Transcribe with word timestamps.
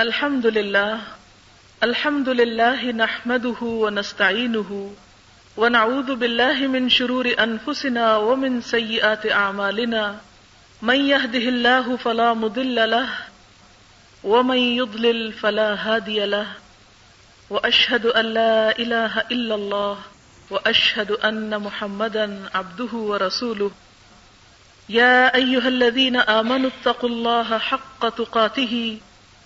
الحمد 0.00 0.46
لله 0.46 1.00
الحمد 1.82 2.28
لله 2.28 2.90
نحمده 2.92 3.60
ونستعينه 3.62 4.94
ونعوذ 5.56 6.14
بالله 6.14 6.66
من 6.66 6.88
شرور 6.88 7.34
أنفسنا 7.38 8.16
ومن 8.16 8.60
سيئات 8.60 9.30
أعمالنا 9.32 10.18
من 10.82 10.98
يهده 11.06 11.38
الله 11.48 11.96
فلا 11.96 12.34
مضل 12.34 12.90
له 12.90 13.08
ومن 14.24 14.58
يضلل 14.58 15.32
فلا 15.32 15.74
هادي 15.74 16.26
له 16.26 16.46
وأشهد 17.50 18.06
أن 18.06 18.26
لا 18.26 18.78
إله 18.78 19.20
إلا 19.30 19.54
الله 19.54 19.98
وأشهد 20.50 21.10
أن 21.10 21.58
محمدا 21.60 22.50
عبده 22.54 22.92
ورسوله 22.92 23.70
يا 24.88 25.34
أيها 25.34 25.68
الذين 25.68 26.16
آمنوا 26.16 26.70
اتقوا 26.70 27.08
الله 27.08 27.58
حق 27.58 28.08
تقاته 28.08 28.98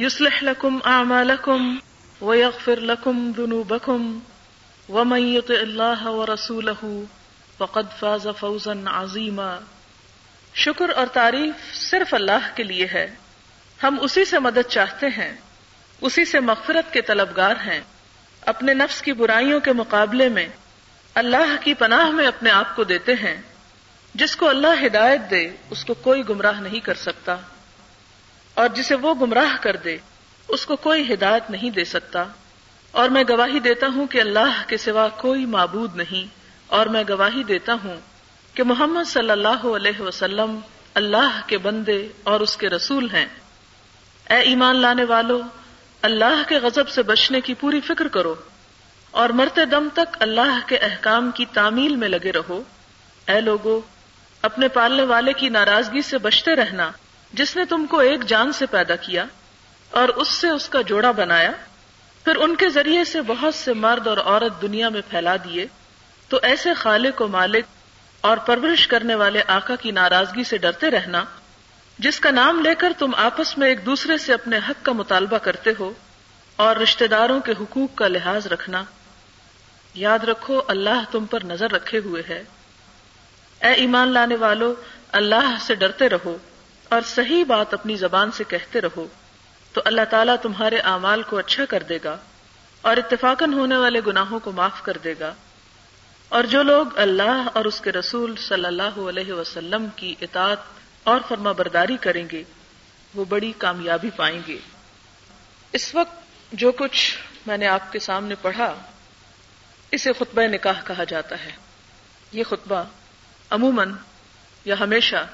يصلح 0.00 0.38
لكم 0.42 0.78
أعمالكم 0.84 1.76
ويغفر 2.20 2.80
لكم 2.80 3.32
ذنوبكم 3.36 4.20
ومن 4.88 5.18
يطع 5.18 5.54
الله 5.54 6.14
ورسوله 6.14 7.02
فقد 7.58 7.98
فاز 7.98 8.26
فوزا 8.38 8.72
عظيما۔ 8.86 9.58
شکر 10.54 10.88
اور 10.88 11.06
تعریف 11.06 11.74
صرف 11.74 12.14
اللہ 12.14 12.48
کے 12.54 12.62
لیے 12.62 12.86
ہے۔ 12.94 13.14
ہم 13.82 13.96
اسی 14.00 14.24
سے 14.24 14.38
مدد 14.38 14.68
چاہتے 14.68 15.06
ہیں۔ 15.06 15.36
اسی 16.00 16.24
سے 16.24 16.40
مغفرت 16.40 16.92
کے 16.92 17.00
طلبگار 17.02 17.56
ہیں۔ 17.66 17.80
اپنے 18.46 18.74
نفس 18.74 19.02
کی 19.02 19.12
برائیوں 19.12 19.60
کے 19.60 19.72
مقابلے 19.72 20.28
میں 20.28 20.48
اللہ 21.14 21.56
کی 21.60 21.74
پناہ 21.74 22.10
میں 22.10 22.26
اپنے 22.26 22.50
آپ 22.50 22.76
کو 22.76 22.84
دیتے 22.84 23.12
ہیں۔ 23.14 23.42
جس 24.14 24.36
کو 24.36 24.48
اللہ 24.48 24.86
ہدایت 24.86 25.20
دے، 25.30 25.50
اس 25.70 25.84
کو 25.84 25.94
کوئی 25.94 26.28
گمراہ 26.28 26.60
نہیں 26.60 26.80
کر 26.80 26.94
سکتا۔ 26.94 27.36
اور 28.58 28.68
جسے 28.68 28.94
وہ 28.94 29.14
گمراہ 29.14 29.56
کر 29.60 29.76
دے، 29.76 29.96
اس 30.48 30.66
کو 30.66 30.76
کوئی 30.76 31.14
ہدایت 31.14 31.50
نہیں 31.50 31.70
دے 31.70 31.84
سکتا۔ 31.84 32.24
اور 32.90 33.08
میں 33.08 33.24
گواہی 33.28 33.58
دیتا 33.58 33.86
ہوں 33.94 34.06
کہ 34.06 34.20
اللہ 34.20 34.62
کے 34.66 34.76
سوا 34.76 35.08
کوئی 35.08 35.46
معبود 35.46 35.96
نہیں۔ 35.96 36.34
اور 36.66 36.86
میں 36.86 37.04
گواہی 37.08 37.44
دیتا 37.44 37.72
ہوں 37.84 37.96
کہ 38.54 38.62
محمد 38.62 39.08
صلی 39.08 39.30
اللہ 39.30 39.66
علیہ 39.66 40.00
وسلم 40.00 40.58
اللہ 40.94 41.40
کے 41.46 41.58
بندے 41.58 42.08
اور 42.22 42.40
اس 42.40 42.56
کے 42.56 42.68
رسول 42.68 43.10
ہیں۔ 43.12 43.26
اے 44.30 44.36
ایمان 44.36 44.76
لانے 44.76 45.04
والو، 45.04 45.40
اللہ 46.02 46.42
کے 46.48 46.56
غضب 46.56 46.88
سے 46.88 47.02
بچنے 47.02 47.40
کی 47.40 47.54
پوری 47.54 47.80
فکر 47.80 48.08
کرو۔ 48.08 48.34
اور 49.10 49.30
مرتے 49.30 49.64
دم 49.64 49.88
تک 49.92 50.16
اللہ 50.20 50.58
کے 50.66 50.76
احکام 50.76 51.30
کی 51.30 51.44
تعمیل 51.44 51.96
میں 51.96 52.08
لگے 52.08 52.32
رہو۔ 52.32 52.62
اے 53.28 53.40
لوگو، 53.40 53.80
اپنے 54.42 54.68
پالنے 54.68 55.02
والے 55.02 55.32
کی 55.32 55.48
ناراضگی 55.48 56.02
سے 56.02 56.18
بچتے 56.18 56.54
رہنا۔ 56.54 56.90
جس 57.32 57.56
نے 57.56 57.64
تم 57.64 57.86
کو 57.86 57.98
ایک 57.98 58.24
جان 58.24 58.52
سے 58.52 58.66
پیدا 58.66 58.96
کیا 58.96 59.24
اور 59.90 60.08
اس 60.08 60.28
سے 60.28 60.48
اس 60.48 60.68
کا 60.68 60.80
جوڑا 60.80 61.10
بنایا، 61.10 61.50
پھر 62.24 62.36
ان 62.36 62.56
کے 62.56 62.68
ذریعے 62.68 63.04
سے 63.04 63.22
بہت 63.22 63.54
سے 63.54 63.72
مرد 63.72 64.06
اور 64.06 64.16
عورت 64.16 64.62
دنیا 64.62 64.88
میں 64.88 65.00
پھیلا 65.10 65.36
دیے، 65.36 65.66
تو 66.28 66.38
ایسے 66.42 66.74
خالق 66.74 67.22
و 67.22 67.28
مالک 67.28 67.64
اور 68.20 68.36
پرورش 68.36 68.86
کرنے 68.86 69.14
والے 69.14 69.42
آقا 69.46 69.76
کی 69.76 69.90
ناراضگی 69.90 70.44
سے 70.44 70.58
ڈرتے 70.58 70.90
رہنا، 70.90 71.24
جس 71.98 72.20
کا 72.20 72.30
نام 72.30 72.60
لے 72.60 72.74
کر 72.74 72.92
تم 72.98 73.10
آپس 73.16 73.58
میں 73.58 73.68
ایک 73.68 73.86
دوسرے 73.86 74.18
سے 74.18 74.34
اپنے 74.34 74.58
حق 74.68 74.84
کا 74.84 74.92
مطالبہ 74.92 75.38
کرتے 75.38 75.70
ہو 75.78 75.92
اور 76.56 76.76
رشتہ 76.76 77.04
داروں 77.04 77.40
کے 77.40 77.52
حقوق 77.60 77.96
کا 77.96 78.08
لحاظ 78.08 78.46
رکھنا۔ 78.46 78.82
یاد 79.94 80.18
رکھو، 80.18 80.62
اللہ 80.68 81.02
تم 81.10 81.26
پر 81.26 81.44
نظر 81.44 81.70
رکھے 81.70 81.98
ہوئے 81.98 82.22
ہے۔ 82.28 82.42
اے 83.60 83.72
ایمان 83.72 84.08
لانے 84.08 84.36
والو، 84.36 84.74
اللہ 85.12 85.56
سے 85.60 85.74
ڈرتے 85.74 86.08
رہو۔ 86.08 86.36
اور 86.88 87.02
صحیح 87.02 87.44
بات 87.44 87.74
اپنی 87.74 87.96
زبان 87.96 88.30
سے 88.30 88.44
کہتے 88.48 88.80
رہو، 88.80 89.06
تو 89.72 89.80
اللہ 89.84 90.00
تعالیٰ 90.10 90.36
تمہارے 90.42 90.78
اعمال 90.78 91.22
کو 91.22 91.38
اچھا 91.38 91.64
کر 91.64 91.82
دے 91.82 91.98
گا، 92.04 92.16
اور 92.82 92.96
اتفاقن 92.96 93.54
ہونے 93.54 93.76
والے 93.76 94.00
گناہوں 94.06 94.40
کو 94.40 94.52
معاف 94.52 94.82
کر 94.82 94.96
دے 95.04 95.14
گا۔ 95.20 95.34
اور 96.28 96.44
جو 96.44 96.62
لوگ 96.62 96.98
اللہ 96.98 97.48
اور 97.52 97.64
اس 97.64 97.80
کے 97.80 97.92
رسول 97.92 98.36
صلی 98.36 98.64
اللہ 98.64 98.98
علیہ 98.98 99.32
وسلم 99.32 99.86
کی 99.96 100.14
اطاعت 100.20 100.58
اور 101.04 101.20
فرما 101.28 101.52
برداری 101.52 101.96
کریں 101.96 102.26
گے، 102.32 102.44
وہ 103.14 103.24
بڑی 103.24 103.52
کامیابی 103.58 104.10
پائیں 104.16 104.40
گے۔ 104.46 104.58
اس 105.72 105.94
وقت 105.94 106.24
جو 106.52 106.72
کچھ 106.72 107.18
میں 107.46 107.56
نے 107.56 107.66
آپ 107.66 107.92
کے 107.92 107.98
سامنے 107.98 108.34
پڑھا، 108.42 108.74
اسے 109.90 110.12
خطبہ 110.12 110.42
نکاح 110.42 110.80
کہا 110.84 111.04
جاتا 111.04 111.44
ہے۔ 111.44 111.52
یہ 112.32 112.44
خطبہ 112.44 112.82
عموماً 113.50 113.92
یا 114.64 114.74
ہمیشہ 114.80 115.26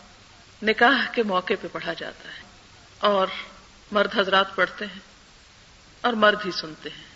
نکاح 0.62 1.12
کے 1.12 1.22
موقع 1.22 1.52
پہ 1.60 1.68
پڑھا 1.72 1.92
جاتا 1.92 2.28
ہے 2.28 2.42
اور 2.98 3.26
مرد 3.92 4.18
حضرات 4.18 4.56
پڑھتے 4.56 4.84
ہیں 4.84 5.00
اور 6.00 6.12
مرد 6.12 6.46
ہی 6.46 6.50
سنتے 6.50 6.90
ہیں۔ 6.90 7.14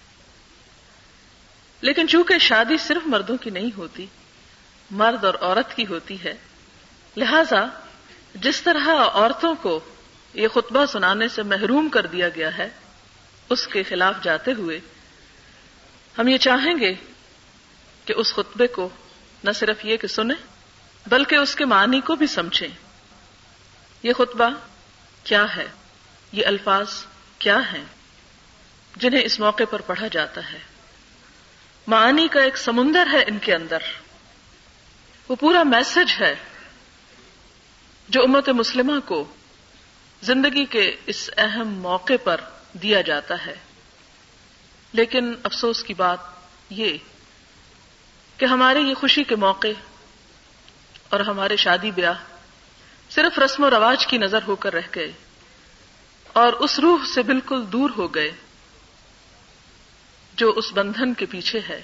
لیکن 1.81 2.09
چونکہ 2.09 2.39
شادی 2.39 2.79
صرف 2.79 3.07
مردوں 3.07 3.37
کی 3.37 3.51
نہیں 3.51 3.71
ہوتی، 3.77 4.07
مرد 4.91 5.25
اور 5.25 5.35
عورت 5.41 5.77
کی 5.77 5.87
ہوتی 5.87 6.25
ہے، 6.25 6.35
لہذا 7.17 7.67
جس 8.35 8.63
طرح 8.63 8.89
عورتوں 9.13 9.55
کو 9.63 9.81
یہ 10.35 10.49
خطبہ 10.49 10.87
سنانے 10.87 11.29
سے 11.29 11.43
محروم 11.43 11.89
کر 11.89 12.07
دیا 12.07 12.29
گیا 12.29 12.59
ہے، 12.59 12.69
اس 13.51 13.67
کے 13.67 13.83
خلاف 13.83 14.15
جاتے 14.23 14.53
ہوئے 14.53 14.81
ہم 16.19 16.29
یہ 16.29 16.39
چاہیں 16.39 16.75
گے 16.81 16.95
کہ 18.05 18.15
اس 18.17 18.35
خطبے 18.35 18.67
کو 18.67 18.89
نہ 19.45 19.51
صرف 19.53 19.85
یہ 19.85 19.97
کہ 19.97 20.07
سنیں، 20.07 20.43
بلکہ 21.07 21.35
اس 21.35 21.55
کے 21.55 21.65
معنی 21.65 22.01
کو 22.01 22.17
بھی 22.17 22.27
سمجھیں۔ 22.27 22.88
یہ 24.03 24.13
خطبہ 24.13 24.49
کیا 25.25 25.57
ہے؟ 25.57 25.67
یہ 26.33 26.47
الفاظ 26.47 26.91
کیا 27.39 27.59
ہیں؟ 27.73 27.85
جنہیں 28.97 29.23
اس 29.25 29.41
موقع 29.41 29.63
پر 29.71 29.81
پڑھا 29.81 30.07
جاتا 30.07 30.53
ہے۔ 30.53 30.59
معانی 31.87 32.29
کا 32.29 32.41
ایک 32.41 32.57
سمندر 32.57 33.09
ہے 33.13 33.19
ان 33.19 33.39
کے 33.39 33.55
اندر۔ 33.55 33.79
وہ 35.29 35.37
پورا 35.37 35.63
میسج 35.63 36.13
ہے 36.21 36.35
جو 38.09 38.23
امت 38.23 38.49
مسلمہ 38.49 39.01
کو 39.01 39.25
زندگی 40.23 40.65
کے 40.65 40.97
اس 41.07 41.31
اہم 41.37 41.69
موقع 41.69 42.13
پر 42.25 42.41
دیا 42.73 43.01
جاتا 43.01 43.47
ہے۔ 43.47 43.55
لیکن 44.93 45.35
افسوس 45.43 45.85
کی 45.85 45.95
بات 45.95 46.19
یہ 46.71 46.99
کہ 48.37 48.45
ہمارے 48.45 48.81
یہ 48.81 48.95
خوشی 48.95 49.25
کے 49.25 49.37
موقع 49.37 49.69
اور 51.09 51.21
ہمارے 51.21 51.57
شادی 51.57 51.91
بیاہ 51.91 52.15
صرف 53.19 53.39
رسم 53.39 53.63
و 53.63 53.71
رواج 53.71 54.07
کی 54.07 54.19
نظر 54.19 54.39
ہو 54.47 54.57
کر 54.57 54.73
رہ 54.73 54.89
گئے 54.95 55.13
اور 56.33 56.53
اس 56.53 56.79
روح 56.79 57.05
سے 57.15 57.23
بالکل 57.23 57.65
دور 57.73 57.91
ہو 57.97 58.15
گئے 58.15 58.31
جو 60.35 60.51
اس 60.51 60.65
بندھن 60.73 61.15
کے 61.15 61.27
پیچھے 61.27 61.61
ہے۔ 61.69 61.83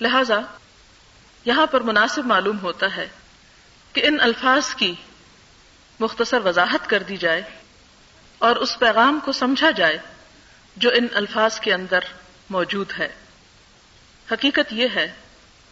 لہذا 0.00 0.40
یہاں 1.44 1.66
پر 1.66 1.80
مناسب 1.80 2.26
معلوم 2.26 2.58
ہوتا 2.58 2.96
ہے 2.96 3.08
کہ 3.92 4.06
ان 4.06 4.20
الفاظ 4.20 4.74
کی 4.74 4.94
مختصر 6.00 6.38
وضاحت 6.44 6.90
کر 6.90 7.02
دی 7.02 7.16
جائے 7.16 7.42
اور 8.38 8.56
اس 8.56 8.78
پیغام 8.78 9.18
کو 9.24 9.32
سمجھا 9.32 9.70
جائے 9.70 9.98
جو 10.76 10.90
ان 10.94 11.06
الفاظ 11.14 11.60
کے 11.60 11.74
اندر 11.74 12.00
موجود 12.50 12.92
ہے۔ 12.98 13.14
حقیقت 14.32 14.72
یہ 14.72 14.86
ہے 14.94 15.12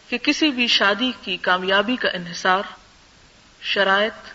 کہ 0.07 0.17
کسی 0.17 0.49
بھی 0.49 0.67
شادی 0.67 1.11
کی 1.21 1.37
کامیابی 1.37 1.95
کا 1.95 2.09
انحصار 2.09 2.63
شرائط 3.63 4.33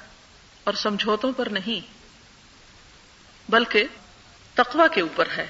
اور 0.64 0.74
سمجھوتوں 0.74 1.32
پر 1.32 1.46
نہیں، 1.46 1.80
بلکہ 3.48 3.84
تقوا 4.54 4.86
کے 4.86 5.00
اوپر 5.00 5.28
ہے، 5.36 5.46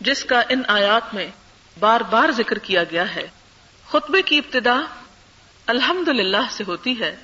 جس 0.00 0.24
کا 0.24 0.42
ان 0.48 0.62
آیات 0.68 1.14
میں 1.14 1.30
بار 1.78 2.00
بار 2.00 2.30
ذکر 2.30 2.58
کیا 2.58 2.84
گیا 2.84 3.14
ہے۔ 3.14 3.28
خطبے 3.88 4.22
کی 4.22 4.38
ابتدا 4.38 4.80
الحمد 5.66 6.08
سے 6.50 6.64
ہوتی 6.66 7.00
ہے 7.00 7.16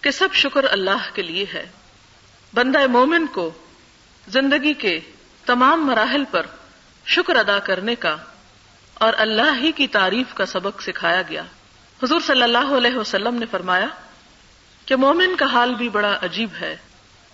کہ 0.00 0.10
سب 0.10 0.28
شکر 0.32 0.64
اللہ 0.70 1.14
کے 1.14 1.22
لیے 1.22 1.46
ہے۔ 1.54 1.70
بندہ 2.54 2.86
مومن 2.86 3.26
کو 3.26 3.50
زندگی 4.28 4.74
کے 4.74 5.00
تمام 5.46 5.86
مراحل 5.86 6.24
پر 6.30 6.46
شکر 7.06 7.36
ادا 7.36 7.58
کرنے 7.58 7.94
کا 7.94 8.16
اور 8.94 9.12
اللہ 9.16 9.58
ہی 9.60 9.72
کی 9.72 9.86
تعریف 9.86 10.34
کا 10.34 10.46
سبق 10.46 10.82
سکھایا 10.82 11.22
گیا۔ 11.28 11.42
حضور 12.02 12.20
صلی 12.20 12.42
اللہ 12.42 12.72
علیہ 12.78 12.96
وسلم 12.96 13.34
نے 13.34 13.46
فرمایا 13.50 13.86
کہ 14.86 14.96
مومن 14.96 15.36
کا 15.36 15.46
حال 15.46 15.74
بھی 15.74 15.88
بڑا 15.88 16.18
عجیب 16.22 16.48
ہے 16.60 16.76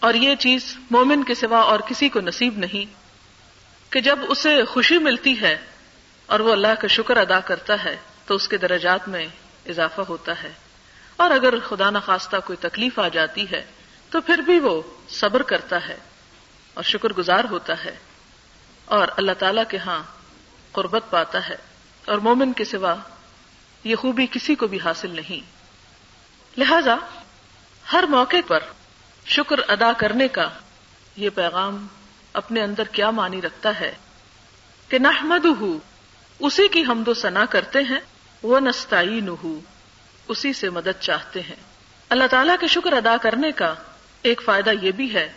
اور 0.00 0.14
یہ 0.14 0.34
چیز 0.34 0.76
مومن 0.90 1.24
کے 1.24 1.34
سوا 1.34 1.60
اور 1.60 1.80
کسی 1.80 2.08
کو 2.08 2.20
نصیب 2.20 2.58
نہیں 2.58 2.94
کہ 3.92 4.00
جب 4.00 4.18
اسے 4.28 4.64
خوشی 4.64 4.98
ملتی 4.98 5.40
ہے 5.40 5.58
اور 6.26 6.40
وہ 6.40 6.52
اللہ 6.52 6.74
کا 6.80 6.86
شکر 6.86 7.16
ادا 7.16 7.40
کرتا 7.40 7.84
ہے 7.84 7.96
تو 8.26 8.34
اس 8.34 8.48
کے 8.48 8.56
درجات 8.56 9.08
میں 9.08 9.26
اضافہ 9.66 10.00
ہوتا 10.08 10.42
ہے 10.42 10.52
اور 11.16 11.30
اگر 11.30 11.54
خدا 11.60 11.90
نخواستہ 11.90 12.36
کوئی 12.44 12.56
تکلیف 12.60 12.98
آ 12.98 13.08
جاتی 13.08 13.50
ہے 13.50 13.64
تو 14.10 14.20
پھر 14.20 14.38
بھی 14.38 14.58
وہ 14.58 14.82
صبر 15.08 15.42
کرتا 15.42 15.88
ہے 15.88 15.96
اور 16.74 16.84
شکر 16.84 17.12
گزار 17.12 17.44
ہوتا 17.50 17.84
ہے 17.84 17.96
اور 18.84 19.08
اللہ 19.16 19.32
تعالی 19.38 19.60
کے 19.68 19.78
ہاں 19.78 20.02
قربت 20.72 21.02
پاتا 21.10 21.48
ہے 21.48 21.56
اور 22.04 22.18
مومن 22.18 22.52
کے 22.52 22.64
سوا 22.64 22.94
یہ 23.84 23.96
خوبی 23.96 24.26
کسی 24.30 24.54
کو 24.54 24.66
بھی 24.66 24.78
حاصل 24.84 25.10
نہیں۔ 25.10 25.60
لہذا 26.60 26.96
ہر 27.92 28.04
موقع 28.08 28.36
پر 28.46 28.60
شکر 29.26 29.56
ادا 29.68 29.92
کرنے 29.92 30.28
کا 30.28 30.48
یہ 31.16 31.30
پیغام 31.30 31.86
اپنے 32.32 32.62
اندر 32.62 32.84
کیا 32.84 33.10
معنی 33.10 33.42
رکھتا 33.42 33.80
ہے 33.80 33.94
کہ 34.88 34.98
نحمد 34.98 35.46
اسی 36.38 36.68
کی 36.68 36.82
حمد 36.82 37.08
و 37.08 37.14
ثنا 37.14 37.44
کرتے 37.44 37.78
ہیں 37.78 38.00
وہ 38.42 38.60
نستعین 38.60 39.34
اسی 40.28 40.52
سے 40.52 40.70
مدد 40.70 41.00
چاہتے 41.00 41.40
ہیں۔ 41.40 41.56
اللہ 42.08 42.26
تعالیٰ 42.30 42.54
کے 42.60 42.66
شکر 42.66 42.92
ادا 42.92 43.16
کرنے 43.16 43.52
کا 43.52 43.74
ایک 44.22 44.42
فائدہ 44.44 44.70
یہ 44.82 44.90
بھی 44.90 45.14
ہے 45.14 45.32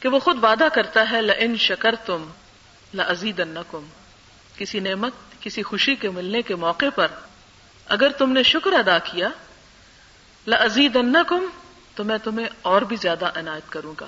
کہ 0.00 0.08
وہ 0.08 0.18
خود 0.18 0.44
وعدہ 0.44 0.68
کرتا 0.72 1.10
ہے 1.10 1.22
لن 1.22 1.56
شکر 1.56 1.94
تم 2.06 2.30
لزید 2.94 3.42
کسی 4.56 4.80
نعمت، 4.80 5.12
کسی 5.40 5.62
خوشی 5.62 5.94
کے 5.94 6.10
ملنے 6.10 6.42
کے 6.42 6.54
موقع 6.54 6.86
پر 6.94 7.08
اگر 7.86 8.08
تم 8.10 8.32
نے 8.32 8.42
شکر 8.42 8.72
ادا 8.72 8.98
کیا 8.98 9.28
لزید 10.46 10.96
تو 11.94 12.04
میں 12.04 12.18
تمہیں 12.18 12.46
اور 12.62 12.82
بھی 12.82 12.96
زیادہ 12.96 13.30
عنایت 13.38 13.70
کروں 13.72 13.94
گا، 14.00 14.06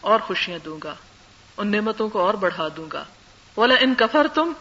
اور 0.00 0.20
خوشیاں 0.20 0.58
دوں 0.64 0.78
گا، 0.84 0.94
ان 1.56 1.70
نعمتوں 1.70 2.08
کو 2.08 2.20
اور 2.20 2.34
بڑھا 2.34 2.68
دوں 2.76 2.86
گا۔ 2.92 3.04
بولا 3.56 3.74
ان 3.80 3.94
کفر 3.94 4.26
تم 4.34 4.52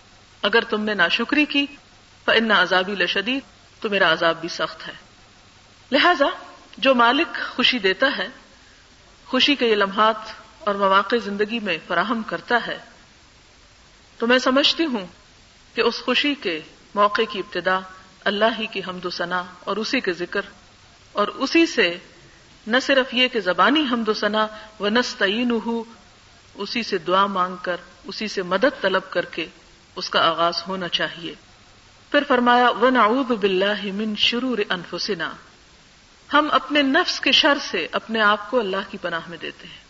اگر 0.44 0.64
تم 0.64 0.82
نے 0.82 0.94
ناشکری 0.94 1.46
کی 1.46 1.66
تو 2.26 2.32
ان 2.32 2.52
عذابی 2.52 2.96
لشدید 2.96 3.44
تو 3.82 3.90
میرا 3.90 4.12
عذاب 4.14 4.40
بھی 4.42 4.50
سخت 4.50 4.88
ہے۔ 4.88 4.94
لہذا، 5.92 6.26
جو 6.78 6.96
مالک 6.96 7.38
خوشی 7.56 7.80
دیتا 7.80 8.08
ہے، 8.18 8.28
خوشی 9.28 9.56
کے 9.56 9.68
یہ 9.68 9.76
لمحات 9.76 10.32
اور 10.60 10.76
مواقع 10.76 11.16
زندگی 11.24 11.60
میں 11.60 11.78
فراہم 11.88 12.22
کرتا 12.24 12.60
ہے، 12.68 12.78
تو 14.20 14.28
میں 14.28 14.38
سمجھتی 14.40 14.86
ہوں 14.86 15.06
کہ 15.76 15.82
اس 15.82 16.02
خوشی 16.06 16.34
کے 16.36 16.60
موقع 16.96 17.22
کی 17.32 17.40
ابتدا 17.40 17.80
اللہ 18.26 18.60
ہی 18.60 18.66
کی 18.68 18.82
حمد 18.88 19.06
و 19.06 19.10
ثنا 19.10 19.44
اور 19.64 19.78
اسی 19.78 20.00
کے 20.00 20.14
ذکر 20.14 20.42
اور 21.12 21.28
اسی 21.28 21.66
سے 21.66 21.88
نہ 22.68 22.78
صرف 22.82 23.14
یہ 23.14 23.28
کہ 23.28 23.40
زبانی 23.40 23.86
حمد 23.92 24.08
و 24.08 24.14
ثنا 24.14 24.48
و 24.80 24.90
نستعین 24.90 25.60
اسی 26.54 26.84
سے 26.84 26.98
دعا 26.98 27.26
مانگ 27.26 27.56
کر، 27.62 27.78
اسی 28.04 28.28
سے 28.28 28.42
مدد 28.42 28.82
طلب 28.82 29.02
کر 29.10 29.26
کے 29.26 29.46
اس 29.96 30.10
کا 30.10 30.30
آغاز 30.30 30.64
ہونا 30.68 30.88
چاہیے۔ 30.88 31.34
پھر 32.12 32.24
فرمایا 32.28 32.70
و 32.70 32.90
نعوذ 32.90 33.32
باللہ 33.32 33.84
من 33.84 34.16
شرور 34.16 34.58
انفسنا 34.70 35.34
ہم 36.34 36.48
اپنے 36.52 36.82
نفس 36.82 37.20
کے 37.20 37.32
شر 37.32 37.58
سے 37.62 37.88
اپنے 37.92 38.22
آپ 38.22 38.52
کو 38.52 38.60
اللہ 38.60 38.78
کی 38.90 38.98
پناہ 38.98 39.20
میں 39.28 39.38
دیتے 39.38 39.68
ہیں۔ 39.68 39.86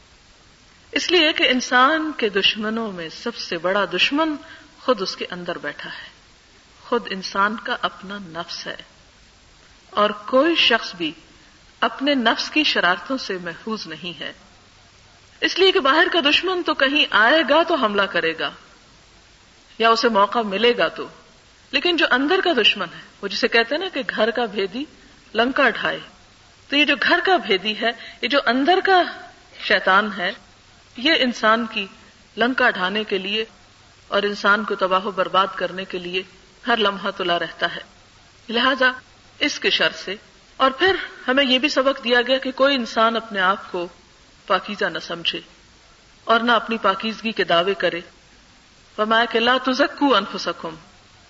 اس 0.91 1.11
لیے 1.11 1.33
کہ 1.33 1.49
انسان 1.49 2.11
کے 2.17 2.29
دشمنوں 2.29 2.91
میں 2.91 3.09
سب 3.09 3.35
سے 3.35 3.57
بڑا 3.57 3.85
دشمن 3.85 4.35
خود 4.81 5.01
اس 5.01 5.15
کے 5.15 5.25
اندر 5.31 5.57
بیٹھا 5.57 5.89
ہے۔ 5.89 6.09
خود 6.81 7.07
انسان 7.09 7.55
کا 7.63 7.77
اپنا 7.81 8.17
نفس 8.21 8.67
ہے۔ 8.67 8.75
اور 9.89 10.09
کوئی 10.09 10.55
شخص 10.55 10.95
بھی 10.95 11.11
اپنے 11.85 12.15
نفس 12.15 12.49
کی 12.49 12.63
شرارتوں 12.63 13.17
سے 13.17 13.37
محفوظ 13.43 13.87
نہیں 13.87 14.19
ہے۔ 14.19 14.33
اس 15.41 15.59
لیے 15.59 15.71
کہ 15.71 15.79
باہر 15.79 16.07
کا 16.11 16.19
دشمن 16.29 16.63
تو 16.63 16.73
کہیں 16.73 17.05
آئے 17.09 17.43
گا 17.49 17.63
تو 17.63 17.75
حملہ 17.75 18.01
کرے 18.01 18.33
گا، 18.39 18.51
یا 19.77 19.89
اسے 19.89 20.09
موقع 20.09 20.39
ملے 20.39 20.77
گا 20.77 20.87
تو۔ 20.87 21.07
لیکن 21.71 21.97
جو 21.97 22.05
اندر 22.11 22.39
کا 22.43 22.53
دشمن 22.61 22.87
ہے، 22.95 23.01
وہ 23.21 23.27
جسے 23.27 23.47
کہتے 23.47 23.75
ہیں 23.75 23.83
نا 23.83 23.89
کہ 23.93 24.01
گھر 24.09 24.31
کا 24.31 24.45
بھیدی 24.45 24.83
لنکا 25.35 25.69
ڈھائے 25.69 25.99
تو 26.69 26.75
یہ 26.75 26.85
جو 26.85 26.95
گھر 27.03 27.19
کا 27.23 27.37
بھیدی 27.37 27.81
ہے، 27.81 27.91
یہ 28.21 28.27
جو 28.27 28.39
اندر 28.45 28.79
کا 28.83 29.01
شیطان 29.63 30.09
ہے، 30.17 30.31
یہ 30.97 31.13
انسان 31.19 31.65
کی 31.71 31.87
لنکا 32.37 32.69
ڈھانے 32.69 33.03
کے 33.03 33.17
لیے 33.17 33.45
اور 34.07 34.23
انسان 34.23 34.63
کو 34.63 34.75
تباہ 34.75 35.05
و 35.05 35.11
برباد 35.11 35.47
کرنے 35.55 35.85
کے 35.85 35.97
لیے 35.97 36.23
ہر 36.67 36.77
لمحہ 36.77 37.11
تلا 37.17 37.39
رہتا 37.39 37.75
ہے۔ 37.75 37.81
لہذا 38.49 38.91
اس 39.39 39.59
کے 39.59 39.69
شر 39.69 39.91
سے 39.95 40.15
اور 40.57 40.71
پھر 40.71 40.95
ہمیں 41.27 41.45
یہ 41.45 41.59
بھی 41.59 41.69
سبق 41.69 42.03
دیا 42.03 42.21
گیا 42.21 42.37
کہ 42.37 42.51
کوئی 42.51 42.75
انسان 42.75 43.15
اپنے 43.15 43.39
آپ 43.39 43.71
کو 43.71 43.87
پاکیزہ 44.47 44.85
نہ 44.85 44.99
سمجھے 44.99 45.41
اور 46.23 46.39
نہ 46.39 46.51
اپنی 46.51 46.77
پاکیزگی 46.77 47.31
کے 47.31 47.43
دعوے 47.43 47.73
کرے۔ 47.73 48.01
فرمایا 48.95 49.25
کہ 49.25 49.39
لا 49.39 49.57
تزکو 49.63 50.15
انفسکم 50.15 50.75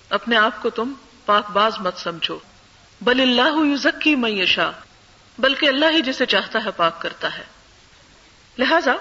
اپنے 0.09 0.37
آپ 0.37 0.61
کو 0.61 0.69
تم 0.69 0.93
پاک 1.25 1.49
باز 1.49 1.79
مت 1.79 1.97
سمجھو۔ 1.97 2.39
بل 3.01 3.21
اللہ 3.21 3.65
یزکی 3.73 4.15
میشا 4.15 4.71
بلکہ 5.39 5.65
اللہ 5.65 5.85
ہی 5.91 6.01
جسے 6.01 6.25
چاہتا 6.25 6.59
ہے 6.65 6.69
پاک 6.75 7.01
کرتا 7.01 7.37
ہے۔ 7.37 7.43
لہذا 8.57 8.93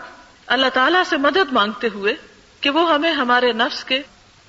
اللہ 0.47 0.67
تعالی 0.75 0.99
سے 1.06 1.17
مدد 1.17 1.53
مانگتے 1.53 1.88
ہوئے 1.94 2.15
کہ 2.61 2.71
وہ 2.71 2.94
ہمیں 2.94 3.12
ہمارے 3.12 3.53
نفس 3.53 3.85
کے 3.85 4.03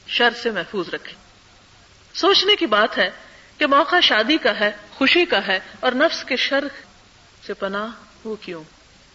شر 0.08 0.30
سے 0.44 0.52
محفوظ 0.52 0.90
رکھے۔ 0.90 1.14
سوچنے 2.14 2.56
کی 2.56 2.66
بات 2.66 2.98
ہے 2.98 3.12
کہ 3.58 3.68
موقع 3.68 4.00
شادی 4.00 4.38
کا 4.38 4.60
ہے 4.60 4.72
خوشی 4.96 5.26
کا 5.26 5.48
ہے 5.48 5.60
اور 5.80 5.92
نفس 5.92 6.24
کے 6.24 6.36
شر 6.38 6.64
سے 7.46 7.54
پناہ 7.54 7.88
وہ 8.24 8.36
کیوں؟ 8.42 8.64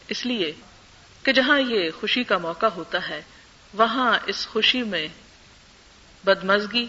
اس 0.09 0.27
لیے 0.27 0.53
کہ 1.23 1.33
جہاں 1.33 1.59
یہ 1.61 1.91
خوشی 2.01 2.25
کا 2.25 2.39
موقع 2.39 2.67
ہوتا 2.67 3.09
ہے، 3.09 3.23
وہاں 3.75 4.19
اس 4.27 4.47
خوشی 4.47 4.83
میں 4.83 5.07
بدمزگی 6.25 6.87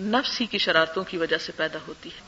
نفس 0.00 0.40
ہی 0.40 0.46
کی 0.46 0.58
شرارتوں 0.58 1.04
کی 1.04 1.16
وجہ 1.16 1.38
سے 1.38 1.52
پیدا 1.56 1.78
ہوتی 1.88 2.08
ہے۔ 2.08 2.20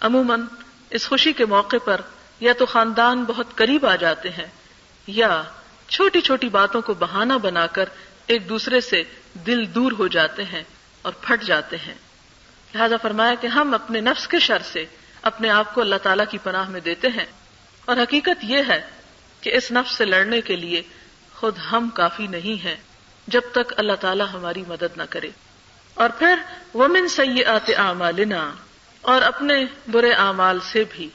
عموماً 0.00 0.42
اس 0.90 1.08
خوشی 1.08 1.32
کے 1.32 1.44
موقع 1.44 1.76
پر 1.84 2.00
یا 2.40 2.52
تو 2.52 2.66
خاندان 2.66 3.24
بہت 3.24 3.54
قریب 3.54 3.86
آ 3.86 3.96
جاتے 3.96 4.30
ہیں، 4.30 4.46
یا 5.06 5.42
چھوٹی 5.88 6.20
چھوٹی 6.20 6.48
باتوں 6.48 6.80
کو 6.82 6.94
بہانہ 6.94 7.34
بنا 7.42 7.66
کر 7.66 7.88
ایک 8.26 8.48
دوسرے 8.48 8.80
سے 8.80 9.02
دل 9.46 9.64
دور 9.74 9.92
ہو 9.92 10.06
جاتے 10.08 10.44
ہیں 10.44 10.62
اور 11.02 11.12
پھٹ 11.20 11.42
جاتے 11.42 11.76
ہیں۔ 11.76 11.94
لہذا 12.74 12.96
فرمایا 12.96 13.34
کہ 13.34 13.46
ہم 13.46 13.74
اپنے 13.74 14.00
نفس 14.00 14.28
کے 14.28 14.38
شر 14.38 14.62
سے 14.62 14.84
اپنے 15.22 15.50
آپ 15.50 15.74
کو 15.74 15.80
اللہ 15.80 15.94
تعالی 16.02 16.22
کی 16.30 16.38
پناہ 16.38 16.68
میں 16.68 16.80
دیتے 16.80 17.08
ہیں۔ 17.08 17.26
اور 17.84 17.96
حقیقت 17.96 18.44
یہ 18.44 18.62
ہے 18.68 18.90
کہ 19.40 19.56
اس 19.56 19.72
نفس 19.72 19.92
سے 19.92 20.04
لڑنے 20.04 20.40
کے 20.40 20.56
لیے 20.56 20.82
خود 21.34 21.58
ہم 21.72 21.88
کافی 21.94 22.26
نہیں 22.26 22.64
ہیں 22.64 22.76
جب 23.26 23.40
تک 23.52 23.72
اللہ 23.76 23.92
تعالی 24.00 24.24
ہماری 24.32 24.64
مدد 24.68 24.96
نہ 24.96 25.02
کرے۔ 25.10 25.30
اور 25.94 26.10
پھر 26.18 26.34
ومن 26.74 27.08
سیئات 27.08 27.70
اعمالنا 27.76 28.52
اور 29.00 29.22
اپنے 29.22 29.64
برے 29.90 30.12
اعمال 30.12 30.60
سے 30.60 30.84
بھی 30.90 31.08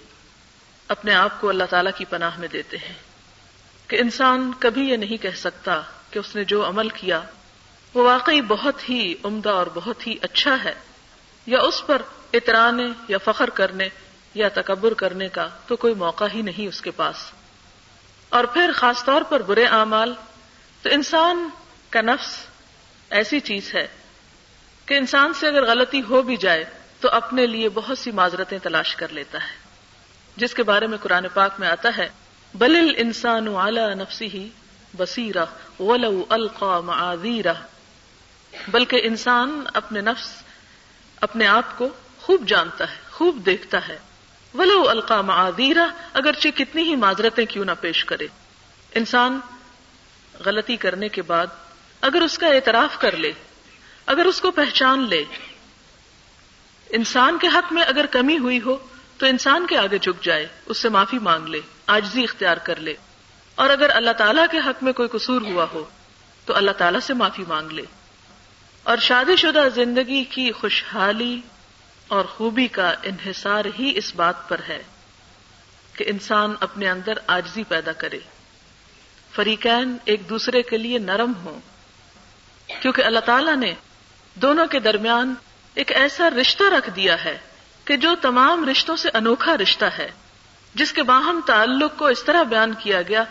اپنے 0.87 1.15
آپ 1.15 1.41
کو 1.41 1.49
اللہ 1.49 1.63
تعالی 1.69 1.89
کی 1.97 2.05
پناہ 2.05 2.39
میں 2.39 2.47
دیتے 2.47 2.77
ہیں۔ 2.77 2.93
کہ 3.87 3.95
انسان 3.95 4.51
کبھی 4.59 4.89
یہ 4.89 4.97
نہیں 4.97 5.17
کہہ 5.17 5.35
سکتا 5.35 5.81
کہ 6.11 6.19
اس 6.19 6.35
نے 6.35 6.43
جو 6.43 6.67
عمل 6.67 6.89
کیا 6.89 7.21
وہ 7.93 8.03
واقعی 8.03 8.41
بہت 8.41 8.89
ہی 8.89 9.13
عمدہ 9.23 9.49
اور 9.49 9.67
بہت 9.73 10.07
ہی 10.07 10.15
اچھا 10.21 10.63
ہے 10.63 10.73
یا 11.45 11.59
اس 11.59 11.87
پر 11.87 12.01
اترانے 12.33 12.83
یا 13.07 13.17
فخر 13.17 13.49
کرنے 13.49 13.89
یا 14.33 14.49
تکبر 14.53 14.93
کرنے 14.93 15.29
کا 15.29 15.47
تو 15.67 15.75
کوئی 15.75 15.93
موقع 15.93 16.25
ہی 16.33 16.41
نہیں 16.41 16.67
اس 16.67 16.81
کے 16.81 16.91
پاس۔ 16.91 17.15
اور 18.29 18.43
پھر 18.43 18.71
خاص 18.75 19.03
طور 19.03 19.21
پر 19.21 19.41
برے 19.41 19.65
اعمال، 19.65 20.13
تو 20.81 20.89
انسان 20.91 21.49
کا 21.89 22.01
نفس 22.01 22.37
ایسی 23.09 23.39
چیز 23.39 23.75
ہے 23.75 23.87
کہ 24.85 24.93
انسان 24.93 25.33
سے 25.33 25.47
اگر 25.47 25.65
غلطی 25.65 26.01
ہو 26.09 26.21
بھی 26.21 26.37
جائے 26.37 26.65
تو 26.99 27.09
اپنے 27.09 27.45
لیے 27.45 27.69
بہت 27.69 27.97
سی 27.97 28.11
معذرتیں 28.11 28.59
تلاش 28.59 28.95
کر 28.95 29.07
لیتا 29.09 29.37
ہے۔ 29.37 29.55
جس 30.35 30.53
کے 30.53 30.63
بارے 30.63 30.87
میں 30.87 30.97
قرآن 30.97 31.25
پاک 31.33 31.51
میں 31.59 31.67
آتا 31.67 31.89
ہے، 31.97 32.09
بل 32.53 32.93
انسان 32.97 33.47
اعلی 33.55 33.93
نفسی 33.95 34.27
ہی 34.27 34.49
بصیرہ 34.97 35.45
ولو 35.81 36.25
القا 36.29 36.79
معذیرہ 36.79 37.53
بلکہ 38.67 38.99
انسان 39.03 39.63
اپنے 39.73 40.01
نفس، 40.01 40.43
اپنے 41.21 41.47
آپ 41.47 41.77
کو 41.77 41.89
خوب 42.27 42.47
جانتا 42.47 42.91
ہے، 42.91 42.97
خوب 43.11 43.45
دیکھتا 43.45 43.87
ہے۔ 43.87 43.97
ولو 44.53 44.89
القا 44.89 45.21
معذیرہ 45.21 45.87
اگرچہ 46.13 46.47
کتنی 46.55 46.83
ہی 46.83 46.95
معذرتیں 46.95 47.45
کیوں 47.45 47.65
نہ 47.65 47.71
پیش 47.81 48.05
کرے۔ 48.05 48.27
انسان 48.95 49.39
غلطی 50.45 50.75
کرنے 50.75 51.09
کے 51.09 51.21
بعد 51.21 51.47
اگر 52.01 52.21
اس 52.21 52.37
کا 52.37 52.47
اعتراف 52.47 52.99
کر 52.99 53.17
لے، 53.17 53.31
اگر 54.05 54.25
اس 54.25 54.41
کو 54.41 54.51
پہچان 54.51 55.09
لے، 55.09 55.23
انسان 56.89 57.37
کے 57.37 57.47
حق 57.47 57.73
میں 57.73 57.83
اگر 57.83 58.05
کمی 58.05 58.37
ہوئی 58.37 58.59
ہو 58.65 58.77
تو 59.17 59.25
انسان 59.25 59.67
کے 59.67 59.77
آگے 59.77 59.97
جھک 59.97 60.23
جائے، 60.23 60.47
اس 60.65 60.77
سے 60.77 60.89
معافی 60.89 61.19
مانگ 61.19 61.47
لے 61.47 61.61
آجزی 61.87 62.23
اختیار 62.23 62.57
کر 62.57 62.75
لے۔ 62.75 62.93
اور 63.55 63.69
اگر 63.69 63.89
اللہ 63.89 64.11
تعالیٰ 64.11 64.45
کے 64.51 64.57
حق 64.57 64.83
میں 64.83 64.93
کوئی 64.93 65.09
قصور 65.09 65.41
ہوا 65.41 65.65
ہو 65.73 65.83
تو 66.45 66.55
اللہ 66.55 66.71
تعالیٰ 66.71 66.99
سے 66.99 67.13
معافی 67.13 67.43
مانگ 67.47 67.71
لے۔ 67.71 67.83
اور 68.83 68.97
شادی 68.97 69.35
شدہ 69.35 69.67
زندگی 69.75 70.23
کی 70.23 70.51
خوشحالی 70.51 71.41
اور 72.07 72.25
خوبی 72.25 72.67
کا 72.67 72.93
انحصار 73.03 73.65
ہی 73.79 73.91
اس 73.95 74.15
بات 74.15 74.49
پر 74.49 74.61
ہے 74.69 74.83
کہ 75.93 76.05
انسان 76.07 76.53
اپنے 76.59 76.89
اندر 76.89 77.13
آجزی 77.27 77.63
پیدا 77.63 77.91
کرے۔ 77.91 78.19
فریقین 79.31 79.97
ایک 80.05 80.29
دوسرے 80.29 80.61
کے 80.61 80.77
لیے 80.77 80.99
نرم 80.99 81.33
ہوں، 81.45 81.59
کیونکہ 82.81 83.01
اللہ 83.01 83.19
تعالیٰ 83.19 83.55
نے 83.55 83.73
دونوں 84.35 84.65
کے 84.65 84.79
درمیان 84.79 85.33
ایک 85.75 85.91
ایسا 85.91 86.29
رشتہ 86.29 86.63
رکھ 86.63 86.89
دیا 86.95 87.23
ہے 87.23 87.37
کہ 87.85 87.97
جو 87.97 88.15
تمام 88.21 88.69
رشتوں 88.69 88.95
سے 88.95 89.09
انوکھا 89.13 89.57
رشتہ 89.57 89.85
ہے، 89.85 90.11
جس 90.75 90.93
کے 90.93 91.03
باہم 91.03 91.39
تعلق 91.45 91.97
کو 91.97 92.07
اس 92.07 92.23
طرح 92.23 92.43
بیان 92.43 92.73
کیا 92.73 93.01
گیا، 93.01 93.23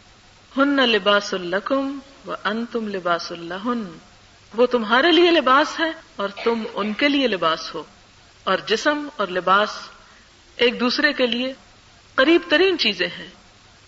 ہن 0.57 0.77
لباس 0.77 1.35
الکم 1.35 1.99
و 2.27 2.33
ان 2.45 2.65
تم 2.67 2.89
لباس 2.89 3.33
اللہ 3.33 3.69
وہ 4.55 4.67
تمہارے 4.67 5.13
لیے 5.13 5.31
لباس 5.31 5.81
ہے 5.81 5.91
اور 6.17 6.29
تم 6.45 6.63
ان 6.75 6.93
کے 6.93 7.09
لیے 7.09 7.29
لباس 7.29 7.75
ہو۔ 7.75 7.83
اور 8.47 8.59
جسم 8.67 9.09
اور 9.17 9.29
لباس 9.29 9.71
ایک 10.57 10.81
دوسرے 10.81 11.13
کے 11.13 11.27
لیے 11.27 11.53
قریب 12.15 12.43
ترین 12.49 12.79
چیزیں 12.79 13.07
ہیں۔ 13.07 13.29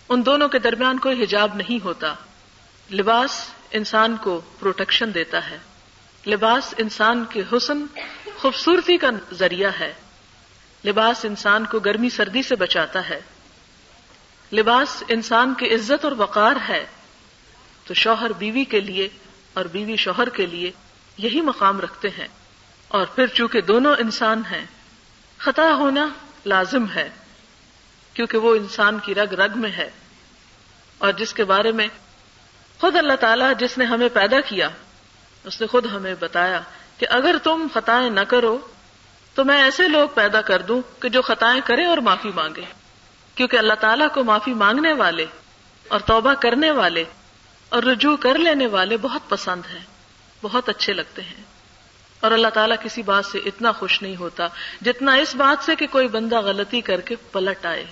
ان 0.09 0.25
دونوں 0.25 0.47
کے 0.49 0.59
درمیان 0.59 0.99
کوئی 0.99 1.23
حجاب 1.23 1.55
نہیں 1.55 1.83
ہوتا۔ 1.83 2.13
لباس 2.91 3.49
انسان 3.71 4.17
کو 4.17 4.41
پروٹیکشن 4.59 5.13
دیتا 5.13 5.49
ہے۔ 5.49 5.57
لباس 6.27 6.73
انسان 6.77 7.25
کے 7.29 7.43
حسن، 7.53 7.85
خوبصورتی 8.35 8.97
کا 8.97 9.07
ذریعہ 9.33 9.71
ہے۔ 9.79 9.93
لباس 10.85 11.25
انسان 11.25 11.65
کو 11.65 11.79
گرمی 11.79 12.09
سردی 12.09 12.43
سے 12.43 12.55
بچاتا 12.55 13.09
ہے۔ 13.09 13.21
لباس 14.53 15.03
انسان 15.07 15.53
کی 15.53 15.75
عزت 15.75 16.05
اور 16.05 16.13
وقار 16.17 16.55
ہے۔ 16.69 16.85
تو 17.83 17.93
شوہر 17.93 18.33
بیوی 18.33 18.65
کے 18.65 18.79
لیے 18.79 19.09
اور 19.53 19.65
بیوی 19.65 19.95
شوہر 19.95 20.29
کے 20.29 20.45
لیے 20.45 20.71
یہی 21.17 21.41
مقام 21.41 21.79
رکھتے 21.79 22.09
ہیں۔ 22.09 22.27
اور 22.89 23.05
پھر 23.05 23.27
چونکہ 23.27 23.61
دونوں 23.61 23.95
انسان 23.99 24.41
ہیں، 24.51 24.65
خطا 25.37 25.73
ہونا 25.73 26.07
لازم 26.45 26.85
ہے، 26.95 27.09
کیونکہ 28.13 28.37
وہ 28.37 28.55
انسان 28.55 28.99
کی 28.99 29.15
رگ 29.15 29.33
رگ 29.33 29.51
میں 29.55 29.71
ہے۔ 29.71 29.89
اور 30.97 31.11
جس 31.11 31.33
کے 31.33 31.43
بارے 31.43 31.71
میں 31.71 31.87
خود 32.79 32.95
اللہ 32.95 33.13
تعالیٰ 33.13 33.51
جس 33.59 33.77
نے 33.77 33.85
ہمیں 33.85 34.09
پیدا 34.13 34.41
کیا، 34.41 34.69
اس 35.43 35.61
نے 35.61 35.67
خود 35.67 35.85
ہمیں 35.85 36.15
بتایا 36.19 36.61
کہ 36.97 37.07
اگر 37.09 37.35
تم 37.43 37.67
خطائیں 37.73 38.09
نہ 38.09 38.19
کرو، 38.19 38.57
تو 39.35 39.45
میں 39.45 39.61
ایسے 39.61 39.87
لوگ 39.87 40.09
پیدا 40.13 40.41
کر 40.41 40.61
دوں 40.61 40.81
کہ 41.01 41.09
جو 41.09 41.21
خطائیں 41.21 41.61
کریں 41.65 41.85
اور 41.85 41.97
معافی 41.97 42.29
مانگے۔ 42.35 42.65
کیونکہ 43.35 43.57
اللہ 43.57 43.73
تعالیٰ 43.73 44.07
کو 44.13 44.23
معافی 44.23 44.53
مانگنے 44.53 44.93
والے 44.93 45.25
اور 45.87 45.99
توبہ 45.99 46.33
کرنے 46.33 46.71
والے 46.71 47.03
اور 47.69 47.83
رجوع 47.83 48.17
کر 48.17 48.37
لینے 48.37 48.67
والے 48.67 48.97
بہت 48.97 49.29
پسند 49.29 49.61
ہیں، 49.73 49.85
بہت 50.41 50.69
اچھے 50.69 50.93
لگتے 50.93 51.21
ہیں۔ 51.21 51.48
اور 52.19 52.31
اللہ 52.31 52.47
تعالیٰ 52.47 52.77
کسی 52.83 53.01
بات 53.01 53.25
سے 53.25 53.37
اتنا 53.45 53.71
خوش 53.71 54.01
نہیں 54.01 54.15
ہوتا، 54.15 54.47
جتنا 54.81 55.13
اس 55.13 55.35
بات 55.35 55.65
سے 55.65 55.75
کہ 55.75 55.87
کوئی 55.87 56.07
بندہ 56.07 56.41
غلطی 56.41 56.81
کر 56.81 57.01
کے 57.01 57.15
پلٹ 57.31 57.65
آئے۔ 57.65 57.85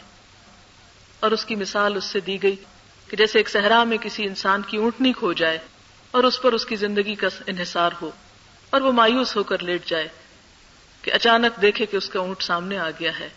اور 1.19 1.31
اس 1.31 1.45
کی 1.45 1.55
مثال 1.55 1.95
اس 1.95 2.03
سے 2.03 2.19
دی 2.19 2.43
گئی 2.43 2.55
کہ 3.07 3.17
جیسے 3.17 3.39
ایک 3.39 3.49
صحرا 3.49 3.83
میں 3.83 3.97
کسی 3.97 4.23
انسان 4.23 4.61
کی 4.61 4.77
اونٹنی 4.77 5.13
کھو 5.13 5.33
جائے 5.33 5.57
اور 6.11 6.23
اس 6.23 6.41
پر 6.41 6.53
اس 6.53 6.65
کی 6.65 6.75
زندگی 6.75 7.15
کا 7.15 7.27
انحصار 7.47 7.91
ہو 8.01 8.11
اور 8.69 8.81
وہ 8.81 8.91
مایوس 8.91 9.35
ہو 9.37 9.43
کر 9.43 9.63
لیٹ 9.63 9.85
جائے 9.85 10.07
کہ 11.01 11.13
اچانک 11.13 11.61
دیکھے 11.61 11.85
کہ 11.85 11.97
اس 11.97 12.09
کا 12.09 12.19
اونٹ 12.19 12.41
سامنے 12.41 12.77
آ 12.77 12.89
گیا 12.89 13.19
ہے۔ 13.19 13.29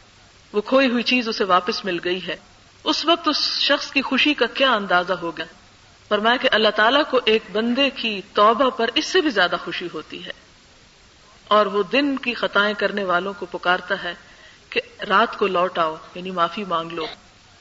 وہ 0.52 0.60
کھوئی 0.60 0.90
ہوئی 0.90 1.02
چیز 1.02 1.28
اسے 1.28 1.44
واپس 1.44 1.84
مل 1.84 1.98
گئی 2.04 2.26
ہے۔ 2.26 2.36
اس 2.84 3.06
وقت 3.06 3.28
اس 3.28 3.58
شخص 3.58 3.90
کی 3.92 4.02
خوشی 4.02 4.34
کا 4.34 4.46
کیا 4.46 4.72
اندازہ 4.72 5.12
ہو 5.12 5.36
گیا 5.36 5.46
فرمایا 6.08 6.36
کہ 6.36 6.48
اللہ 6.52 6.68
تعالیٰ 6.68 7.02
کو 7.10 7.20
ایک 7.24 7.42
بندے 7.52 7.90
کی 7.90 8.20
توبہ 8.34 8.70
پر 8.70 8.90
اس 8.94 9.06
سے 9.06 9.20
بھی 9.20 9.30
زیادہ 9.30 9.56
خوشی 9.64 9.88
ہوتی 9.94 10.24
ہے۔ 10.24 10.49
اور 11.50 11.66
وہ 11.66 11.82
دن 11.82 12.16
کی 12.16 12.34
خطائیں 12.34 12.74
کرنے 12.74 13.04
والوں 13.04 13.32
کو 13.38 13.46
پکارتا 13.46 14.02
ہے 14.02 14.14
کہ 14.70 14.80
رات 15.08 15.38
کو 15.38 15.46
لوٹ 15.46 15.78
آؤ 15.78 15.96
یعنی 16.14 16.30
معافی 16.30 16.64
مانگ 16.64 16.92
لو۔ 16.92 17.06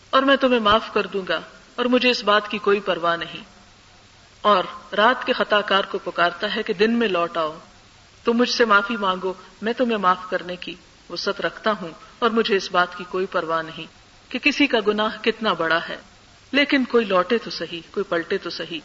اور 0.10 0.24
میں 0.24 0.36
تمہیں 0.36 0.60
معاف 0.60 0.93
کر 0.93 1.08
دوں 1.08 1.22
گا، 1.29 1.39
اور 1.75 1.86
مجھے 1.86 2.10
اس 2.10 2.24
بات 2.24 2.48
کی 2.48 2.58
کوئی 2.58 2.79
پرواہ 2.79 3.17
نہیں۔ 3.17 3.43
اور 4.41 4.63
رات 4.98 5.25
کے 5.25 5.34
خطا 5.34 5.62
کار 5.62 5.84
کو 5.84 6.00
پکارتا 6.03 6.55
ہے 6.55 6.63
کہ 6.63 6.74
دن 6.74 6.91
میں 6.91 7.08
لوٹ 7.08 7.38
آؤ۔ 7.38 7.58
تم 8.24 8.34
مجھ 8.34 8.50
سے 8.50 8.65
معافی 8.65 8.98
مانگو، 8.98 9.34
میں 9.62 9.74
تمہیں 9.74 9.98
معاف 9.98 10.29
کرنے 10.29 10.55
کی 10.55 10.75
وسط 11.10 11.41
رکھتا 11.41 11.72
ہوں، 11.81 11.89
اور 12.19 12.29
مجھے 12.29 12.55
اس 12.55 12.72
بات 12.72 12.98
کی 12.98 13.03
کوئی 13.10 13.25
پرواہ 13.25 13.62
نہیں 13.62 13.86
کہ 14.31 14.39
کسی 14.39 14.67
کا 14.67 14.77
گناہ 14.88 15.24
کتنا 15.24 15.53
بڑا 15.53 15.79
ہے۔ 15.89 15.98
لیکن 16.51 16.86
کوئی 16.86 17.05
لوٹے 17.05 17.38
تو 17.38 17.50
صحیح، 17.50 17.81
کوئی 17.91 18.03
پلٹے 18.03 18.38
تو 18.38 18.50
صحیح۔ 18.50 18.79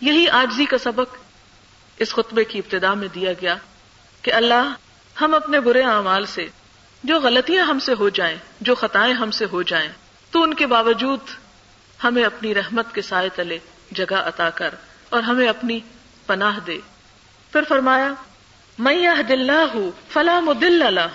یہی 0.00 0.28
آجزی 0.28 0.64
کا 0.64 0.78
سبق 0.78 1.16
اس 1.98 2.12
خطبے 2.12 2.44
کی 2.44 2.58
ابتدا 2.58 2.94
میں 2.94 3.08
دیا 3.14 3.32
گیا۔ 3.32 3.56
کہ 4.22 4.32
اللہ 4.32 4.74
ہم 5.20 5.34
اپنے 5.34 5.60
برے 5.60 5.82
اعمال 5.82 6.26
سے، 6.26 6.48
جو 7.04 7.20
غلطیاں 7.20 7.64
ہم 7.64 7.78
سے 7.78 7.94
ہو 7.98 8.08
جائیں، 8.08 8.36
جو 8.60 8.74
خطائیں 8.74 9.14
ہم 9.14 9.30
سے 9.30 9.44
ہو 9.52 9.62
جائیں، 9.62 9.88
تو 10.30 10.42
ان 10.42 10.54
کے 10.54 10.66
باوجود 10.66 11.20
ہمیں 12.04 12.24
اپنی 12.24 12.54
رحمت 12.54 12.94
کے 12.94 13.02
سائے 13.02 13.28
تلے 13.28 13.58
جگہ 13.90 14.14
عطا 14.14 14.50
کر 14.50 14.74
اور 15.08 15.22
ہمیں 15.22 15.48
اپنی 15.48 15.80
پناہ 16.26 16.58
دے۔ 16.66 16.78
پھر 17.52 17.62
فرمایا 17.68 18.14
میں 18.78 18.94
یہ 18.94 19.22
دل 19.28 19.50
ہوں 19.50 19.90
اللہ 20.14 21.08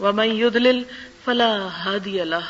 و 0.00 0.12
میں 0.12 0.50
دل 0.50 0.82
فلاں 1.24 1.68
ہادی 1.68 2.20
اللہ 2.20 2.48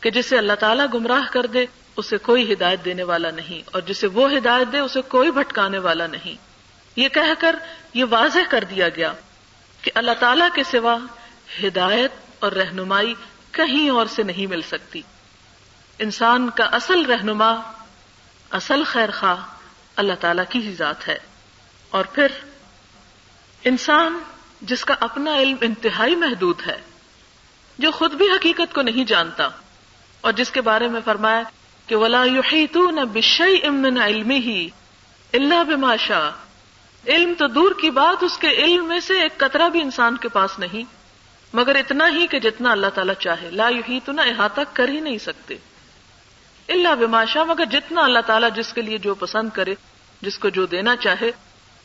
کہ 0.00 0.10
جسے 0.10 0.38
اللہ 0.38 0.52
تعالیٰ 0.52 0.86
گمراہ 0.94 1.32
کر 1.32 1.46
دے، 1.46 1.66
اسے 1.96 2.18
کوئی 2.18 2.52
ہدایت 2.52 2.84
دینے 2.84 3.02
والا 3.02 3.30
نہیں 3.30 3.68
اور 3.72 3.80
جسے 3.80 4.06
وہ 4.06 4.32
ہدایت 4.32 4.72
دے، 4.72 4.78
اسے 4.78 5.02
کوئی 5.02 5.30
بھٹکانے 5.30 5.78
والا 5.78 6.06
نہیں۔ 6.06 6.53
یہ 6.96 7.08
کہہ 7.08 7.34
کر 7.38 7.56
یہ 7.94 8.04
واضح 8.10 8.38
کر 8.50 8.64
دیا 8.64 8.88
گیا 8.88 9.12
کہ 9.82 9.90
اللہ 9.94 10.10
تعالی 10.20 10.44
کے 10.54 10.62
سوا 10.64 10.96
ہدایت 11.62 12.12
اور 12.38 12.52
رہنمائی 12.52 13.14
کہیں 13.50 13.90
اور 13.90 14.06
سے 14.06 14.22
نہیں 14.22 14.46
مل 14.46 14.62
سکتی۔ 14.62 15.02
انسان 15.98 16.50
کا 16.50 16.64
اصل 16.64 17.02
رہنما، 17.02 17.60
اصل 18.50 18.84
خیر 18.84 19.10
خواہ 19.10 19.36
اللہ 19.96 20.12
تعالی 20.20 20.42
کی 20.48 20.66
ہی 20.66 20.74
ذات 20.74 21.08
ہے۔ 21.08 21.18
اور 21.90 22.04
پھر 22.04 22.26
انسان 23.64 24.18
جس 24.62 24.84
کا 24.84 24.94
اپنا 25.00 25.36
علم 25.36 25.56
انتہائی 25.60 26.16
محدود 26.16 26.60
ہے، 26.66 26.80
جو 27.78 27.90
خود 27.90 28.14
بھی 28.14 28.30
حقیقت 28.30 28.74
کو 28.74 28.82
نہیں 28.82 29.04
جانتا، 29.04 29.48
اور 30.20 30.32
جس 30.32 30.50
کے 30.50 30.60
بارے 30.60 30.88
میں 30.88 31.00
فرمایا 31.04 31.42
کہ 31.86 31.96
ولا 31.96 32.24
یحیطون 32.24 32.94
بشیء 32.94 33.66
امن 33.66 33.98
علم 34.00 34.30
ہی 34.30 34.68
اللہ 35.32 35.64
بماشا 35.64 36.30
علم 37.06 37.34
تو 37.38 37.46
دور 37.46 37.72
کی 37.80 37.90
بات، 37.90 38.22
اس 38.22 38.38
کے 38.38 38.48
علم 38.48 38.84
میں 38.84 39.00
سے 39.00 39.20
ایک 39.20 39.38
قطرہ 39.38 39.68
بھی 39.68 39.80
انسان 39.80 40.16
کے 40.16 40.28
پاس 40.28 40.58
نہیں۔ 40.58 40.82
مگر 41.52 41.74
اتنا 41.74 42.08
ہی 42.08 42.26
کہ 42.26 42.38
جتنا 42.38 42.72
اللہ 42.72 42.86
تعالیٰ 42.94 43.14
چاہے۔ 43.14 43.50
لا 43.50 43.68
یحیطون 43.68 44.18
احاطہ 44.18 44.60
کر 44.72 44.88
ہی 44.88 45.00
نہیں 45.00 45.18
سکتے۔ 45.18 45.54
اللہ 46.68 46.94
بماشا 46.94 47.44
مگر 47.44 47.64
جتنا 47.64 48.04
اللہ 48.04 48.18
تعالیٰ 48.26 48.48
جس 48.54 48.72
کے 48.72 48.82
لیے 48.82 48.98
جو 48.98 49.14
پسند 49.14 49.50
کرے، 49.50 49.74
جس 50.22 50.38
کو 50.38 50.48
جو 50.48 50.66
دینا 50.66 50.96
چاہے۔ 50.96 51.30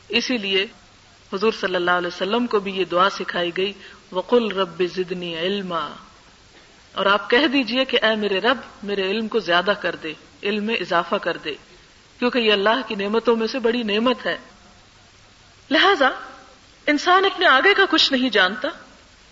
اسی 0.09 0.37
لیے 0.37 0.67
حضور 1.33 1.51
صلی 1.51 1.75
اللہ 1.75 1.91
علیہ 1.91 2.07
وسلم 2.07 2.47
کو 2.47 2.59
بھی 2.59 2.71
یہ 2.71 2.85
دعا 2.85 3.09
سکھائی 3.09 3.51
گئی، 3.57 3.73
وقل 4.11 4.51
رب 4.51 4.83
زدنی 4.95 5.37
علما۔ 5.39 5.89
اور 6.93 7.05
آپ 7.05 7.29
کہہ 7.29 7.47
دیجیے 7.47 7.85
کہ 7.85 7.99
اے 8.01 8.15
میرے 8.15 8.39
رب، 8.39 8.57
میرے 8.83 9.11
علم 9.11 9.27
کو 9.27 9.39
زیادہ 9.39 9.73
کر 9.81 9.95
دے، 9.95 10.13
علم 10.43 10.63
میں 10.63 10.75
اضافہ 10.75 11.15
کر 11.15 11.37
دے۔ 11.37 11.53
کیونکہ 12.19 12.39
یہ 12.39 12.53
اللہ 12.53 12.81
کی 12.87 12.95
نعمتوں 12.95 13.35
میں 13.35 13.47
سے 13.47 13.59
بڑی 13.59 13.83
نعمت 13.83 14.25
ہے۔ 14.25 14.37
لہذا 15.71 16.09
انسان 16.87 17.25
اپنے 17.25 17.45
آگے 17.45 17.73
کا 17.73 17.83
کچھ 17.89 18.13
نہیں 18.13 18.29
جانتا، 18.29 18.67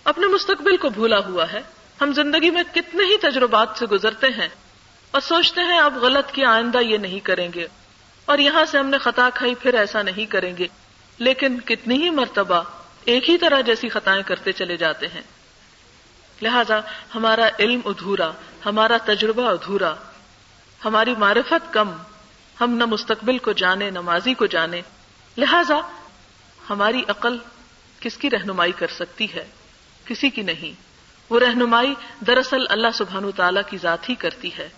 اپنے 0.04 0.28
مستقبل 0.28 0.78
کو 0.78 0.90
بھولا 0.90 1.20
ہوا 1.20 1.52
ہے۔ 1.52 1.62
ہم 2.02 2.14
زندگی 2.14 2.50
میں 2.50 2.64
کتنے 2.74 3.04
ہی 3.04 3.18
تجربات 3.18 3.70
سے 3.76 3.86
گزرتے 3.86 4.28
ہیں 4.28 4.50
اور 5.12 5.22
سوچتے 5.22 5.62
ہیں 5.62 5.80
اب 5.80 5.98
غلط 5.98 6.32
کی 6.32 6.46
آئندہ 6.46 6.78
یہ 6.78 6.98
نہیں 6.98 7.20
کریں 7.20 7.50
گے۔ 7.56 7.68
اور 8.26 8.38
یہاں 8.38 8.66
سے 8.66 8.78
ہم 8.78 8.88
نے 8.88 8.98
خطا 8.98 9.30
کھائی، 9.34 9.56
پھر 9.56 9.74
ایسا 9.74 10.02
نہیں 10.02 10.26
کریں 10.26 10.58
گے۔ 10.58 10.68
لیکن 11.18 11.60
کتنی 11.60 11.96
ہی 11.96 12.10
مرتبہ 12.10 12.64
ایک 13.06 13.30
ہی 13.30 13.38
طرح 13.38 13.62
جیسی 13.62 13.90
خطائیں 13.90 14.24
کرتے 14.24 14.52
چلے 14.52 14.78
جاتے 14.78 15.08
ہیں۔ 15.08 15.22
لہذا 16.42 16.80
ہمارا 17.16 17.50
علم 17.60 17.80
ادھورا، 17.86 18.32
ہمارا 18.66 18.98
تجربہ 19.06 19.50
ادھورا۔ 19.50 19.96
ہماری 20.86 21.16
معرفت 21.16 21.74
کم، 21.74 21.92
ہم 22.62 22.72
نہ 22.72 22.86
مستقبل 22.86 23.38
کو 23.38 23.52
جانے، 23.52 23.90
نہ 23.90 24.02
ماضی 24.02 24.34
کو 24.34 24.46
جانے۔ 24.46 24.82
لہذا 25.38 25.76
ہماری 26.70 27.04
عقل 27.08 27.38
کس 28.00 28.18
کی 28.18 28.30
رہنمائی 28.30 28.72
کر 28.72 28.88
سکتی 28.88 29.34
ہے؟ 29.34 29.48
کسی 30.06 30.30
کی 30.30 30.42
نہیں۔ 30.42 30.82
وہ 31.30 31.40
رہنمائی 31.40 31.96
دراصل 32.28 32.62
اللہ 32.70 32.88
سبحان 32.94 33.32
تعالی 33.32 33.60
کی 33.68 33.78
ذات 33.78 34.10
ہی 34.10 34.16
کرتی 34.16 34.58
ہے۔ 34.58 34.70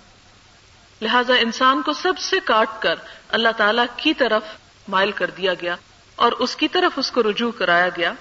لہذا 1.01 1.33
انسان 1.33 1.81
کو 1.81 1.93
سب 1.93 2.17
سے 2.17 2.39
کاٹ 2.45 2.67
کر 2.79 2.95
اللہ 3.29 3.49
تعالی 3.57 3.81
کی 3.97 4.13
طرف 4.13 4.43
مائل 4.87 5.11
کر 5.11 5.29
دیا 5.29 5.53
گیا 5.53 5.75
اور 6.15 6.31
اس 6.31 6.55
کی 6.55 6.67
طرف 6.67 6.91
اس 6.99 7.11
کو 7.11 7.23
رجوع 7.23 7.51
کرایا 7.51 7.89
گیا۔ 7.89 8.13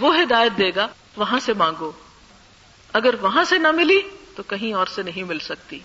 وہ 0.00 0.16
ہدایت 0.22 0.58
دے 0.58 0.70
گا، 0.76 0.88
وہاں 1.16 1.40
سے 1.40 1.52
مانگو۔ 1.52 1.92
اگر 2.92 3.14
وہاں 3.14 3.44
سے 3.44 3.58
نہ 3.58 3.70
ملی 3.70 4.00
تو 4.36 4.42
کہیں 4.42 4.74
اور 4.74 4.86
سے 4.86 5.02
نہیں 5.02 5.22
مل 5.22 5.38
سکتی۔ 5.38 5.78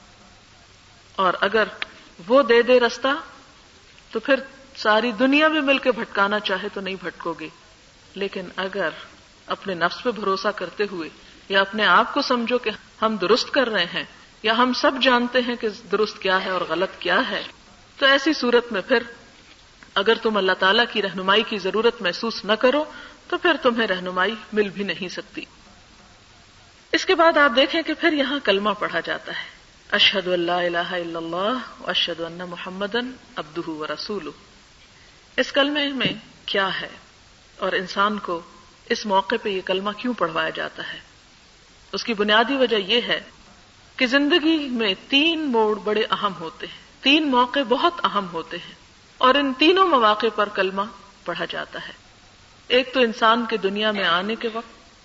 اور 1.15 1.33
اگر 1.41 1.63
وہ 2.27 2.43
دے 2.43 2.61
دے 2.61 2.79
رستہ 2.79 3.07
تو 4.11 4.19
پھر 4.19 4.39
ساری 4.77 5.11
دنیا 5.11 5.47
میں 5.47 5.61
مل 5.61 5.77
کے 5.77 5.91
بھٹکانا 5.91 6.39
چاہے 6.39 6.67
تو 6.73 6.81
نہیں 6.81 6.95
بھٹکو 7.03 7.33
گے۔ 7.33 7.49
لیکن 8.15 8.45
اگر 8.55 8.89
اپنے 9.47 9.73
نفس 9.73 10.03
پہ 10.03 10.11
بھروسہ 10.11 10.47
کرتے 10.47 10.83
ہوئے 10.91 11.09
یا 11.49 11.61
اپنے 11.61 11.85
آپ 11.85 12.13
کو 12.13 12.21
سمجھو 12.21 12.57
کہ 12.57 12.71
ہم 13.01 13.15
درست 13.15 13.51
کر 13.51 13.69
رہے 13.69 13.85
ہیں 13.85 14.03
یا 14.43 14.57
ہم 14.57 14.73
سب 14.73 14.91
جانتے 15.01 15.41
ہیں 15.41 15.55
کہ 15.55 15.67
درست 15.91 16.21
کیا 16.21 16.45
ہے 16.45 16.49
اور 16.49 16.61
غلط 16.69 16.89
کیا 16.99 17.29
ہے، 17.29 17.43
تو 17.97 18.05
ایسی 18.05 18.33
صورت 18.33 18.71
میں 18.71 18.81
پھر 18.87 19.03
اگر 19.93 20.13
تم 20.15 20.37
اللہ 20.37 20.51
تعالی 20.59 20.83
کی 20.91 21.01
رہنمائی 21.01 21.43
کی 21.43 21.57
ضرورت 21.57 22.01
محسوس 22.01 22.45
نہ 22.45 22.51
کرو 22.51 22.83
تو 23.27 23.37
پھر 23.37 23.55
تمہیں 23.61 23.87
رہنمائی 23.87 24.35
مل 24.53 24.69
بھی 24.69 24.83
نہیں 24.83 25.09
سکتی۔ 25.09 25.45
اس 26.91 27.05
کے 27.05 27.15
بعد 27.15 27.37
آپ 27.37 27.51
دیکھیں 27.55 27.81
کہ 27.81 27.93
پھر 27.93 28.13
یہاں 28.13 28.39
کلمہ 28.43 28.69
پڑھا 28.79 28.99
جاتا 28.99 29.31
ہے۔ 29.31 29.57
اشد 29.91 30.27
اللہ 30.27 30.51
الہ 30.51 30.77
الا 30.77 31.17
اللہ 31.19 31.89
اشد 31.89 32.19
اللہ 32.19 32.45
محمد 32.45 32.95
ابدہ 33.35 33.69
و 33.69 33.85
رسول 33.87 34.29
اس 35.37 35.51
کلمے 35.51 35.87
میں 35.87 36.13
کیا 36.45 36.81
ہے 36.81 36.89
اور 37.57 37.71
انسان 37.71 38.19
کو 38.19 38.41
اس 38.89 39.05
موقع 39.05 39.35
پہ 39.43 39.49
یہ 39.49 39.61
کلمہ 39.65 39.89
کیوں 39.97 40.13
پڑھوایا 40.13 40.49
جاتا 40.49 40.93
ہے؟ 40.93 40.99
اس 41.91 42.03
کی 42.03 42.13
بنیادی 42.13 42.55
وجہ 42.55 42.75
یہ 42.75 43.01
ہے 43.01 43.19
کہ 43.95 44.05
زندگی 44.05 44.69
میں 44.69 44.93
تین 45.07 45.39
موڑ 45.39 45.79
بڑے 45.79 46.03
اہم 46.11 46.33
ہوتے 46.39 46.67
ہیں۔ 46.67 47.03
تین 47.03 47.31
موقع 47.31 47.59
بہت 47.69 47.93
اہم 48.03 48.25
ہوتے 48.33 48.57
ہیں 48.57 48.73
اور 49.17 49.35
ان 49.35 49.53
تینوں 49.57 49.87
مواقع 49.87 50.27
پر 50.35 50.49
کلمہ 50.49 50.81
پڑھا 51.25 51.45
جاتا 51.45 51.87
ہے۔ 51.87 51.93
ایک 52.67 52.93
تو 52.93 52.99
انسان 52.99 53.45
کے 53.49 53.57
دنیا 53.57 53.91
میں 53.91 54.05
آنے 54.05 54.35
کے 54.35 54.49
وقت 54.53 54.99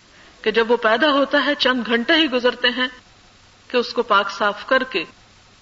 کہ 0.44 0.50
جب 0.50 0.70
وہ 0.70 0.76
پیدا 0.76 1.10
ہوتا 1.12 1.44
ہے، 1.46 1.54
چند 1.58 1.86
گھنٹے 1.86 2.12
ہی 2.12 2.30
گزرتے 2.30 2.68
ہیں 2.68 2.88
کہ 3.68 3.76
اس 3.76 3.92
کو 3.92 4.02
پاک 4.02 4.30
صاف 4.30 4.66
کر 4.66 4.82
کے 4.82 5.04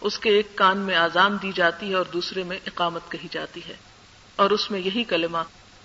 اس 0.00 0.18
کے 0.18 0.30
ایک 0.30 0.56
کان 0.56 0.78
میں 0.78 0.96
آزان 0.96 1.36
دی 1.42 1.52
جاتی 1.54 1.90
ہے 1.90 1.94
اور 1.94 2.04
دوسرے 2.04 2.42
میں 2.42 2.58
اقامت 2.66 3.10
کہی 3.10 3.28
جاتی 3.30 3.60
ہے۔ 3.68 3.89
اور 4.40 4.50
اس 4.50 4.70
میں 4.70 4.80
یہی 4.80 5.04
کلمہ 5.04 5.38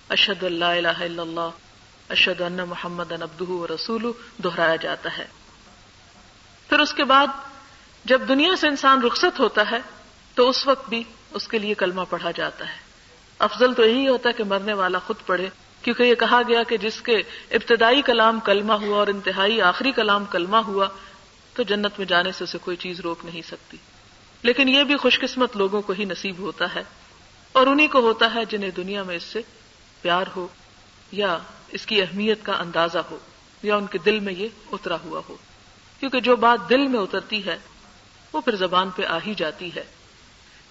اشد 0.10 0.44
اللہ 0.44 0.66
الہ 0.66 0.88
الا 0.88 1.22
اللہ 1.22 1.50
اشد 2.10 2.42
ان 2.42 2.54
محمد 2.54 3.42
و 3.50 3.68
رسول 3.68 4.12
دہرایا 4.44 4.76
جاتا 4.76 5.18
ہے۔ 5.18 5.26
پھر 6.70 6.80
اس 6.80 6.94
کے 6.94 7.04
بعد 7.04 7.28
جب 8.06 8.22
دنیا 8.28 8.56
سے 8.56 8.68
انسان 8.68 9.02
رخصت 9.02 9.40
ہوتا 9.40 9.72
ہے، 9.72 9.78
تو 10.36 10.50
اس 10.50 10.68
وقت 10.68 10.90
بھی 10.90 11.04
اس 11.34 11.48
کے 11.48 11.60
لیے 11.60 11.74
کلمہ 11.74 12.02
پڑھا 12.10 12.32
جاتا 12.32 12.68
ہے۔ 12.68 12.78
افضل 13.40 13.74
تو 13.74 13.86
یہی 13.86 14.08
ہوتا 14.08 14.30
ہے 14.30 14.34
کہ 14.34 14.44
مرنے 14.44 14.74
والا 14.74 15.00
خود 15.00 15.16
پڑھے، 15.26 15.50
کیونکہ 15.82 16.04
یہ 16.04 16.16
کہا 16.16 16.42
گیا 16.48 16.64
کہ 16.64 16.78
جس 16.78 17.02
کے 17.02 17.18
ابتدائی 17.52 18.02
کلام 18.02 18.40
کلمہ 18.40 18.74
ہوا 18.74 18.98
اور 18.98 19.08
انتہائی 19.08 19.62
آخری 19.62 19.92
کلام 19.92 20.26
کلمہ 20.26 20.58
ہوا، 20.58 20.88
تو 21.54 21.64
جنت 21.64 21.92
میں 21.98 22.06
جانے 22.06 22.32
سے 22.32 22.44
اسے 22.44 22.58
کوئی 22.58 22.78
چیز 22.78 23.00
روک 23.00 23.26
نہیں 23.26 23.42
سکتی۔ 23.42 23.78
لیکن 24.42 24.70
یہ 24.70 24.84
بھی 24.84 24.98
خوش 24.98 25.20
قسمت 25.20 25.58
لوگوں 25.58 25.82
کو 25.82 25.94
ہی 25.94 26.06
نصیب 26.06 26.40
ہوتا 26.40 26.76
ہے۔ 26.76 26.84
اور 27.56 27.68
انہیں 27.68 27.88
کو 27.88 28.00
ہوتا 28.00 28.34
ہے 28.36 28.46
جنہیں 28.46 28.72
دنیا 28.72 29.04
میں 29.04 29.16
اس 29.16 29.24
سے 29.24 29.42
پیار 30.02 30.26
ہو 30.36 30.48
یا 31.12 31.38
اس 31.68 31.86
کی 31.86 32.02
اہمیت 32.02 32.40
کا 32.44 32.54
اندازہ 32.54 32.98
ہو 32.98 33.18
یا 33.64 33.76
ان 33.76 33.88
کے 33.88 33.98
دل 33.98 34.20
میں 34.20 34.34
یہ 34.34 34.48
اترا 34.72 34.96
ہوا 35.04 35.22
ہو۔ 35.30 35.38
کیونکہ 36.00 36.20
جو 36.20 36.36
بات 36.36 36.70
دل 36.70 36.88
میں 36.88 37.00
اترتی 37.00 37.46
ہے، 37.46 37.58
وہ 38.34 38.42
پھر 38.42 38.56
زبان 38.56 38.90
پہ 38.90 39.06
آ 39.06 39.18
ہی 39.28 39.34
جاتی 39.34 39.76
ہے۔ 39.76 39.84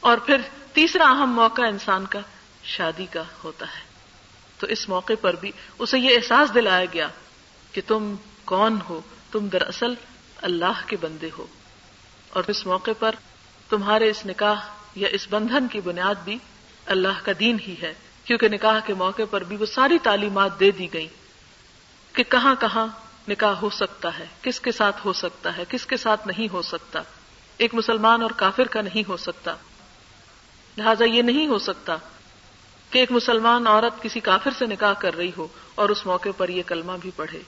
اور 0.00 0.18
پھر 0.18 0.40
تیسرا 0.72 1.04
اہم 1.04 1.30
موقع 1.30 1.62
انسان 1.62 2.06
کا 2.06 2.18
شادی 2.64 3.06
کا 3.10 3.22
ہوتا 3.44 3.66
ہے۔ 3.66 3.82
تو 4.58 4.66
اس 4.66 4.88
موقع 4.88 5.12
پر 5.20 5.36
بھی 5.36 5.52
اسے 5.78 5.98
یہ 5.98 6.16
احساس 6.16 6.54
دلایا 6.54 6.84
گیا 6.84 7.08
کہ 7.72 7.80
تم 7.86 8.14
کون 8.44 8.78
ہو، 8.88 9.00
تم 9.32 9.48
دراصل 9.48 9.94
اللہ 10.36 10.86
کے 10.86 10.96
بندے 11.00 11.30
ہو۔ 11.38 11.46
اور 12.28 12.42
اس 12.46 12.66
موقع 12.66 12.90
پر 12.98 13.14
تمہارے 13.68 14.10
اس 14.10 14.26
نکاح 14.26 14.66
یا 14.94 15.08
اس 15.08 15.26
بندھن 15.30 15.68
کی 15.68 15.80
بنیاد 15.80 16.14
بھی 16.24 16.38
اللہ 16.86 17.24
کا 17.24 17.32
دین 17.38 17.56
ہی 17.68 17.74
ہے، 17.82 17.94
کیونکہ 18.24 18.48
نکاح 18.48 18.80
کے 18.86 18.94
موقع 18.94 19.22
پر 19.30 19.44
بھی 19.44 19.56
وہ 19.56 19.66
ساری 19.66 19.98
تعلیمات 19.98 20.60
دے 20.60 20.70
دی 20.70 20.92
گئی 20.92 21.08
کہ 22.12 22.22
کہاں 22.22 22.54
کہاں 22.60 22.86
نکاح 23.28 23.54
ہو 23.54 23.70
سکتا 23.70 24.18
ہے، 24.18 24.26
کس 24.42 24.60
کے 24.60 24.72
ساتھ 24.72 24.96
ہو 25.04 25.12
سکتا 25.12 25.56
ہے، 25.56 25.64
کس 25.68 25.86
کے 25.86 25.96
ساتھ 25.96 26.28
نہیں 26.28 26.52
ہو 26.52 26.62
سکتا۔ 26.62 27.02
ایک 27.56 27.74
مسلمان 27.74 28.22
اور 28.22 28.30
کافر 28.36 28.64
کا 28.64 28.80
نہیں 28.80 29.08
ہو 29.08 29.16
سکتا۔ 29.16 29.54
لہذا 30.78 31.04
یہ 31.04 31.22
نہیں 31.22 31.46
ہو 31.46 31.58
سکتا 31.58 31.96
کہ 32.90 32.98
ایک 32.98 33.12
مسلمان 33.12 33.66
عورت 33.66 34.02
کسی 34.02 34.20
کافر 34.20 34.50
سے 34.58 34.66
نکاح 34.66 34.92
کر 34.92 35.16
رہی 35.16 35.30
ہو 35.36 35.46
اور 35.74 35.88
اس 35.88 36.06
موقع 36.06 36.28
پر 36.36 36.48
یہ 36.48 36.62
کلمہ 36.66 36.92
بھی 37.00 37.10
پڑھے۔ 37.16 37.42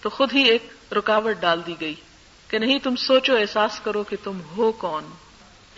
تو 0.00 0.08
خود 0.08 0.32
ہی 0.34 0.42
ایک 0.42 0.92
رکاوٹ 0.92 1.36
ڈال 1.40 1.60
دی 1.66 1.74
گئی 1.80 1.94
کہ 2.48 2.58
نہیں، 2.58 2.78
تم 2.78 2.96
سوچو، 2.96 3.36
احساس 3.36 3.80
کرو 3.84 4.04
کہ 4.04 4.16
تم 4.24 4.40
ہو 4.56 4.72
کون، 4.72 5.04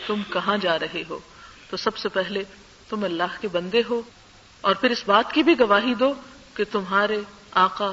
تم 0.06 0.22
کہاں 0.32 0.56
جا 0.56 0.78
رہے 0.78 1.04
ہو۔ 1.08 1.18
تو 1.70 1.76
سب 1.76 1.96
سے 1.96 2.08
پہلے 2.08 2.42
تم 2.88 3.04
اللہ 3.04 3.40
کے 3.40 3.48
بندے 3.48 3.82
ہو 3.90 4.02
اور 4.60 4.74
پھر 4.74 4.90
اس 4.90 5.02
بات 5.06 5.32
کی 5.32 5.42
بھی 5.42 5.60
گواہی 5.60 5.94
دو 5.94 6.14
کہ 6.54 6.64
تمہارے 6.72 7.20
آقا 7.50 7.90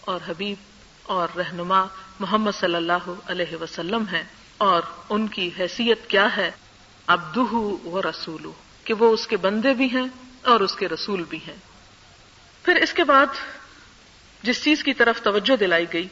اور 0.00 0.20
حبیب 0.28 0.56
اور 1.02 1.28
رہنما 1.36 1.84
محمد 2.20 2.50
صلی 2.60 2.74
اللہ 2.74 3.10
علیہ 3.26 3.56
وسلم 3.62 4.04
ہیں 4.12 4.22
اور 4.58 4.82
ان 5.10 5.28
کی 5.28 5.50
حیثیت 5.58 6.06
کیا 6.06 6.36
ہے؟ 6.36 6.50
ابدہ 7.06 7.54
و 7.86 8.02
رسولو 8.02 8.52
کہ 8.84 8.94
وہ 8.94 9.12
اس 9.12 9.26
کے 9.26 9.36
بندے 9.36 9.74
بھی 9.74 9.86
ہیں 9.86 10.06
اور 10.42 10.60
اس 10.60 10.74
کے 10.74 10.88
رسول 10.88 11.24
بھی 11.28 11.38
ہیں۔ 11.48 11.56
پھر 12.62 12.76
اس 12.76 12.92
کے 12.92 13.04
بعد 13.04 13.26
جس 14.42 14.64
چیز 14.64 14.84
کی 14.84 14.94
طرف 14.94 15.22
توجہ 15.22 15.56
دلائی 15.56 15.86
گئی، 15.92 16.08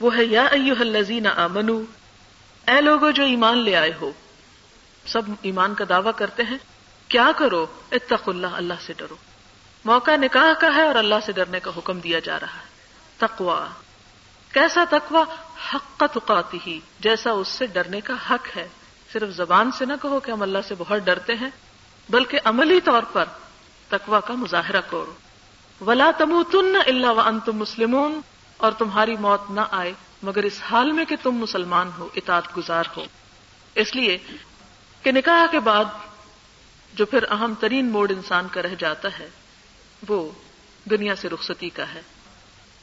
وہ 0.00 0.16
ہے 0.16 0.24
یا 0.24 0.46
الذین 0.52 1.26
آمنو 1.26 1.82
اے 2.66 2.80
لوگوں 2.80 3.12
جو 3.12 3.22
ایمان 3.24 3.58
لے 3.58 3.76
آئے 3.76 3.92
ہو 4.00 4.12
سب 5.06 5.20
ایمان 5.42 5.74
کا 5.74 5.84
دعوی 5.88 6.10
کرتے 6.16 6.42
ہیں، 6.42 6.58
کیا 7.08 7.30
کرو؟ 7.36 7.66
اتق 7.92 8.28
اللہ 8.28 8.46
اللہ 8.46 8.74
سے 8.80 8.92
ڈرو۔ 8.92 9.14
موقع 9.84 10.16
نکاح 10.16 10.60
کا 10.60 10.74
ہے 10.74 10.82
اور 10.82 10.94
اللہ 10.94 11.14
سے 11.26 11.32
ڈرنے 11.32 11.60
کا 11.60 11.70
حکم 11.76 12.00
دیا 12.00 12.18
جا 12.18 12.40
رہا 12.40 12.54
ہے۔ 12.54 12.68
تقوا 13.16 13.66
کیسا 14.52 14.84
تقوا 14.90 15.24
حق 15.74 16.04
کا 16.20 16.40
ہی 16.66 16.80
جیسا 17.00 17.30
اس 17.30 17.48
سے 17.48 17.66
ڈرنے 17.66 18.00
کا 18.00 18.14
حق 18.30 18.56
ہے۔ 18.56 18.68
صرف 19.12 19.28
زبان 19.28 19.70
سے 19.70 19.84
نہ 19.84 19.92
کہو 20.02 20.20
کہ 20.20 20.30
ہم 20.30 20.42
اللہ 20.42 20.58
سے 20.68 20.74
بہت 20.78 21.00
ڈرتے 21.00 21.34
ہیں، 21.34 21.50
بلکہ 22.08 22.40
عملی 22.44 22.80
طور 22.80 23.02
پر 23.12 23.24
تقوا 23.88 24.20
کا 24.20 24.34
مظاہرہ 24.34 24.80
کرو۔ 24.80 25.12
ولا 25.80 26.10
تم 26.18 26.42
تن 26.52 26.76
اللہ 26.86 27.06
و 27.06 27.22
تم 27.44 27.56
مسلمون۔ 27.56 28.20
اور 28.56 28.72
تمہاری 28.72 29.16
موت 29.16 29.50
نہ 29.50 29.60
آئے، 29.70 29.92
مگر 30.22 30.42
اس 30.42 30.62
حال 30.70 30.92
میں 30.92 31.04
کہ 31.04 31.16
تم 31.22 31.30
مسلمان 31.30 31.90
ہو، 31.98 32.08
اطاعت 32.14 32.56
گزار 32.56 32.84
ہو۔ 32.96 33.04
اس 33.74 33.94
لیے 33.94 34.18
کہ 35.06 35.12
نکاح 35.12 35.46
کے 35.50 35.60
بعد 35.60 35.84
جو 36.94 37.06
پھر 37.06 37.24
اہم 37.30 37.54
ترین 37.60 37.90
موڈ 37.90 38.10
انسان 38.10 38.48
کا 38.48 38.62
رہ 38.62 38.74
جاتا 38.78 39.08
ہے، 39.18 39.28
وہ 40.08 40.30
دنیا 40.90 41.16
سے 41.16 41.28
رخصتی 41.28 41.68
کا 41.68 41.94
ہے۔ 41.94 42.02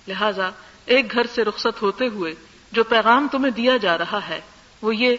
لہذا 0.08 0.50
ایک 0.86 1.12
گھر 1.12 1.28
سے 1.36 1.44
رخصت 1.44 1.82
ہوتے 1.82 2.08
ہوئے 2.08 2.34
جو 2.72 2.84
پیغام 2.84 3.28
تمہیں 3.32 3.52
دیا 3.52 3.78
جا 3.78 3.98
رہا 3.98 4.20
ہے، 4.30 4.42
وہ 4.82 4.96
یہ 4.96 5.18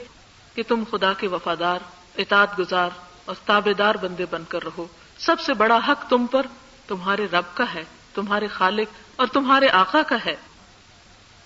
کہ 0.54 0.62
تم 0.68 0.84
خدا 0.90 1.12
کے 1.12 1.28
وفادار، 1.28 1.78
اطاعت 2.16 2.58
گزار 2.58 2.90
اور 3.24 3.34
تابے 3.44 3.74
دار 3.74 3.94
بندے 3.94 4.26
بن 4.30 4.44
کر 4.48 4.64
رہو۔ 4.64 4.86
سب 5.18 5.40
سے 5.40 5.54
بڑا 5.54 5.78
حق 5.88 6.10
تم 6.10 6.26
پر 6.26 6.46
تمہارے 6.86 7.26
رب 7.32 7.44
کا 7.54 7.74
ہے، 7.74 7.84
تمہارے 8.14 8.46
خالق 8.46 8.88
اور 9.16 9.26
تمہارے 9.26 9.68
آقا 9.68 10.02
کا 10.02 10.16
ہے۔ 10.26 10.36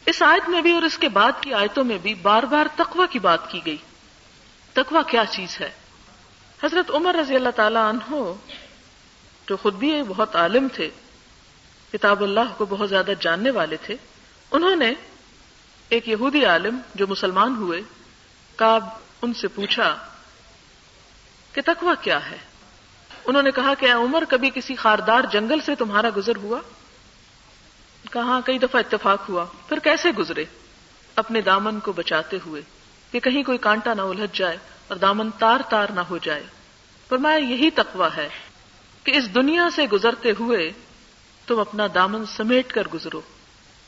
اس 0.06 0.22
آیت 0.22 0.48
میں 0.48 0.60
بھی 0.60 0.72
اور 0.72 0.82
اس 0.82 0.98
کے 0.98 1.08
بعد 1.08 1.32
کی 1.40 1.54
آیتوں 1.54 1.84
میں 1.84 1.98
بھی 1.98 2.14
بار 2.14 2.42
بار 2.42 2.66
تقوا 2.76 3.06
کی 3.06 3.18
بات 3.18 3.50
کی 3.50 3.60
گئی۔ 3.66 3.76
تقوا 4.78 5.02
کیا 5.02 5.24
چیز 5.30 5.60
ہے؟ 5.60 5.70
حضرت 6.64 6.90
عمر 6.90 7.14
رضی 7.14 7.36
اللہ 7.36 7.48
تعالی 7.56 7.76
عنہ، 7.76 8.32
جو 9.48 9.56
خود 9.56 9.74
بھی 9.74 10.02
بہت 10.02 10.36
عالم 10.36 10.68
تھے، 10.72 10.90
کتاب 11.92 12.22
اللہ 12.22 12.54
کو 12.56 12.66
بہت 12.66 12.88
زیادہ 12.88 13.10
جاننے 13.20 13.50
والے 13.50 13.76
تھے، 13.82 13.96
انہوں 14.50 14.76
نے 14.76 14.92
ایک 15.88 16.08
یہودی 16.08 16.44
عالم 16.44 16.78
جو 16.94 17.06
مسلمان 17.06 17.56
ہوئے 17.56 17.80
کا 18.56 18.78
ان 19.22 19.34
سے 19.34 19.48
پوچھا 19.48 19.96
کہ 21.52 21.62
تقوا 21.66 21.94
کیا 21.94 22.30
ہے؟ 22.30 22.36
انہوں 23.24 23.42
نے 23.42 23.50
کہا 23.50 23.74
کہ 23.74 23.92
عمر، 23.92 24.24
کبھی 24.28 24.50
کسی 24.54 24.74
خاردار 24.74 25.20
جنگل 25.32 25.60
سے 25.60 25.74
تمہارا 25.74 26.08
گزر 26.16 26.36
ہوا؟ 26.36 26.60
کہاں 28.10 28.40
کئی 28.40 28.58
دفعہ 28.58 28.80
اتفاق 28.80 29.28
ہوا، 29.28 29.44
پھر 29.68 29.78
کیسے 29.78 30.10
گزرے؟ 30.10 30.44
اپنے 31.16 31.40
دامن 31.40 31.80
کو 31.80 31.92
بچاتے 31.92 32.38
ہوئے۔ 32.46 32.62
کہ 33.10 33.20
کہیں 33.20 33.42
کوئی 33.42 33.58
کانٹا 33.58 33.94
نہ 33.94 34.02
الجھ 34.02 34.38
جائے 34.38 34.56
اور 34.88 34.96
دامن 34.96 35.30
تار 35.30 35.60
تار 35.70 35.88
نہ 35.88 36.00
ہو 36.00 36.18
جائے۔ 36.18 36.42
پر 37.08 37.18
یہی 37.38 37.70
تقوا 37.70 38.08
ہے 38.16 38.28
کہ 39.04 39.10
اس 39.10 39.34
دنیا 39.34 39.68
سے 39.72 39.84
گزرتے 39.84 40.32
ہوئے 40.38 40.72
تم 41.46 41.60
اپنا 41.60 41.86
دامن 41.94 42.26
سمیٹ 42.26 42.72
کر 42.72 42.88
گزرو 42.94 43.20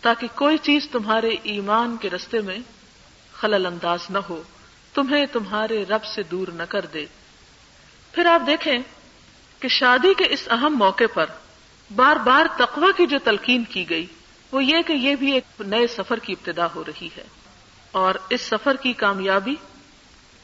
تاکہ 0.01 0.27
کوئی 0.35 0.59
چیز 0.59 0.89
تمہارے 0.93 1.31
ایمان 1.43 1.97
کے 2.01 2.11
رستے 2.11 2.41
میں 2.41 2.59
خلل 3.33 3.67
انداز 3.67 3.99
نہ 4.11 4.19
ہو، 4.19 4.43
تمہیں 4.95 5.27
تمہارے 5.27 5.85
رب 5.85 6.05
سے 6.05 6.23
دور 6.23 6.49
نہ 6.49 6.63
کر 6.63 6.87
دے۔ 6.87 7.07
پھر 8.13 8.27
آپ 8.27 8.43
دیکھیں 8.47 8.79
کہ 9.61 9.69
شادی 9.69 10.15
کے 10.15 10.25
اس 10.31 10.49
اہم 10.51 10.77
موقع 10.79 11.05
پر 11.15 11.27
بار 11.97 12.17
بار 12.17 12.47
تقوی 12.57 12.93
کی 12.97 13.07
جو 13.07 13.19
تلقین 13.25 13.65
کی 13.65 13.91
گئی، 13.91 14.07
وہ 14.53 14.65
یہ 14.65 14.77
کہ 14.87 14.93
یہ 14.93 15.15
بھی 15.15 15.33
ایک 15.33 15.45
نئے 15.61 15.87
سفر 15.87 16.19
کی 16.19 16.33
ابتدا 16.33 16.67
ہو 16.75 16.85
رہی 16.85 17.09
ہے۔ 17.17 17.25
اور 17.93 18.15
اس 18.29 18.41
سفر 18.41 18.77
کی 18.77 18.93
کامیابی 18.93 19.55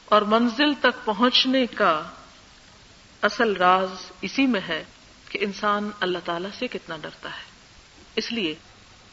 اور 0.05 0.21
منزل 0.21 0.73
تک 0.73 1.05
پہنچنے 1.05 1.65
کا 1.65 2.03
اصل 3.21 3.55
راز 3.55 3.89
اسی 4.21 4.45
میں 4.45 4.61
ہے 4.67 4.83
کہ 5.29 5.39
انسان 5.41 5.89
اللہ 5.99 6.17
تعالی 6.25 6.49
سے 6.59 6.67
کتنا 6.67 6.97
ڈرتا 7.01 7.29
ہے۔ 7.29 7.43
اس 8.15 8.31
لیے 8.31 8.55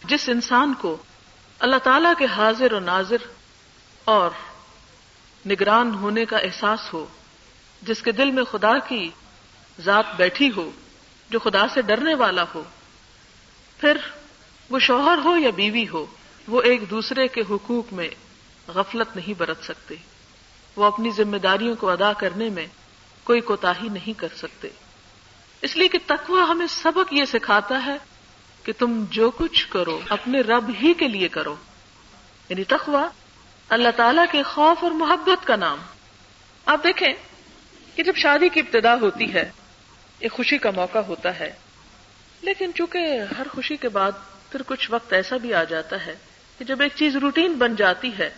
جس 0.04 0.28
انسان 0.28 0.74
کو 0.74 0.96
اللہ 1.58 1.76
تعالی 1.76 2.08
کے 2.18 2.26
حاضر 2.26 2.72
و 2.72 2.80
ناظر 2.80 3.16
اور 4.04 4.30
نگران 5.48 5.94
ہونے 5.94 6.24
کا 6.24 6.36
احساس 6.36 6.92
ہو، 6.92 7.06
جس 7.82 8.02
کے 8.02 8.12
دل 8.12 8.30
میں 8.30 8.44
خدا 8.44 8.78
کی 8.78 9.10
ذات 9.80 10.16
بیٹھی 10.16 10.50
ہو، 10.56 10.70
جو 11.30 11.38
خدا 11.38 11.68
سے 11.68 11.82
ڈرنے 11.82 12.14
والا 12.14 12.44
ہو، 12.54 12.62
پھر 13.78 13.96
وہ 14.70 14.78
شوہر 14.78 15.18
ہو 15.24 15.36
یا 15.36 15.50
بیوی 15.50 15.88
ہو، 15.88 16.06
وہ 16.48 16.62
ایک 16.62 16.90
دوسرے 16.90 17.28
کے 17.28 17.40
حقوق 17.50 17.92
میں 17.92 18.08
غفلت 18.68 19.16
نہیں 19.16 19.34
برت 19.38 19.64
سکتے۔ 19.64 19.94
وہ 20.76 20.84
اپنی 20.84 21.10
ذمہ 21.10 21.36
داریوں 21.36 21.76
کو 21.76 21.90
ادا 21.90 22.12
کرنے 22.12 22.48
میں 22.48 22.66
کوئی 23.24 23.40
کوتا 23.40 23.72
نہیں 23.80 24.18
کر 24.18 24.28
سکتے۔ 24.36 24.68
اس 25.62 25.76
لیے 25.76 25.88
کہ 25.88 25.98
تقوی 26.06 26.42
ہمیں 26.48 26.66
سبق 26.66 27.12
یہ 27.12 27.24
سکھاتا 27.24 27.86
ہے 27.86 27.96
کہ 28.62 28.72
تم 28.78 29.04
جو 29.10 29.30
کچھ 29.30 29.68
کرو، 29.68 30.00
اپنے 30.08 30.40
رب 30.40 30.70
ہی 30.82 30.94
کے 30.94 31.08
لیے 31.08 31.28
کرو۔ 31.28 31.56
یعنی 32.48 32.64
تقوی، 32.64 33.02
اللہ 33.68 33.88
تعالی 33.96 34.22
کے 34.32 34.42
خوف 34.42 34.84
اور 34.84 34.90
محبت 34.90 35.46
کا 35.46 35.56
نام۔ 35.56 35.78
آپ 36.66 36.84
دیکھیں 36.84 37.14
کہ 37.94 38.02
جب 38.02 38.16
شادی 38.16 38.48
کی 38.48 38.60
ابتدا 38.60 38.94
ہوتی 38.94 39.34
ہے، 39.34 39.50
ایک 40.18 40.32
خوشی 40.32 40.58
کا 40.58 40.70
موقع 40.70 40.98
ہوتا 40.98 41.38
ہے۔ 41.38 41.52
لیکن 42.42 42.70
چونکہ 42.74 42.98
ہر 43.38 43.46
خوشی 43.48 43.76
کے 43.76 43.88
بعد 43.88 44.12
پھر 44.52 44.62
کچھ 44.66 44.90
وقت 44.90 45.12
ایسا 45.12 45.36
بھی 45.36 45.54
آ 45.54 45.64
جاتا 45.64 46.06
ہے 46.06 46.16
کہ 46.58 46.64
جب 46.64 46.80
ایک 46.80 46.92
چیز 46.94 47.16
روٹین 47.16 47.52
بن 47.52 47.76
جاتی 47.76 48.10
ہے 48.18 48.30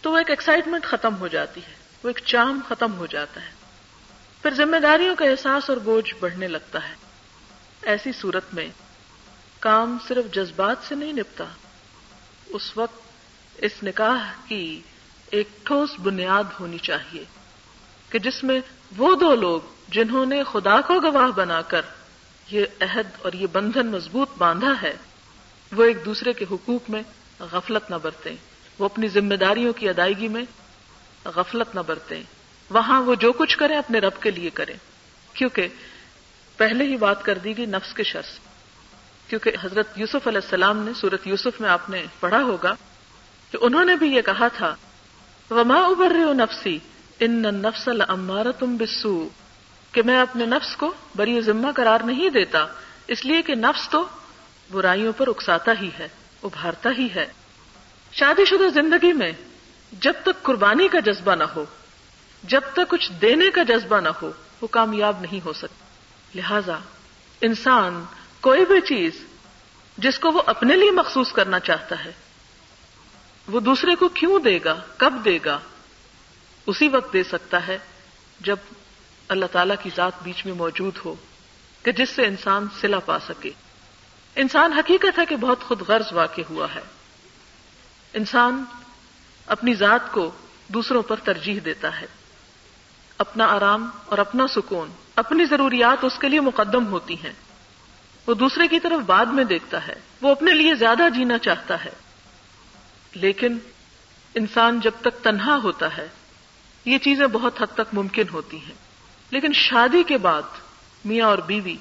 تو 0.00 0.12
وہ 0.12 0.18
ایک 0.18 0.30
ایکسائٹمنٹ 0.30 0.84
ختم 0.84 1.16
ہو 1.16 1.28
جاتی 1.28 1.60
ہے، 1.60 1.74
وہ 2.02 2.08
ایک 2.08 2.20
چام 2.24 2.60
ختم 2.68 2.96
ہو 2.96 3.06
جاتا 3.06 3.42
ہے۔ 3.42 3.50
پھر 4.42 4.54
ذمہ 4.54 4.76
داریوں 4.76 5.16
کا 5.16 5.24
احساس 5.24 5.70
اور 5.70 5.76
بوجھ 5.76 6.14
بڑھنے 6.20 6.48
لگتا 6.48 6.88
ہے۔ 6.88 6.94
ایسی 7.82 8.12
صورت 8.12 8.44
میں 8.52 8.68
کام 9.58 9.98
صرف 10.08 10.34
جذبات 10.34 10.76
سے 10.88 10.94
نہیں 10.94 11.12
نپتا۔ 11.12 11.44
اس 12.46 12.76
وقت 12.76 13.00
اس 13.58 13.72
نکاح 13.82 14.32
کی 14.48 14.80
ایک 15.30 15.48
ٹھوس 15.62 15.90
بنیاد 16.02 16.44
ہونی 16.60 16.78
چاہیے 16.78 17.24
کہ 18.08 18.18
جس 18.18 18.44
میں 18.44 18.60
وہ 18.96 19.16
دو 19.16 19.34
لوگ 19.34 19.60
جنہوں 19.88 20.26
نے 20.26 20.42
خدا 20.52 20.80
کو 20.80 21.00
گواہ 21.00 21.28
بنا 21.28 21.62
کر 21.62 21.82
یہ 22.50 22.66
عہد 22.80 23.06
اور 23.22 23.32
یہ 23.32 23.46
بندھن 23.46 23.86
مضبوط 23.86 24.28
باندھا 24.38 24.82
ہے، 24.82 24.96
وہ 25.72 25.84
ایک 25.84 26.04
دوسرے 26.04 26.32
کے 26.32 26.44
حقوق 26.50 26.90
میں 26.90 27.02
غفلت 27.40 27.90
نہ 27.90 27.96
برتیں۔ 28.02 28.36
وہ 28.78 28.84
اپنی 28.84 29.08
ذمہ 29.08 29.34
داریوں 29.34 29.72
کی 29.72 29.88
ادائیگی 29.88 30.28
میں 30.28 30.44
غفلت 31.24 31.74
نہ 31.74 31.80
برتیں۔ 31.86 32.22
وہاں 32.70 33.02
وہ 33.02 33.14
جو 33.14 33.32
کچھ 33.32 33.58
کریں، 33.58 33.76
اپنے 33.76 33.98
رب 33.98 34.22
کے 34.22 34.30
لیے 34.30 34.50
کریں۔ 34.50 34.74
کیونکہ 35.32 35.68
پہلے 36.56 36.84
ہی 36.84 36.96
بات 36.96 37.24
کر 37.24 37.38
دی 37.38 37.56
گئی 37.56 37.66
نفس 37.66 37.94
کے 37.94 38.02
شخص 38.02 38.38
کیونکہ 39.28 39.52
حضرت 39.62 39.98
یوسف 39.98 40.28
علیہ 40.28 40.40
السلام 40.44 40.78
نے 40.78 40.92
سورت 40.94 41.26
یوسف 41.26 41.60
میں 41.60 41.70
آپ 41.70 41.90
نے 41.90 42.04
پڑھا 42.20 42.42
ہوگا 42.42 42.74
کہ 43.50 43.58
انہوں 43.60 43.84
نے 43.84 43.94
بھی 43.94 44.12
یہ 44.16 44.22
کہا 44.22 44.48
تھا، 44.48 44.74
وما 45.50 45.74
ابر 45.74 46.34
نفسی 46.34 46.78
ان 47.20 47.42
نفس 47.42 47.88
المارا 47.88 48.50
تم 48.50 48.76
بسو 48.76 49.28
کہ 49.92 50.02
میں 50.02 50.20
اپنے 50.20 50.46
نفس 50.46 50.76
کو 50.76 50.92
بری 51.16 51.40
ذمہ 51.40 51.68
قرار 51.76 52.00
نہیں 52.00 52.28
دیتا، 52.28 52.66
اس 53.06 53.24
لیے 53.24 53.42
کہ 53.42 53.54
نفس 53.54 53.88
تو 53.88 54.06
برائیوں 54.70 55.12
پر 55.16 55.28
اکساتا 55.28 55.72
ہی 55.80 55.90
ہے، 55.98 56.08
ابھارتا 56.42 56.90
ہی 56.98 57.08
ہے۔ 57.14 57.26
شادی 58.18 58.44
شدہ 58.44 58.80
زندگی 58.80 59.12
میں 59.12 59.32
جب 59.92 60.12
تک 60.22 60.42
قربانی 60.42 60.88
کا 60.88 61.00
جذبہ 61.00 61.34
نہ 61.34 61.44
ہو، 61.44 61.64
جب 62.44 62.60
تک 62.72 62.88
کچھ 62.88 63.12
دینے 63.12 63.50
کا 63.50 63.62
جذبہ 63.62 64.00
نہ 64.00 64.08
ہو، 64.22 64.32
وہ 64.60 64.66
کامیاب 64.66 65.20
نہیں 65.20 65.44
ہو 65.44 65.52
سکتا۔ 65.52 65.84
لہذا 66.34 66.78
انسان 67.40 68.04
کوئی 68.40 68.64
بھی 68.64 68.80
چیز 68.80 69.12
جس 69.98 70.18
کو 70.18 70.30
وہ 70.30 70.42
اپنے 70.46 70.76
لیے 70.76 70.90
مخصوص 70.90 71.32
کرنا 71.32 71.60
چاہتا 71.60 72.04
ہے، 72.04 72.12
وہ 73.48 73.60
دوسرے 73.60 73.94
کو 73.94 74.08
کیوں 74.08 74.40
دے 74.40 74.58
گا؟ 74.64 74.76
کب 74.96 75.14
دے 75.24 75.38
گا؟ 75.44 75.58
اسی 76.66 76.88
وقت 76.88 77.12
دے 77.12 77.22
سکتا 77.22 77.66
ہے 77.66 77.78
جب 78.40 78.56
اللہ 79.28 79.46
تعالی 79.52 79.74
کی 79.82 79.90
ذات 79.96 80.12
بیچ 80.22 80.46
میں 80.46 80.54
موجود 80.54 80.98
ہو 81.04 81.14
کہ 81.82 81.92
جس 81.92 82.10
سے 82.10 82.26
انسان 82.26 82.66
سلا 82.80 82.98
پا 82.98 83.18
سکے۔ 83.18 83.50
انسان 84.36 84.72
حقیقت 84.72 85.18
ہے 85.18 85.26
کہ 85.26 85.36
بہت 85.36 85.60
خود 85.60 85.82
غرض 85.88 86.12
واقع 86.12 86.42
ہوا 86.50 86.66
ہے۔ 86.74 86.97
انسان 88.12 88.64
اپنی 89.46 89.74
ذات 89.74 90.12
کو 90.12 90.30
دوسروں 90.68 91.02
پر 91.02 91.16
ترجیح 91.16 91.60
دیتا 91.64 92.00
ہے۔ 92.00 92.06
اپنا 93.18 93.46
آرام 93.46 93.90
اور 94.06 94.18
اپنا 94.18 94.46
سکون، 94.46 94.88
اپنی 95.16 95.44
ضروریات 95.44 96.04
اس 96.04 96.18
کے 96.18 96.28
لیے 96.28 96.40
مقدم 96.40 96.86
ہوتی 96.86 97.14
ہیں۔ 97.14 97.32
وہ 98.26 98.34
دوسرے 98.34 98.68
کی 98.68 98.80
طرف 98.80 99.00
بعد 99.00 99.26
میں 99.26 99.44
دیکھتا 99.44 99.86
ہے۔ 99.86 99.94
وہ 100.22 100.30
اپنے 100.30 100.54
لیے 100.54 100.74
زیادہ 100.74 101.02
جینا 101.14 101.38
چاہتا 101.38 101.84
ہے۔ 101.84 101.90
لیکن 103.14 103.58
انسان 104.34 104.80
جب 104.80 104.90
تک 105.00 105.24
تنہا 105.24 105.56
ہوتا 105.62 105.96
ہے، 105.96 106.08
یہ 106.84 106.98
چیزیں 106.98 107.26
بہت 107.26 107.62
حد 107.62 107.74
تک 107.74 107.94
ممکن 107.94 108.24
ہوتی 108.32 108.56
ہیں۔ 108.56 108.74
لیکن 109.30 109.52
شادی 109.52 110.02
کے 110.02 110.18
بعد 110.18 110.42
میاں 111.04 111.26
اور 111.26 111.38
بیوی 111.38 111.76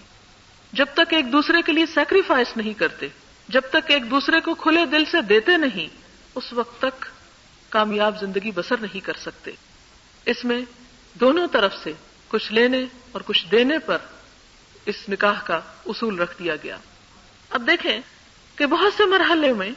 جب 0.73 0.85
تک 0.93 1.13
ایک 1.13 1.31
دوسرے 1.31 1.61
کے 1.61 1.71
لیے 1.71 1.85
سیکریفائس 1.85 2.57
نہیں 2.57 2.73
کرتے، 2.73 3.07
جب 3.47 3.61
تک 3.69 3.91
ایک 3.91 4.09
دوسرے 4.11 4.41
کو 4.41 4.53
کھلے 4.53 4.85
دل 4.85 5.05
سے 5.05 5.21
دیتے 5.21 5.57
نہیں 5.57 6.07
اس 6.38 6.54
وقت 6.54 6.82
تک 6.82 7.06
کامیاب 7.69 8.19
زندگی 8.19 8.52
بسر 8.52 8.78
نہیں 8.78 9.06
کر 9.06 9.13
سکتے۔ 9.13 9.52
اس 10.26 10.45
میں 10.45 10.62
دونوں 11.13 11.47
طرف 11.52 11.73
سے 11.84 11.93
کچھ 12.28 12.54
لینے 12.54 12.86
اور 13.12 13.21
کچھ 13.26 13.45
دینے 13.52 13.80
پر 13.80 13.97
اس 14.86 14.95
نکاح 15.10 15.41
کا 15.41 15.60
اصول 15.86 16.19
رکھ 16.19 16.39
دیا 16.39 16.56
گیا۔ 16.56 16.78
اب 17.50 17.67
دیکھیں 17.67 18.00
کہ 18.56 18.65
بہت 18.65 18.93
سے 18.97 19.06
مرحلے 19.06 19.54
میں 19.54 19.71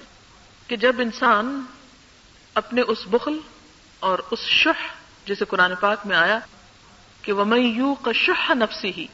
کہ 0.67 0.77
جب 0.77 0.97
انسان 0.99 1.65
اپنے 2.55 2.81
اس 2.81 2.99
بخل 3.07 3.39
اور 4.01 4.19
اس 4.31 4.39
شہ 4.39 4.87
جسے 5.27 5.45
قرآن 5.45 5.73
پاک 5.81 6.07
میں 6.07 6.17
آیا 6.17 6.39
کہ 7.23 7.33
وہ 7.33 7.61
یو 7.61 7.95
کا 7.95 8.13
شہ 8.13 8.55
نفسی 8.55 8.93
ہی 8.97 9.07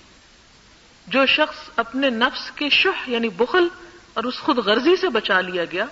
جو 1.07 1.27
شخص 1.27 1.71
اپنے 1.77 2.11
نفس 2.11 2.51
کے 2.51 2.71
شہ 2.71 3.11
یعنی 3.11 3.29
بخل 3.29 3.69
اور 4.15 4.25
اس 4.25 4.39
خود 4.39 4.59
غرضی 4.59 4.97
سے 4.97 5.09
بچا 5.09 5.41
لیا 5.41 5.65
گیا 5.65 5.85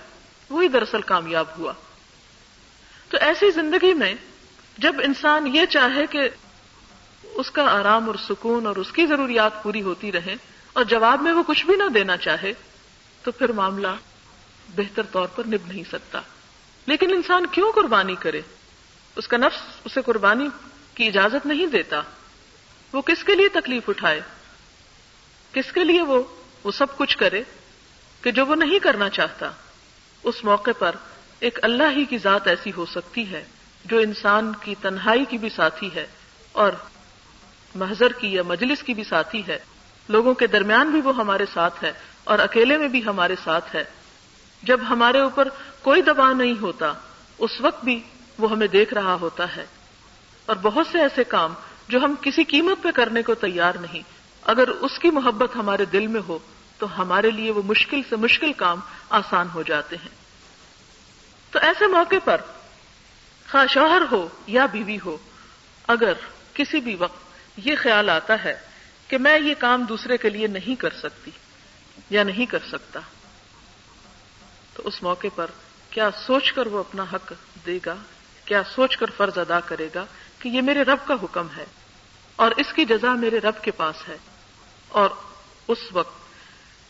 وہی 0.49 0.67
دراصل 0.67 1.01
کامیاب 1.01 1.45
ہوا۔ 1.57 1.73
تو 3.09 3.17
ایسی 3.21 3.51
زندگی 3.51 3.93
میں 3.93 4.13
جب 4.77 4.95
انسان 5.03 5.55
یہ 5.55 5.65
چاہے 5.65 6.05
کہ 6.05 6.29
اس 7.23 7.51
کا 7.51 7.63
آرام 7.79 8.07
اور 8.07 8.15
سکون 8.15 8.67
اور 8.67 8.75
اس 8.75 8.91
کی 8.91 9.05
ضروریات 9.05 9.63
پوری 9.63 9.81
ہوتی 9.81 10.11
رہے 10.11 10.35
اور 10.73 10.83
جواب 10.83 11.21
میں 11.21 11.31
وہ 11.31 11.43
کچھ 11.47 11.65
بھی 11.65 11.75
نہ 11.75 11.83
دینا 11.93 12.17
چاہے، 12.17 12.53
تو 13.23 13.31
پھر 13.31 13.51
معاملہ 13.51 13.87
بہتر 14.75 15.01
طور 15.11 15.27
پر 15.27 15.43
نب 15.47 15.67
نہیں 15.67 15.83
سکتا۔ 15.91 16.21
لیکن 16.85 17.11
انسان 17.11 17.45
کیوں 17.45 17.71
قربانی 17.71 18.15
کرے؟ 18.15 18.41
اس 19.15 19.27
کا 19.27 19.37
نفس 19.37 19.61
اسے 19.85 20.01
قربانی 20.01 20.47
کی 20.93 21.07
اجازت 21.07 21.45
نہیں 21.45 21.65
دیتا۔ 21.65 22.01
وہ 22.93 23.01
کس 23.01 23.23
کے 23.23 23.35
لیے 23.35 23.49
تکلیف 23.49 23.89
اٹھائے؟ 23.89 24.21
کس 25.53 25.71
کے 25.71 25.83
لیے 25.83 26.01
وہ 26.01 26.23
وہ 26.63 26.71
سب 26.71 26.97
کچھ 26.97 27.17
کرے 27.17 27.43
کہ 28.21 28.31
جو 28.31 28.45
وہ 28.45 28.55
نہیں 28.55 28.79
کرنا 28.79 29.09
چاہتا؟ 29.09 29.51
اس 30.25 30.43
موقع 30.43 30.71
پر 30.79 30.95
ایک 31.39 31.59
اللہ 31.61 31.83
ہی 31.91 32.05
کی 32.05 32.17
ذات 32.17 32.47
ایسی 32.47 32.71
ہو 32.77 32.85
سکتی 32.85 33.31
ہے 33.31 33.43
جو 33.85 33.97
انسان 33.97 34.51
کی 34.61 34.75
تنہائی 34.81 35.25
کی 35.25 35.37
بھی 35.37 35.49
ساتھی 35.49 35.89
ہے 35.95 36.07
اور 36.51 36.71
محضر 37.75 38.11
کی 38.11 38.33
یا 38.33 38.43
مجلس 38.43 38.83
کی 38.83 38.93
بھی 38.93 39.03
ساتھی 39.03 39.43
ہے۔ 39.47 39.59
لوگوں 40.09 40.33
کے 40.33 40.47
درمیان 40.47 40.89
بھی 40.89 41.01
وہ 41.01 41.15
ہمارے 41.15 41.45
ساتھ 41.53 41.83
ہے 41.83 41.93
اور 42.23 42.39
اکیلے 42.39 42.77
میں 42.77 42.87
بھی 42.87 43.05
ہمارے 43.05 43.35
ساتھ 43.43 43.75
ہے۔ 43.75 43.83
جب 44.63 44.79
ہمارے 44.89 45.19
اوپر 45.19 45.47
کوئی 45.81 46.01
دباؤ 46.01 46.33
نہیں 46.33 46.61
ہوتا، 46.61 46.93
اس 47.37 47.51
وقت 47.59 47.83
بھی 47.83 48.03
وہ 48.39 48.51
ہمیں 48.51 48.67
دیکھ 48.67 48.93
رہا 48.93 49.13
ہوتا 49.13 49.55
ہے۔ 49.55 49.65
اور 50.45 50.55
بہت 50.61 50.87
سے 50.91 50.99
ایسے 50.99 51.23
کام 51.23 51.53
جو 51.87 51.99
ہم 51.99 52.15
کسی 52.21 52.43
قیمت 52.43 52.83
پہ 52.83 52.91
کرنے 52.91 53.23
کو 53.23 53.33
تیار 53.33 53.73
نہیں، 53.81 54.01
اگر 54.41 54.67
اس 54.67 54.99
کی 54.99 55.09
محبت 55.09 55.55
ہمارے 55.55 55.85
دل 55.85 56.07
میں 56.07 56.21
ہو 56.27 56.39
تو 56.77 57.01
ہمارے 57.01 57.31
لیے 57.31 57.51
وہ 57.51 57.61
مشکل 57.65 58.01
سے 58.09 58.15
مشکل 58.15 58.53
کام 58.53 58.79
آسان 59.09 59.47
ہو 59.53 59.61
جاتے 59.61 59.95
ہیں۔ 59.95 60.15
تو 61.51 61.59
ایسے 61.61 61.87
موقع 61.87 62.15
پر 62.23 62.41
خواہ 63.51 63.65
شوہر 63.73 64.01
ہو 64.11 64.27
یا 64.47 64.65
بیوی 64.65 64.97
ہو، 65.05 65.17
اگر 65.87 66.13
کسی 66.53 66.79
بھی 66.79 66.95
وقت 66.95 67.19
یہ 67.57 67.75
خیال 67.75 68.09
آتا 68.09 68.43
ہے 68.43 68.59
کہ 69.07 69.17
میں 69.17 69.39
یہ 69.39 69.53
کام 69.59 69.83
دوسرے 69.83 70.17
کے 70.17 70.29
لیے 70.29 70.47
نہیں 70.47 70.75
کر 70.75 70.93
سکتی 70.99 71.31
یا 72.09 72.23
نہیں 72.23 72.45
کر 72.45 72.59
سکتا، 72.71 72.99
تو 74.73 74.83
اس 74.85 75.03
موقع 75.03 75.27
پر 75.35 75.45
کیا 75.89 76.09
سوچ 76.11 76.53
کر 76.53 76.67
وہ 76.67 76.79
اپنا 76.79 77.03
حق 77.13 77.33
دے 77.65 77.79
گا؟ 77.85 77.95
کیا 78.45 78.61
سوچ 78.63 78.97
کر 78.97 79.09
فرض 79.17 79.37
ادا 79.37 79.59
کرے 79.59 79.89
گا 79.95 80.05
کہ 80.39 80.49
یہ 80.49 80.61
میرے 80.61 80.81
رب 80.81 80.97
کا 81.07 81.13
حکم 81.23 81.47
ہے 81.57 81.65
اور 82.35 82.51
اس 82.51 82.73
کی 82.73 82.85
جزا 82.85 83.13
میرے 83.13 83.39
رب 83.39 83.61
کے 83.61 83.71
پاس 83.71 84.07
ہے 84.07 84.17
اور 84.87 85.09
اس 85.67 85.77
وقت 85.91 86.24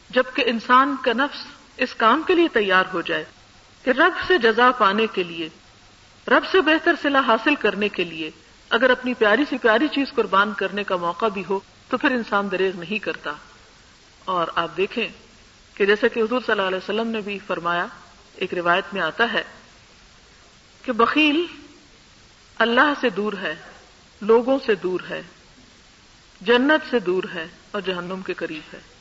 جبکہ 0.10 0.44
انسان 0.48 0.96
کا 1.02 1.14
نفس 1.14 1.46
اس 1.78 1.94
کام 1.96 2.22
کے 2.28 2.36
لیے 2.36 2.48
تیار 2.48 2.84
ہو 2.94 3.02
جائے 3.02 3.24
کہ 3.84 3.90
رب 3.90 4.14
سے 4.28 4.38
جزا 4.38 4.72
پانے 4.72 5.08
کے 5.14 5.24
لیے، 5.24 5.50
رب 6.28 6.44
سے 6.52 6.62
بہتر 6.62 6.96
صلاح 7.02 7.22
حاصل 7.22 7.56
کرنے 7.56 7.90
کے 7.90 8.04
لیے، 8.04 8.32
اگر 8.70 8.90
اپنی 8.90 9.14
پیاری 9.14 9.44
سی 9.50 9.58
پیاری 9.58 9.88
چیز 9.88 10.14
قربان 10.16 10.54
کرنے 10.54 10.84
کا 10.84 10.96
موقع 10.96 11.26
بھی 11.26 11.44
ہو 11.50 11.60
تو 11.90 11.98
پھر 11.98 12.12
انسان 12.12 12.52
دریغ 12.52 12.80
نہیں 12.80 13.00
کرتا۔ 13.00 13.32
اور 14.26 14.48
آپ 14.56 14.78
دیکھیں 14.78 15.08
کہ 15.74 15.86
جیسے 15.86 16.10
کہ 16.10 16.20
حضور 16.20 16.42
صلی 16.46 16.52
اللہ 16.52 16.62
علیہ 16.62 16.78
وسلم 16.78 17.08
نے 17.08 17.22
بھی 17.22 17.40
فرمایا، 17.48 17.86
ایک 18.36 18.54
روایت 18.54 18.94
میں 18.94 19.02
آتا 19.02 19.34
ہے 19.34 19.44
کہ 20.82 20.92
بخیل 20.92 21.46
اللہ 22.56 22.94
سے 23.02 23.10
دور 23.10 23.34
ہے، 23.42 23.56
لوگوں 24.22 24.60
سے 24.66 24.76
دور 24.76 25.00
ہے، 25.10 25.22
جنت 26.42 26.92
سے 26.92 27.00
دور 27.00 27.24
ہے 27.34 27.48
اور 27.72 27.82
جہنم 27.82 28.22
کے 28.26 28.34
قریب 28.34 28.74
ہے۔ 28.74 28.95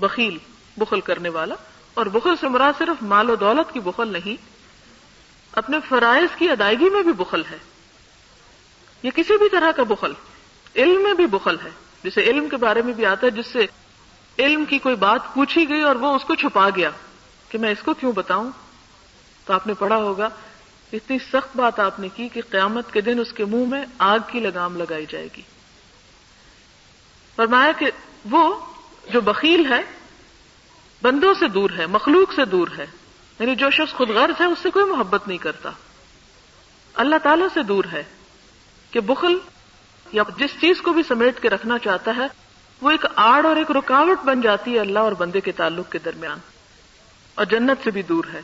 بخیل 0.00 0.38
بخل 0.76 1.00
کرنے 1.00 1.28
والا۔ 1.28 1.54
اور 1.94 2.06
بخل 2.06 2.36
سے 2.36 2.48
مراد 2.48 2.72
صرف 2.78 3.02
مال 3.02 3.30
و 3.30 3.36
دولت 3.36 3.72
کی 3.72 3.80
بخل 3.80 4.08
نہیں، 4.08 4.42
اپنے 5.52 5.78
فرائض 5.88 6.36
کی 6.36 6.48
ادائیگی 6.48 6.90
میں 6.90 7.02
بھی 7.02 7.12
بخل 7.12 7.42
ہے۔ 7.44 7.58
یہ 9.02 9.10
کسی 9.10 9.38
بھی 9.38 9.48
طرح 9.48 9.72
کا 9.72 9.82
بخل، 9.82 10.12
علم 10.76 11.02
میں 11.02 11.14
بھی 11.14 11.26
بخل 11.26 11.56
ہے۔ 11.64 11.70
جسے 12.04 12.20
علم 12.20 12.48
کے 12.48 12.56
بارے 12.56 12.82
میں 12.82 12.92
بھی 12.92 13.06
آتا 13.06 13.26
ہے، 13.26 13.30
جس 13.30 13.46
سے 13.46 13.66
علم 14.38 14.64
کی 14.64 14.78
کوئی 14.78 14.94
بات 14.94 15.20
پوچھی 15.34 15.68
گئی 15.68 15.80
اور 15.80 15.96
وہ 15.96 16.16
اس 16.16 16.24
کو 16.24 16.34
چھپا 16.34 16.68
گیا۔ 16.76 16.90
کہ 17.48 17.58
میں 17.58 17.70
اس 17.70 17.82
کو 17.84 17.94
کیوں 17.94 18.12
بتاؤں؟ 18.12 18.50
تو 19.44 19.52
آپ 19.52 19.66
نے 19.66 19.74
پڑھا 19.74 19.96
ہوگا، 19.96 20.28
اتنی 20.92 21.18
سخت 21.18 21.56
بات 21.56 21.80
آپ 21.80 22.00
نے 22.00 22.08
کی 22.08 22.28
کہ 22.28 22.40
قیامت 22.50 22.92
کے 22.92 23.00
دن 23.00 23.18
اس 23.18 23.32
کے 23.32 23.44
منہ 23.44 23.66
میں 23.66 23.84
آگ 23.98 24.18
کی 24.26 24.40
لگام 24.40 24.76
لگائی 24.76 25.06
جائے 25.08 25.28
گی۔ 25.36 25.42
فرمایا 27.36 27.72
کہ 27.72 27.90
وہ 28.30 28.69
جو 29.08 29.20
بخیل 29.20 29.72
ہے، 29.72 29.82
بندوں 31.02 31.34
سے 31.34 31.48
دور 31.48 31.70
ہے، 31.78 31.86
مخلوق 31.86 32.32
سے 32.32 32.44
دور 32.44 32.68
ہے۔ 32.78 32.86
یعنی 33.38 33.54
جو 33.54 33.70
شخص 33.70 33.92
خود 33.92 34.10
غرض 34.10 34.40
ہے، 34.40 34.46
اس 34.46 34.58
سے 34.62 34.70
کوئی 34.70 34.84
محبت 34.84 35.28
نہیں 35.28 35.38
کرتا۔ 35.38 35.70
اللہ 36.94 37.16
تعالی 37.22 37.44
سے 37.54 37.62
دور 37.62 37.84
ہے 37.92 38.02
کہ 38.90 39.00
بخل 39.00 39.38
یا 40.12 40.22
جس 40.36 40.50
چیز 40.60 40.80
کو 40.82 40.92
بھی 40.92 41.02
سمیٹ 41.02 41.40
کے 41.40 41.50
رکھنا 41.50 41.78
چاہتا 41.78 42.12
ہے، 42.16 42.26
وہ 42.80 42.90
ایک 42.90 43.06
آڑ 43.16 43.46
اور 43.46 43.56
ایک 43.56 43.70
رکاوٹ 43.70 44.20
بن 44.24 44.40
جاتی 44.40 44.74
ہے 44.74 44.80
اللہ 44.80 44.98
اور 44.98 45.12
بندے 45.12 45.40
کے 45.40 45.52
تعلق 45.52 45.92
کے 45.92 45.98
درمیان۔ 45.98 46.38
اور 47.34 47.44
جنت 47.44 47.84
سے 47.84 47.90
بھی 47.90 48.02
دور 48.02 48.24
ہے۔ 48.32 48.40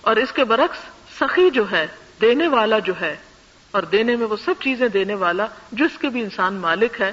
اور 0.00 0.16
اس 0.16 0.32
کے 0.32 0.44
برعکس، 0.44 0.78
سخی 1.18 1.50
جو 1.50 1.70
ہے، 1.70 1.86
دینے 2.20 2.48
والا 2.48 2.78
جو 2.78 2.92
ہے، 3.00 3.16
اور 3.70 3.82
دینے 3.82 4.16
میں 4.16 4.26
وہ 4.26 4.36
سب 4.44 4.54
چیزیں 4.60 4.88
دینے 4.88 5.14
والا، 5.14 5.46
جس 5.72 5.98
کے 5.98 6.08
بھی 6.08 6.20
انسان 6.20 6.54
مالک 6.54 7.00
ہے 7.00 7.12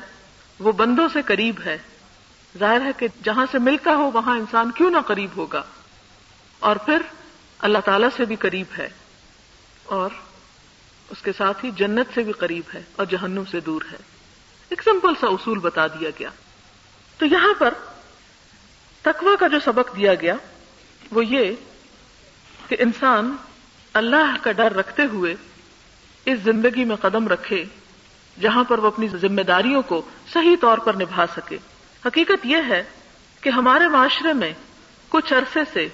وہ 0.60 0.72
بندوں 0.72 1.08
سے 1.14 1.22
قریب 1.22 1.56
ہے۔ 1.66 1.78
ظاہر 2.60 2.82
ہے 2.82 2.92
کہ 2.98 3.08
جہاں 3.24 3.46
سے 3.52 3.60
ملتا 3.60 3.92
ہو 3.96 4.12
وہاں 4.12 4.38
انسان 4.38 4.72
کیوں 4.72 4.92
نہ 4.92 4.98
قریب 5.08 5.30
ہوگا۔ 5.38 5.64
اور 6.60 6.76
پھر 6.76 7.02
اللہ 7.60 7.78
تعالی 7.86 8.08
سے 8.18 8.26
بھی 8.26 8.36
قریب 8.36 8.66
ہے۔ 8.78 8.90
اور 9.84 10.10
اس 11.10 11.22
کے 11.22 11.32
ساتھ 11.38 11.66
ہی 11.66 11.72
جنت 11.72 12.08
سے 12.14 12.24
بھی 12.24 12.32
قریب 12.32 12.64
ہے 12.74 12.84
اور 12.96 13.06
جہنم 13.06 13.44
سے 13.52 13.60
دور 13.60 13.82
ہے۔ 13.92 13.98
ایک 14.70 14.84
سمپل 14.84 15.14
سا 15.20 15.28
اصول 15.28 15.60
بتا 15.60 15.88
دیا 15.88 16.10
گیا۔ 16.20 16.30
تو 17.18 17.26
یہاں 17.26 17.54
پر 17.58 17.74
تقوی 19.02 19.36
کا 19.40 19.48
جو 19.48 19.60
سبق 19.60 19.96
دیا 19.96 20.16
گیا، 20.16 20.36
وہ 21.12 21.26
یہ 21.26 21.52
کہ 22.68 22.78
انسان 22.80 23.36
اللہ 23.94 24.36
کا 24.42 24.52
ڈر 24.52 24.74
رکھتے 24.74 25.02
ہوئے 25.06 25.36
اس 26.26 26.40
زندگی 26.40 26.84
میں 26.84 26.96
قدم 26.96 27.28
رکھے۔ 27.28 27.66
جہاں 28.42 28.64
پر 28.64 28.80
وہ 28.80 28.88
اپنی 28.88 29.08
ذمہ 29.08 29.42
داریوں 29.42 29.82
کو 29.82 30.02
صحیح 30.34 30.56
طور 30.62 30.78
پر 30.78 30.94
نبھا 30.94 31.26
سکے۔ 31.36 31.58
حقیقت 32.06 32.46
یہ 32.46 32.58
ہے 32.70 32.84
کہ 33.42 33.50
ہمارے 33.50 33.88
معاشرے 33.88 34.34
میں 34.34 34.54
کچھ 35.10 35.34
عرصے 35.34 35.60
سے 35.74 35.88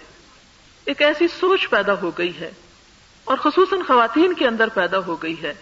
ایک 0.86 1.02
ایسی 1.02 1.28
سوچ 1.28 1.70
پیدا 1.70 1.94
ہو 2.02 2.12
گئی 2.18 2.40
ہے 2.40 2.52
اور 3.24 3.38
خصوصاً 3.38 3.80
خواتین 3.88 4.34
کے 4.34 4.48
اندر 4.48 4.68
پیدا 4.70 4.98
ہو 5.08 5.16
گئی 5.16 5.42
ہے 5.42 5.54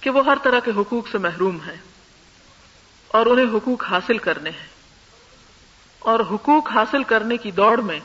کہ 0.00 0.10
وہ 0.10 0.24
ہر 0.24 0.36
طرح 0.42 0.58
کے 0.58 0.70
حقوق 0.76 1.08
سے 1.08 1.18
محروم 1.18 1.56
ہیں 1.56 1.76
اور 3.08 3.26
انہیں 3.26 3.54
حقوق 3.54 3.84
حاصل 3.84 4.18
کرنے 4.18 4.50
ہیں۔ 4.50 4.76
اور 5.98 6.20
حقوق 6.20 6.70
حاصل 6.70 7.02
کرنے 7.02 7.36
کی 7.36 7.50
دوڑ 7.50 7.80
میں 7.80 8.00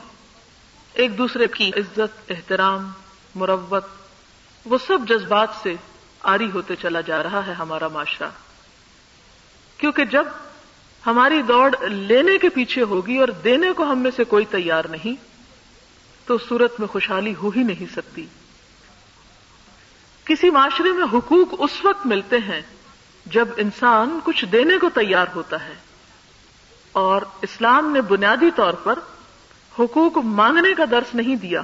ایک 0.92 1.18
دوسرے 1.18 1.46
کی 1.46 1.70
عزت، 1.76 2.30
احترام، 2.30 2.90
مروت، 3.34 3.84
وہ 4.64 4.78
سب 4.86 4.98
جذبات 5.08 5.48
سے 5.62 5.74
آری 6.22 6.50
ہوتے 6.50 6.74
چلا 6.76 7.00
جا 7.00 7.22
رہا 7.22 7.46
ہے 7.46 7.52
ہمارا 7.52 7.88
معاشرہ۔ 7.88 8.28
کیونکہ 9.78 10.04
جب 10.04 10.24
ہماری 11.06 11.42
دوڑ 11.42 11.76
لینے 11.82 12.38
کے 12.38 12.48
پیچھے 12.48 12.82
ہوگی 12.82 13.18
اور 13.18 13.28
دینے 13.28 13.72
کو 13.72 13.82
ہم 13.82 13.98
میں 13.98 14.10
سے 14.16 14.24
کوئی 14.24 14.44
تیار 14.44 14.84
نہیں، 14.84 15.14
تو 16.26 16.38
صورت 16.48 16.80
میں 16.80 16.88
خوشحالی 16.88 17.34
ہو 17.34 17.50
ہی 17.50 17.62
نہیں 17.62 17.92
سکتی۔ 17.94 18.26
کسی 20.24 20.50
معاشرے 20.50 20.92
میں 20.92 21.06
حقوق 21.12 21.54
اس 21.58 21.84
وقت 21.84 22.06
ملتے 22.06 22.38
ہیں 22.38 22.62
جب 23.26 23.48
انسان 23.56 24.20
کچھ 24.24 24.44
دینے 24.44 24.78
کو 24.78 24.90
تیار 24.90 25.26
ہوتا 25.34 25.64
ہے۔ 25.64 25.74
اور 26.92 27.22
اسلام 27.42 27.92
نے 27.92 28.00
بنیادی 28.00 28.50
طور 28.56 28.74
پر 28.74 28.98
حقوق 29.78 30.18
مانگنے 30.18 30.74
کا 30.74 30.84
درس 30.90 31.14
نہیں 31.14 31.36
دیا۔ 31.36 31.62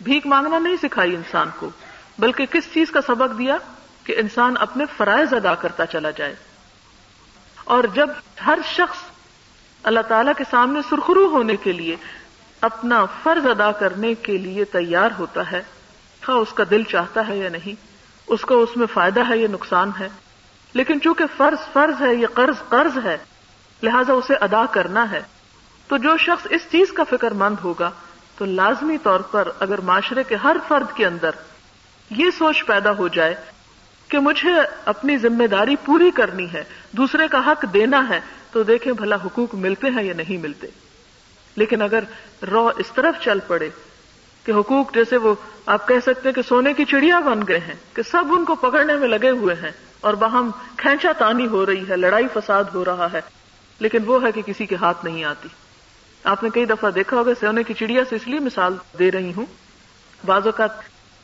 بھیک 0.00 0.26
مانگنا 0.26 0.58
نہیں 0.58 0.76
سکھائی 0.82 1.14
انسان 1.14 1.48
کو۔ 1.58 1.70
بلکہ 2.18 2.46
کس 2.46 2.64
چیز 2.74 2.90
کا 2.90 3.00
سبق 3.06 3.38
دیا 3.38 3.56
کہ 4.04 4.14
انسان 4.18 4.54
اپنے 4.60 4.84
فرائض 4.96 5.34
ادا 5.34 5.54
کرتا 5.54 5.86
چلا 5.86 6.10
جائے۔ 6.10 6.34
اور 7.64 7.84
جب 7.94 8.08
ہر 8.46 8.58
شخص 8.66 8.98
اللہ 9.82 10.00
تعالی 10.08 10.30
کے 10.36 10.44
سامنے 10.50 10.80
سرخرو 10.90 11.26
ہونے 11.26 11.56
کے 11.56 11.72
لیے 11.72 11.96
اپنا 12.60 13.04
فرض 13.22 13.46
ادا 13.46 13.72
کرنے 13.72 14.14
کے 14.14 14.38
لیے 14.38 14.64
تیار 14.64 15.10
ہوتا 15.18 15.52
ہے 15.52 15.62
ہاں 16.28 16.34
اس 16.34 16.52
کا 16.52 16.64
دل 16.70 16.82
چاہتا 16.82 17.28
ہے 17.28 17.36
یا 17.38 17.48
نہیں، 17.48 17.80
اس 18.26 18.40
کو 18.40 18.62
اس 18.62 18.76
میں 18.76 18.86
فائدہ 18.86 19.20
ہے 19.28 19.36
یا 19.36 19.48
نقصان 19.50 19.90
ہے۔ 20.00 20.08
لیکن 20.72 21.00
چونکہ 21.00 21.24
فرض 21.36 21.72
فرض 21.72 22.02
ہے، 22.02 22.14
یہ 22.14 22.26
قرض 22.34 22.68
قرض 22.68 22.98
ہے، 23.04 23.18
لہذا 23.82 24.12
اسے 24.12 24.34
ادا 24.34 24.66
کرنا 24.70 25.10
ہے۔ 25.10 25.22
تو 25.88 25.96
جو 25.96 26.16
شخص 26.16 26.46
اس 26.50 26.60
چیز 26.70 26.92
کا 26.92 27.04
فکر 27.04 27.30
مند 27.30 27.56
ہوگا، 27.64 27.90
تو 28.38 28.44
لازمی 28.44 28.98
طور 28.98 29.20
پر 29.20 29.48
اگر 29.60 29.78
معاشرے 29.78 30.22
کے 30.22 30.34
ہر 30.34 30.56
فرد 30.68 30.96
کے 30.96 31.06
اندر 31.06 31.30
یہ 32.16 32.30
سوچ 32.38 32.64
پیدا 32.66 32.92
ہو 32.98 33.08
جائے 33.08 33.34
کہ 34.08 34.18
مجھے 34.18 34.50
اپنی 34.84 35.16
ذمہ 35.16 35.46
داری 35.46 35.76
پوری 35.84 36.10
کرنی 36.10 36.52
ہے، 36.52 36.64
دوسرے 36.92 37.28
کا 37.28 37.38
حق 37.46 37.64
دینا 37.74 38.08
ہے، 38.08 38.20
تو 38.52 38.62
دیکھیں 38.62 38.92
بھلا 38.92 39.16
حقوق 39.16 39.54
ملتے 39.54 39.90
ہیں 39.90 40.02
یا 40.02 40.14
نہیں 40.14 40.38
ملتے۔ 40.38 40.66
لیکن 41.56 41.82
اگر 41.82 42.04
رو 42.50 42.68
اس 42.76 42.92
طرف 42.94 43.22
چل 43.24 43.38
پڑے 43.46 43.68
کہ 44.46 44.52
حقوق 44.52 44.94
جیسے 44.94 45.16
وہ 45.16 45.34
آپ 45.66 45.88
کہہ 45.88 46.00
سکتے 46.02 46.28
ہیں 46.28 46.34
کہ 46.34 46.42
سونے 46.42 46.72
کی 46.74 46.84
چڑیا 46.84 47.20
بن 47.20 47.40
گئے 47.48 47.58
ہیں، 47.58 47.74
کہ 47.94 48.02
سب 48.02 48.32
ان 48.32 48.44
کو 48.44 48.54
پکڑنے 48.54 48.96
میں 48.96 49.08
لگے 49.08 49.30
ہوئے 49.30 49.54
ہیں 49.62 49.70
اور 50.00 50.14
باہم 50.14 50.50
کھینچا 50.76 51.12
تانی 51.18 51.46
ہو 51.46 51.66
رہی 51.66 51.88
ہے، 51.88 51.96
لڑائی 51.96 52.26
فساد 52.34 52.64
ہو 52.74 52.84
رہا 52.84 53.08
ہے، 53.12 53.20
لیکن 53.80 53.98
وہ 54.06 54.22
ہے 54.22 54.32
کہ 54.32 54.42
کسی 54.42 54.66
کے 54.66 54.76
ہاتھ 54.76 55.04
نہیں 55.04 55.24
آتی۔ 55.24 55.48
آپ 56.24 56.42
نے 56.42 56.50
کئی 56.54 56.64
دفعہ 56.64 56.90
دیکھا 56.90 57.16
ہوگا، 57.16 57.32
سونے 57.40 57.62
کی 57.62 57.74
چڑیا 57.74 58.02
سے 58.08 58.16
اس 58.16 58.26
لیے 58.28 58.40
مثال 58.40 58.76
دے 58.98 59.10
رہی 59.10 59.32
ہوں۔ 59.36 59.46
بعض 60.24 60.46
اوقات 60.46 60.70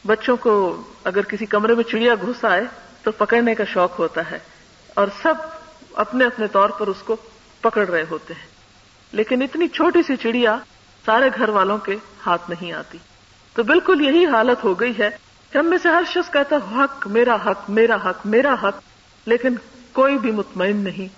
بچوں 0.07 0.37
کو 0.37 0.83
اگر 1.05 1.23
کسی 1.23 1.47
کمرے 1.47 1.75
میں 1.75 1.85
چڑیا 1.85 2.15
گھس 2.15 2.45
آئے 2.45 2.63
تو 3.03 3.11
پکڑنے 3.11 3.55
کا 3.55 3.65
شوق 3.65 3.99
ہوتا 3.99 4.31
ہے 4.31 4.39
اور 4.95 5.07
سب 5.23 5.35
اپنے 5.95 6.25
اپنے 6.25 6.47
طور 6.47 6.69
پر 6.69 6.87
اس 6.87 7.03
کو 7.05 7.17
پکڑ 7.61 7.89
رہے 7.89 8.05
ہوتے 8.11 8.35
ہیں۔ 8.35 8.47
لیکن 9.13 9.43
اتنی 9.43 9.69
چھوٹی 9.69 10.03
سی 10.03 10.17
چڑیا 10.17 10.59
سارے 11.05 11.31
گھر 11.39 11.49
والوں 11.49 11.79
کے 11.79 11.97
ہاتھ 12.27 12.51
نہیں 12.51 12.73
آتی۔ 12.73 12.99
تو 13.55 13.63
بالکل 13.63 14.01
یہی 14.01 14.27
حالت 14.27 14.65
ہو 14.65 14.81
گئی 14.81 14.93
ہے۔ 14.99 15.11
کہ 15.53 15.59
ہم 15.59 15.67
میں 15.67 15.79
سے 15.83 15.89
ہر 15.89 16.03
شخص 16.07 16.33
کہتا 16.33 16.57
حق، 16.57 17.07
میرا 17.07 17.35
حق 17.35 17.71
میرا 17.71 17.95
حق 17.95 18.27
میرا 18.27 18.55
حق۔ 18.63 18.81
لیکن 19.27 19.55
کوئی 19.93 20.19
بھی 20.19 20.31
مطمئن 20.31 20.77
نہیں، 20.77 21.09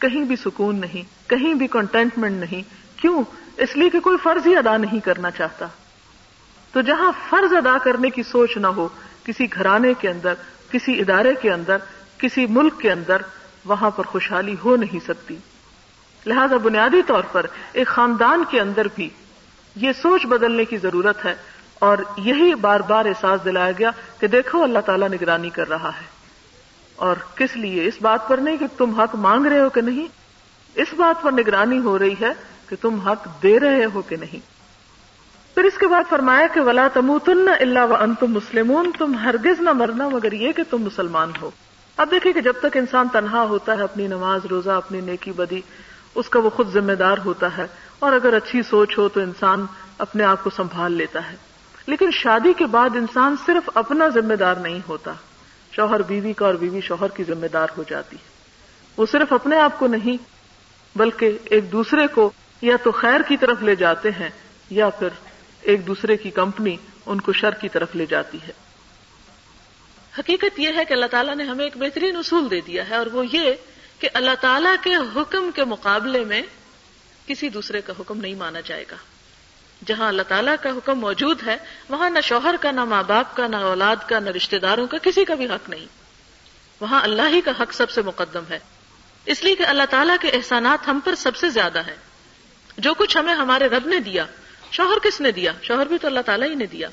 کہیں 0.00 0.24
بھی 0.24 0.36
سکون 0.36 0.80
نہیں، 0.80 1.30
کہیں 1.30 1.54
بھی 1.54 1.66
کنٹینٹمنٹ 1.66 2.40
نہیں۔ 2.40 2.62
کیوں؟ 3.00 3.24
اس 3.56 3.76
لیے 3.76 3.90
کہ 3.90 4.00
کوئی 4.00 4.16
فرض 4.22 4.46
ہی 4.46 4.56
ادا 4.56 4.76
نہیں 4.76 5.00
کرنا 5.00 5.30
چاہتا۔ 5.30 5.66
تو 6.76 6.82
جہاں 6.82 7.12
فرض 7.30 7.52
ادا 7.52 7.78
کرنے 7.82 8.10
کی 8.10 8.22
سوچ 8.22 8.56
نہ 8.56 8.66
ہو، 8.66 8.88
کسی 9.24 9.46
گھرانے 9.52 9.94
کے 9.94 10.08
اندر، 10.08 10.34
کسی 10.70 11.00
ادارے 11.00 11.34
کے 11.34 11.52
اندر، 11.52 11.76
کسی 12.18 12.46
ملک 12.46 12.80
کے 12.80 12.92
اندر، 12.92 13.22
وہاں 13.64 13.90
پر 13.90 14.04
خوشحالی 14.04 14.56
ہو 14.64 14.76
نہیں 14.76 15.04
سکتی۔ 15.06 15.36
لہذا 16.26 16.56
بنیادی 16.56 17.02
طور 17.06 17.22
پر 17.32 17.46
ایک 17.72 17.86
خاندان 17.86 18.44
کے 18.50 18.60
اندر 18.60 18.86
بھی 18.94 19.08
یہ 19.76 19.92
سوچ 20.02 20.26
بدلنے 20.26 20.64
کی 20.64 20.76
ضرورت 20.76 21.24
ہے 21.24 21.34
اور 21.74 21.98
یہی 22.16 22.54
بار 22.54 22.80
بار 22.80 23.04
احساس 23.04 23.44
دلایا 23.44 23.72
گیا 23.78 23.90
کہ 24.20 24.26
دیکھو 24.26 24.62
اللہ 24.62 24.78
تعالیٰ 24.78 25.08
نگرانی 25.08 25.50
کر 25.50 25.68
رہا 25.68 25.88
ہے۔ 25.88 26.06
اور 26.96 27.16
کس 27.34 27.56
لیے؟ 27.56 27.84
اس 27.86 27.94
بات 28.02 28.28
پر 28.28 28.38
نہیں 28.38 28.56
کہ 28.56 28.66
تم 28.76 29.00
حق 29.00 29.14
مانگ 29.14 29.46
رہے 29.46 29.60
ہو 29.60 29.68
کہ 29.68 29.80
نہیں۔ 29.80 30.06
اس 30.74 30.88
بات 30.96 31.22
پر 31.22 31.32
نگرانی 31.32 31.78
ہو 31.78 31.98
رہی 31.98 32.14
ہے 32.20 32.32
کہ 32.68 32.76
تم 32.80 32.98
حق 32.98 33.42
دے 33.42 33.60
رہے 33.60 33.84
ہو 33.94 34.02
کہ 34.02 34.16
نہیں۔ 34.16 34.55
پھر 35.56 35.64
اس 35.64 35.78
کے 35.78 35.88
بعد 35.88 36.02
فرمایا 36.08 36.46
کہ 36.46 36.60
ولا 36.60 36.88
تم 36.94 37.18
تن 37.24 37.48
اللہ 37.60 37.78
و 37.78 37.94
ان 37.94 38.14
تم 38.14 38.26
مسلم 38.26 38.90
تم 38.98 39.14
ہرگز 39.14 39.60
نہ 39.60 39.70
مرنا 39.72 40.08
مگر 40.08 40.32
یہ 40.32 40.52
کہ 40.52 40.62
تم 40.70 40.78
مسلمان 40.78 41.32
ہو۔ 41.42 41.50
اب 41.96 42.10
دیکھیں 42.10 42.32
کہ 42.32 42.40
جب 42.40 42.52
تک 42.62 42.76
انسان 42.76 43.08
تنہا 43.08 43.42
ہوتا 43.42 43.76
ہے، 43.76 43.82
اپنی 43.82 44.06
نماز، 44.06 44.46
روزہ، 44.46 44.70
اپنی 44.70 45.00
نیکی 45.00 45.32
بدی، 45.32 45.60
اس 46.14 46.28
کا 46.28 46.40
وہ 46.40 46.50
خود 46.50 46.72
ذمہ 46.72 46.92
دار 46.92 47.18
ہوتا 47.24 47.56
ہے۔ 47.56 47.66
اور 47.98 48.12
اگر 48.12 48.32
اچھی 48.32 48.62
سوچ 48.62 48.98
ہو 48.98 49.08
تو 49.08 49.20
انسان 49.20 49.66
اپنے 49.98 50.24
آپ 50.24 50.44
کو 50.44 50.50
سنبھال 50.50 50.92
لیتا 50.92 51.30
ہے۔ 51.30 51.36
لیکن 51.86 52.10
شادی 52.12 52.52
کے 52.52 52.66
بعد 52.66 52.90
انسان 52.94 53.36
صرف 53.46 53.70
اپنا 53.74 54.08
ذمہ 54.08 54.34
دار 54.34 54.54
نہیں 54.54 54.80
ہوتا۔ 54.88 55.12
شوہر 55.72 56.02
بیوی 56.02 56.32
کا 56.32 56.46
اور 56.46 56.54
بیوی 56.54 56.80
شوہر 56.80 57.08
کی 57.08 57.24
ذمہ 57.24 57.46
دار 57.52 57.66
ہو 57.78 57.84
جاتی 57.88 58.16
ہے۔ 58.16 58.30
وہ 58.96 59.06
صرف 59.12 59.32
اپنے 59.32 59.56
آپ 59.56 59.78
کو 59.78 59.86
نہیں، 59.86 60.16
بلکہ 60.98 61.38
ایک 61.44 61.72
دوسرے 61.72 62.06
کو 62.06 62.30
یا 62.62 62.76
تو 62.82 62.90
خیر 62.90 63.20
کی 63.20 63.36
طرف 63.36 63.62
لے 63.62 63.74
جاتے 63.74 64.10
ہیں 64.10 64.30
یا 64.70 64.88
پھر 64.88 65.08
ایک 65.66 65.86
دوسرے 65.86 66.16
کی 66.16 66.30
کمپنی 66.30 66.76
ان 67.06 67.20
کو 67.20 67.32
شر 67.32 67.54
کی 67.54 67.68
طرف 67.68 67.88
لے 67.94 68.06
جاتی 68.06 68.38
ہے۔ 68.42 68.52
حقیقت 70.18 70.60
یہ 70.60 70.68
ہے 70.76 70.84
کہ 70.84 70.92
اللہ 70.92 71.06
تعالیٰ 71.06 71.36
نے 71.36 71.44
ہمیں 71.44 71.64
ایک 71.64 71.76
بہترین 71.76 72.16
اصول 72.16 72.50
دے 72.50 72.60
دیا 72.60 72.88
ہے 72.88 72.96
اور 72.96 73.06
وہ 73.06 73.24
یہ 73.32 73.52
کہ 73.98 74.08
اللہ 74.14 74.30
تعالیٰ 74.40 74.74
کے 74.82 74.94
حکم 75.16 75.50
کے 75.54 75.64
مقابلے 75.64 76.24
میں 76.24 76.42
کسی 77.26 77.48
دوسرے 77.48 77.80
کا 77.80 77.92
حکم 78.00 78.20
نہیں 78.20 78.34
مانا 78.34 78.60
جائے 78.60 78.84
گا۔ 78.90 78.96
جہاں 79.86 80.08
اللہ 80.08 80.22
تعالیٰ 80.28 80.54
کا 80.62 80.70
حکم 80.70 80.98
موجود 80.98 81.42
ہے، 81.46 81.56
وہاں 81.88 82.10
نہ 82.10 82.20
شوہر 82.20 82.54
کا، 82.60 82.70
نہ 82.70 82.84
ماں 82.84 83.02
باپ 83.02 83.36
کا، 83.36 83.46
نہ 83.46 83.56
اولاد 83.56 83.96
کا، 84.08 84.18
نہ 84.18 84.30
رشتہ 84.30 84.56
داروں 84.56 84.86
کا 84.86 84.98
کسی 85.02 85.24
کا 85.24 85.34
بھی 85.34 85.46
حق 85.46 85.68
نہیں۔ 85.68 85.86
وہاں 86.80 87.02
اللہ 87.02 87.28
ہی 87.28 87.40
کا 87.40 87.50
حق 87.50 87.72
سب 87.72 87.90
سے 87.90 88.02
مقدم 88.02 88.42
ہے۔ 88.50 88.58
اس 89.24 89.44
لیے 89.44 89.54
کہ 89.54 89.62
اللہ 89.62 89.82
تعالیٰ 89.90 90.16
کے 90.20 90.28
احسانات 90.28 90.88
ہم 90.88 91.00
پر 91.04 91.14
سب 91.14 91.36
سے 91.36 91.48
زیادہ 91.48 91.78
ہیں۔ 91.78 91.96
جو 92.78 92.94
کچھ 92.94 93.16
ہمیں 93.16 93.34
ہمارے 93.34 93.66
رب 93.66 93.86
نے 93.86 93.98
دیا 93.98 94.26
شوہر 94.76 94.98
کس 94.98 95.20
نے 95.20 95.30
دیا؟ 95.30 95.52
شوہر 95.62 95.86
بھی 95.86 95.98
تو 95.98 96.06
اللہ 96.06 96.20
تعالیٰ 96.20 96.48
ہی 96.48 96.54
نے 96.54 96.66
دیا۔ 96.66 96.88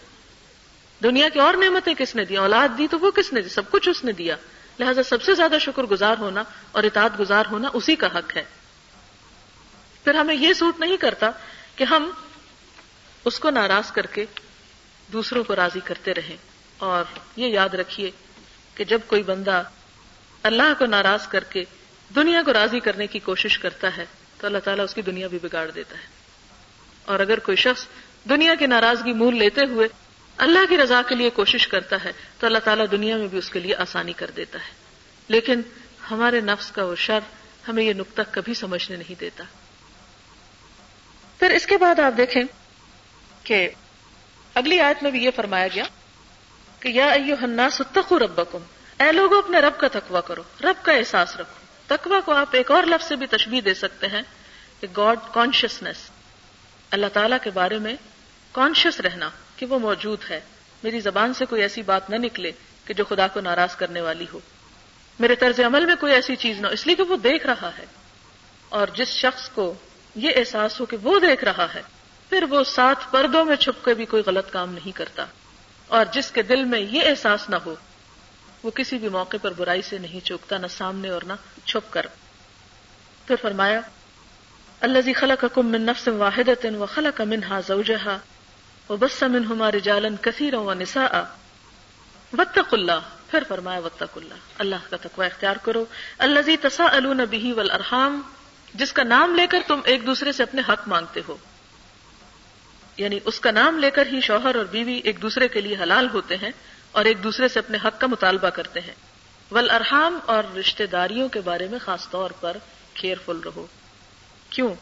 دنیا 1.03 1.29
کی 1.29 1.39
اور 1.39 1.53
نعمتیں 1.53 1.93
کس 1.93 2.15
نے 2.15 2.25
دیا 2.25 2.41
اولاد 2.41 2.77
دی 2.77 2.87
تو 2.91 2.99
وہ 2.99 3.11
کس 3.11 3.33
نے 3.33 3.41
دی؟ 3.41 3.49
سب 3.49 3.71
کچھ 3.71 3.89
اس 3.89 4.03
نے 4.03 4.11
دیا۔ 4.11 4.35
لہذا 4.79 5.03
سب 5.03 5.21
سے 5.21 5.33
زیادہ 5.33 5.55
شکر 5.61 5.83
گزار 5.83 6.15
ہونا 6.19 6.43
اور 6.71 6.83
اطاعت 6.83 7.19
گزار 7.19 7.43
ہونا 7.51 7.69
اسی 7.73 7.95
کا 7.95 8.07
حق 8.07 8.37
ہے۔ 8.37 8.43
پھر 10.03 10.15
ہمیں 10.15 10.35
یہ 10.35 10.53
سوٹ 10.53 10.79
نہیں 10.79 10.97
کرتا 10.97 11.31
کہ 11.75 11.83
ہم 11.83 12.11
اس 13.25 13.39
کو 13.39 13.49
ناراض 13.49 13.91
کر 13.91 14.05
کے 14.05 14.25
دوسروں 15.13 15.43
کو 15.43 15.55
راضی 15.55 15.79
کرتے 15.83 16.13
رہیں۔ 16.13 16.37
اور 16.77 17.03
یہ 17.35 17.47
یاد 17.47 17.69
رکھیے 17.69 18.11
کہ 18.75 18.83
جب 18.83 18.99
کوئی 19.07 19.23
بندہ 19.23 19.63
اللہ 20.43 20.73
کو 20.79 20.85
ناراض 20.85 21.27
کر 21.27 21.43
کے 21.43 21.63
دنیا 22.15 22.41
کو 22.45 22.53
راضی 22.53 22.79
کرنے 22.79 23.07
کی 23.07 23.19
کوشش 23.19 23.59
کرتا 23.59 23.97
ہے 23.97 24.05
تو 24.37 24.47
اللہ 24.47 24.57
تعالیٰ 24.57 24.83
اس 24.83 24.93
کی 24.93 25.01
دنیا 25.01 25.27
بھی 25.27 25.39
بگاڑ 25.41 25.71
دیتا 25.71 25.95
ہے۔ 25.97 26.22
اور 27.05 27.19
اگر 27.19 27.39
کوئی 27.39 27.57
شخص 27.57 27.85
دنیا 28.29 28.55
کی 28.55 28.65
ناراضگی 28.65 29.13
مول 29.13 29.37
لیتے 29.37 29.61
ہوئے 29.65 29.87
اللہ 30.37 30.59
کی 30.69 30.77
رضا 30.77 31.01
کے 31.09 31.15
لیے 31.15 31.29
کوشش 31.29 31.67
کرتا 31.67 32.03
ہے، 32.03 32.11
تو 32.39 32.47
اللہ 32.47 32.57
تعالیٰ 32.57 32.85
دنیا 32.91 33.17
میں 33.17 33.27
بھی 33.27 33.37
اس 33.37 33.49
کے 33.49 33.59
لیے 33.59 33.75
آسانی 33.75 34.13
کر 34.13 34.31
دیتا 34.35 34.59
ہے۔ 34.59 34.73
لیکن 35.27 35.61
ہمارے 36.11 36.39
نفس 36.39 36.71
کا 36.71 36.85
وہ 36.85 36.95
شر 36.95 37.19
ہمیں 37.67 37.83
یہ 37.83 37.93
نقطہ 37.93 38.21
کبھی 38.31 38.53
سمجھنے 38.53 38.97
نہیں 38.97 39.15
دیتا۔ 39.19 39.43
پھر 41.39 41.49
اس 41.49 41.65
کے 41.65 41.77
بعد 41.77 41.99
آپ 41.99 42.17
دیکھیں 42.17 42.43
کہ 43.43 43.69
اگلی 44.53 44.79
آیت 44.79 45.03
میں 45.03 45.11
بھی 45.11 45.23
یہ 45.23 45.29
فرمایا 45.35 45.67
گیا 45.67 45.83
کہ 46.79 46.87
یا 46.87 47.05
ایو 47.05 47.35
ہننا 47.41 47.69
ستخو 47.69 48.19
ربکم۔ 48.19 48.59
اے 48.99 49.11
لوگوں 49.11 49.37
اپنے 49.37 49.59
رب 49.59 49.77
کا 49.77 49.87
تقوی 49.87 50.19
کرو، 50.27 50.43
رب 50.63 50.85
کا 50.85 50.91
احساس 50.91 51.35
رکھو۔ 51.35 51.63
تقوی 51.87 52.17
کو 52.25 52.33
آپ 52.33 52.47
ایک 52.51 52.71
اور 52.71 52.83
لفظ 52.83 53.07
سے 53.07 53.15
بھی 53.15 53.27
تشبیح 53.27 53.61
دے 53.65 53.73
سکتے 53.73 54.07
ہیں 54.07 54.21
کہ 54.79 54.87
گاڈ 54.97 55.19
کانشیسنیس 55.33 56.09
اللہ 56.93 57.05
تعالی 57.13 57.35
کے 57.43 57.49
بارے 57.49 57.79
میں 57.79 57.95
کانشیس 58.51 58.99
رہنا 58.99 59.29
کہ 59.55 59.65
وہ 59.65 59.79
موجود 59.79 60.19
ہے۔ 60.29 60.39
میری 60.83 60.99
زبان 60.99 61.33
سے 61.33 61.45
کوئی 61.45 61.61
ایسی 61.61 61.81
بات 61.81 62.09
نہ 62.09 62.15
نکلے 62.15 62.51
کہ 62.85 62.93
جو 62.93 63.03
خدا 63.03 63.27
کو 63.27 63.41
ناراض 63.41 63.75
کرنے 63.75 64.01
والی 64.01 64.25
ہو۔ 64.33 64.39
میرے 65.19 65.35
طرز 65.35 65.59
عمل 65.59 65.85
میں 65.85 65.95
کوئی 65.99 66.13
ایسی 66.13 66.35
چیز 66.35 66.59
نہ 66.59 66.67
ہو، 66.67 66.71
اس 66.71 66.87
لیے 66.87 66.95
کہ 66.95 67.03
وہ 67.03 67.17
دیکھ 67.17 67.47
رہا 67.47 67.71
ہے۔ 67.77 67.85
اور 68.69 68.87
جس 68.93 69.07
شخص 69.07 69.49
کو 69.49 69.73
یہ 70.15 70.31
احساس 70.35 70.79
ہو 70.79 70.85
کہ 70.85 70.97
وہ 70.97 71.19
دیکھ 71.19 71.43
رہا 71.43 71.67
ہے، 71.73 71.81
پھر 72.29 72.43
وہ 72.49 72.63
ساتھ 72.63 73.11
پردوں 73.11 73.45
میں 73.45 73.55
چھپ 73.55 73.85
کے 73.85 73.93
بھی 73.93 74.05
کوئی 74.05 74.23
غلط 74.25 74.51
کام 74.51 74.73
نہیں 74.73 74.91
کرتا۔ 74.91 75.25
اور 75.87 76.05
جس 76.11 76.31
کے 76.31 76.41
دل 76.41 76.63
میں 76.63 76.79
یہ 76.79 77.01
احساس 77.09 77.49
نہ 77.49 77.55
ہو، 77.55 77.75
وہ 78.63 78.71
کسی 78.71 78.97
بھی 78.97 79.09
موقع 79.09 79.37
پر 79.41 79.51
برائی 79.53 79.81
سے 79.81 79.97
نہیں 79.97 80.25
چوکتا، 80.25 80.57
نہ 80.57 80.67
سامنے 80.67 81.09
اور 81.09 81.21
نہ 81.21 81.33
چھپ 81.65 81.93
کر۔ 81.93 82.05
پھر 83.27 83.35
فرمایا 83.41 83.81
اللہ 84.83 85.13
خلق 85.19 85.45
کم 85.53 85.67
من 85.67 85.81
نفس 85.81 86.07
واحد 86.07 86.49
و 86.79 86.85
خلق 86.85 87.21
منہا 87.21 87.59
زوجہا 87.59 88.17
و 88.89 88.97
بس 88.97 89.23
منہما 89.23 89.71
رجالا 89.71 90.07
کثیرا 90.21 90.59
و 90.59 90.73
نساء 90.73 91.21
واتق 92.37 92.73
اللہ 92.73 93.05
پھر 93.31 93.43
فرمایا 93.47 93.79
واتق 93.79 94.17
اللہ 94.17 94.33
اللہ 94.57 94.89
کا 94.89 94.97
تقوی 95.01 95.25
اختیار 95.25 95.55
کرو. 95.63 95.85
الذي 96.19 96.55
تساءلون 96.55 97.21
به 97.25 97.53
والارحام، 97.53 98.21
جس 98.73 98.93
کا 98.93 99.03
نام 99.03 99.35
لے 99.35 99.47
کر 99.47 99.59
تم 99.67 99.79
ایک 99.85 100.05
دوسرے 100.05 100.31
سے 100.31 100.43
اپنے 100.43 100.61
حق 100.69 100.87
مانگتے 100.87 101.21
ہو. 101.27 101.37
یعنی 102.97 103.19
اس 103.25 103.39
کا 103.39 103.51
نام 103.51 103.79
لے 103.79 103.91
کر 103.91 104.07
ہی 104.07 104.21
شوہر 104.21 104.55
اور 104.55 104.65
بیوی 104.65 104.95
ایک 105.03 105.21
دوسرے 105.21 105.47
کے 105.47 105.61
لیے 105.61 105.75
حلال 105.83 106.09
ہوتے 106.13 106.37
ہیں 106.37 106.51
اور 106.91 107.05
ایک 107.05 107.23
دوسرے 107.23 107.47
سے 107.47 107.59
اپنے 107.59 107.77
حق 107.85 108.01
کا 108.01 108.07
مطالبہ 108.07 108.49
کرتے 108.49 108.81
ہیں. 108.81 108.95
ولارحام 109.51 110.19
اور 110.25 110.43
رشتے 110.57 110.85
داریوں 110.85 111.29
کے 111.29 111.41
بارے 111.41 111.67
میں 111.67 111.79
خاص 111.85 112.09
طور 112.09 112.31
پر 112.39 112.57
کیئر 112.93 113.17
فل 113.25 113.39
رہو. 113.45 113.65
کیوں؟ 114.53 114.73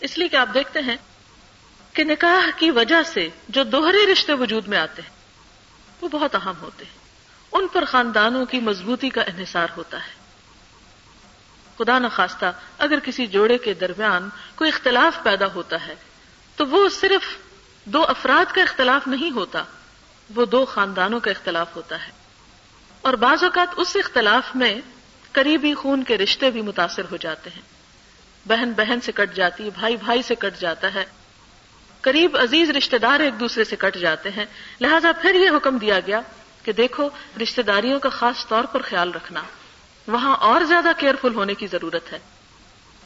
اس 0.00 0.18
لیے 0.18 0.28
کہ 0.28 0.36
آپ 0.36 0.48
دیکھتے 0.54 0.78
ہیں 0.78 0.96
کہ 1.92 2.04
نکاح 2.04 2.50
کی 2.56 2.70
وجہ 2.70 3.02
سے 3.02 3.28
جو 3.48 3.64
دوہرے 3.64 4.12
رشتے 4.12 4.32
وجود 4.32 4.68
میں 4.68 4.78
آتے 4.78 5.02
ہیں، 5.02 5.10
وہ 6.00 6.08
بہت 6.08 6.34
اہم 6.34 6.52
ہوتے 6.60 6.84
ہیں۔ 6.84 6.98
ان 7.52 7.66
پر 7.72 7.84
خاندانوں 7.84 8.46
کی 8.46 8.60
مضبوطی 8.60 9.08
کا 9.08 9.20
انحصار 9.22 9.66
ہوتا 9.76 10.06
ہے۔ 10.06 10.12
خدا 11.78 11.98
نخواستہ، 11.98 12.52
اگر 12.78 12.98
کسی 12.98 13.26
جوڑے 13.26 13.58
کے 13.58 13.74
درمیان 13.74 14.28
کوئی 14.54 14.70
اختلاف 14.74 15.22
پیدا 15.22 15.46
ہوتا 15.54 15.86
ہے، 15.86 15.94
تو 16.56 16.66
وہ 16.66 16.88
صرف 16.88 17.36
دو 17.84 18.04
افراد 18.04 18.52
کا 18.52 18.62
اختلاف 18.62 19.08
نہیں 19.08 19.30
ہوتا، 19.30 19.64
وہ 20.34 20.46
دو 20.46 20.64
خاندانوں 20.64 21.20
کا 21.20 21.30
اختلاف 21.30 21.76
ہوتا 21.76 22.06
ہے۔ 22.06 22.10
اور 23.00 23.14
بعض 23.14 23.44
اوقات 23.44 23.68
اس 23.76 23.96
اختلاف 23.96 24.56
میں 24.56 24.74
قریبی 25.32 25.74
خون 25.74 26.04
کے 26.04 26.18
رشتے 26.18 26.50
بھی 26.50 26.62
متاثر 26.62 27.02
ہو 27.10 27.16
جاتے 27.16 27.50
ہیں۔ 27.50 27.77
بہن 28.48 28.72
بہن 28.72 29.00
سے 29.00 29.12
کٹ 29.12 29.34
جاتی 29.34 29.64
ہے، 29.64 29.70
بھائی 29.78 29.96
بھائی 29.96 30.22
سے 30.22 30.34
کٹ 30.34 30.60
جاتا 30.60 30.94
ہے۔ 30.94 31.04
قریب 32.00 32.36
عزیز 32.36 32.70
رشتے 32.70 32.98
دار 32.98 33.20
ایک 33.20 33.40
دوسرے 33.40 33.64
سے 33.64 33.76
کٹ 33.76 33.96
جاتے 33.96 34.30
ہیں۔ 34.30 34.44
لہذا 34.80 35.12
پھر 35.22 35.34
یہ 35.34 35.50
حکم 35.56 35.78
دیا 35.78 36.00
گیا 36.00 36.20
کہ 36.62 36.72
دیکھو 36.72 37.08
رشتے 37.42 37.62
داریوں 37.62 38.00
کا 38.00 38.08
خاص 38.08 38.46
طور 38.46 38.64
پر 38.64 38.82
خیال 38.82 39.12
رکھنا۔ 39.12 39.42
وہاں 40.08 40.36
اور 40.36 40.60
زیادہ 40.60 40.88
کیئرفل 40.96 41.34
ہونے 41.34 41.54
کی 41.54 41.66
ضرورت 41.66 42.12
ہے۔ 42.12 42.18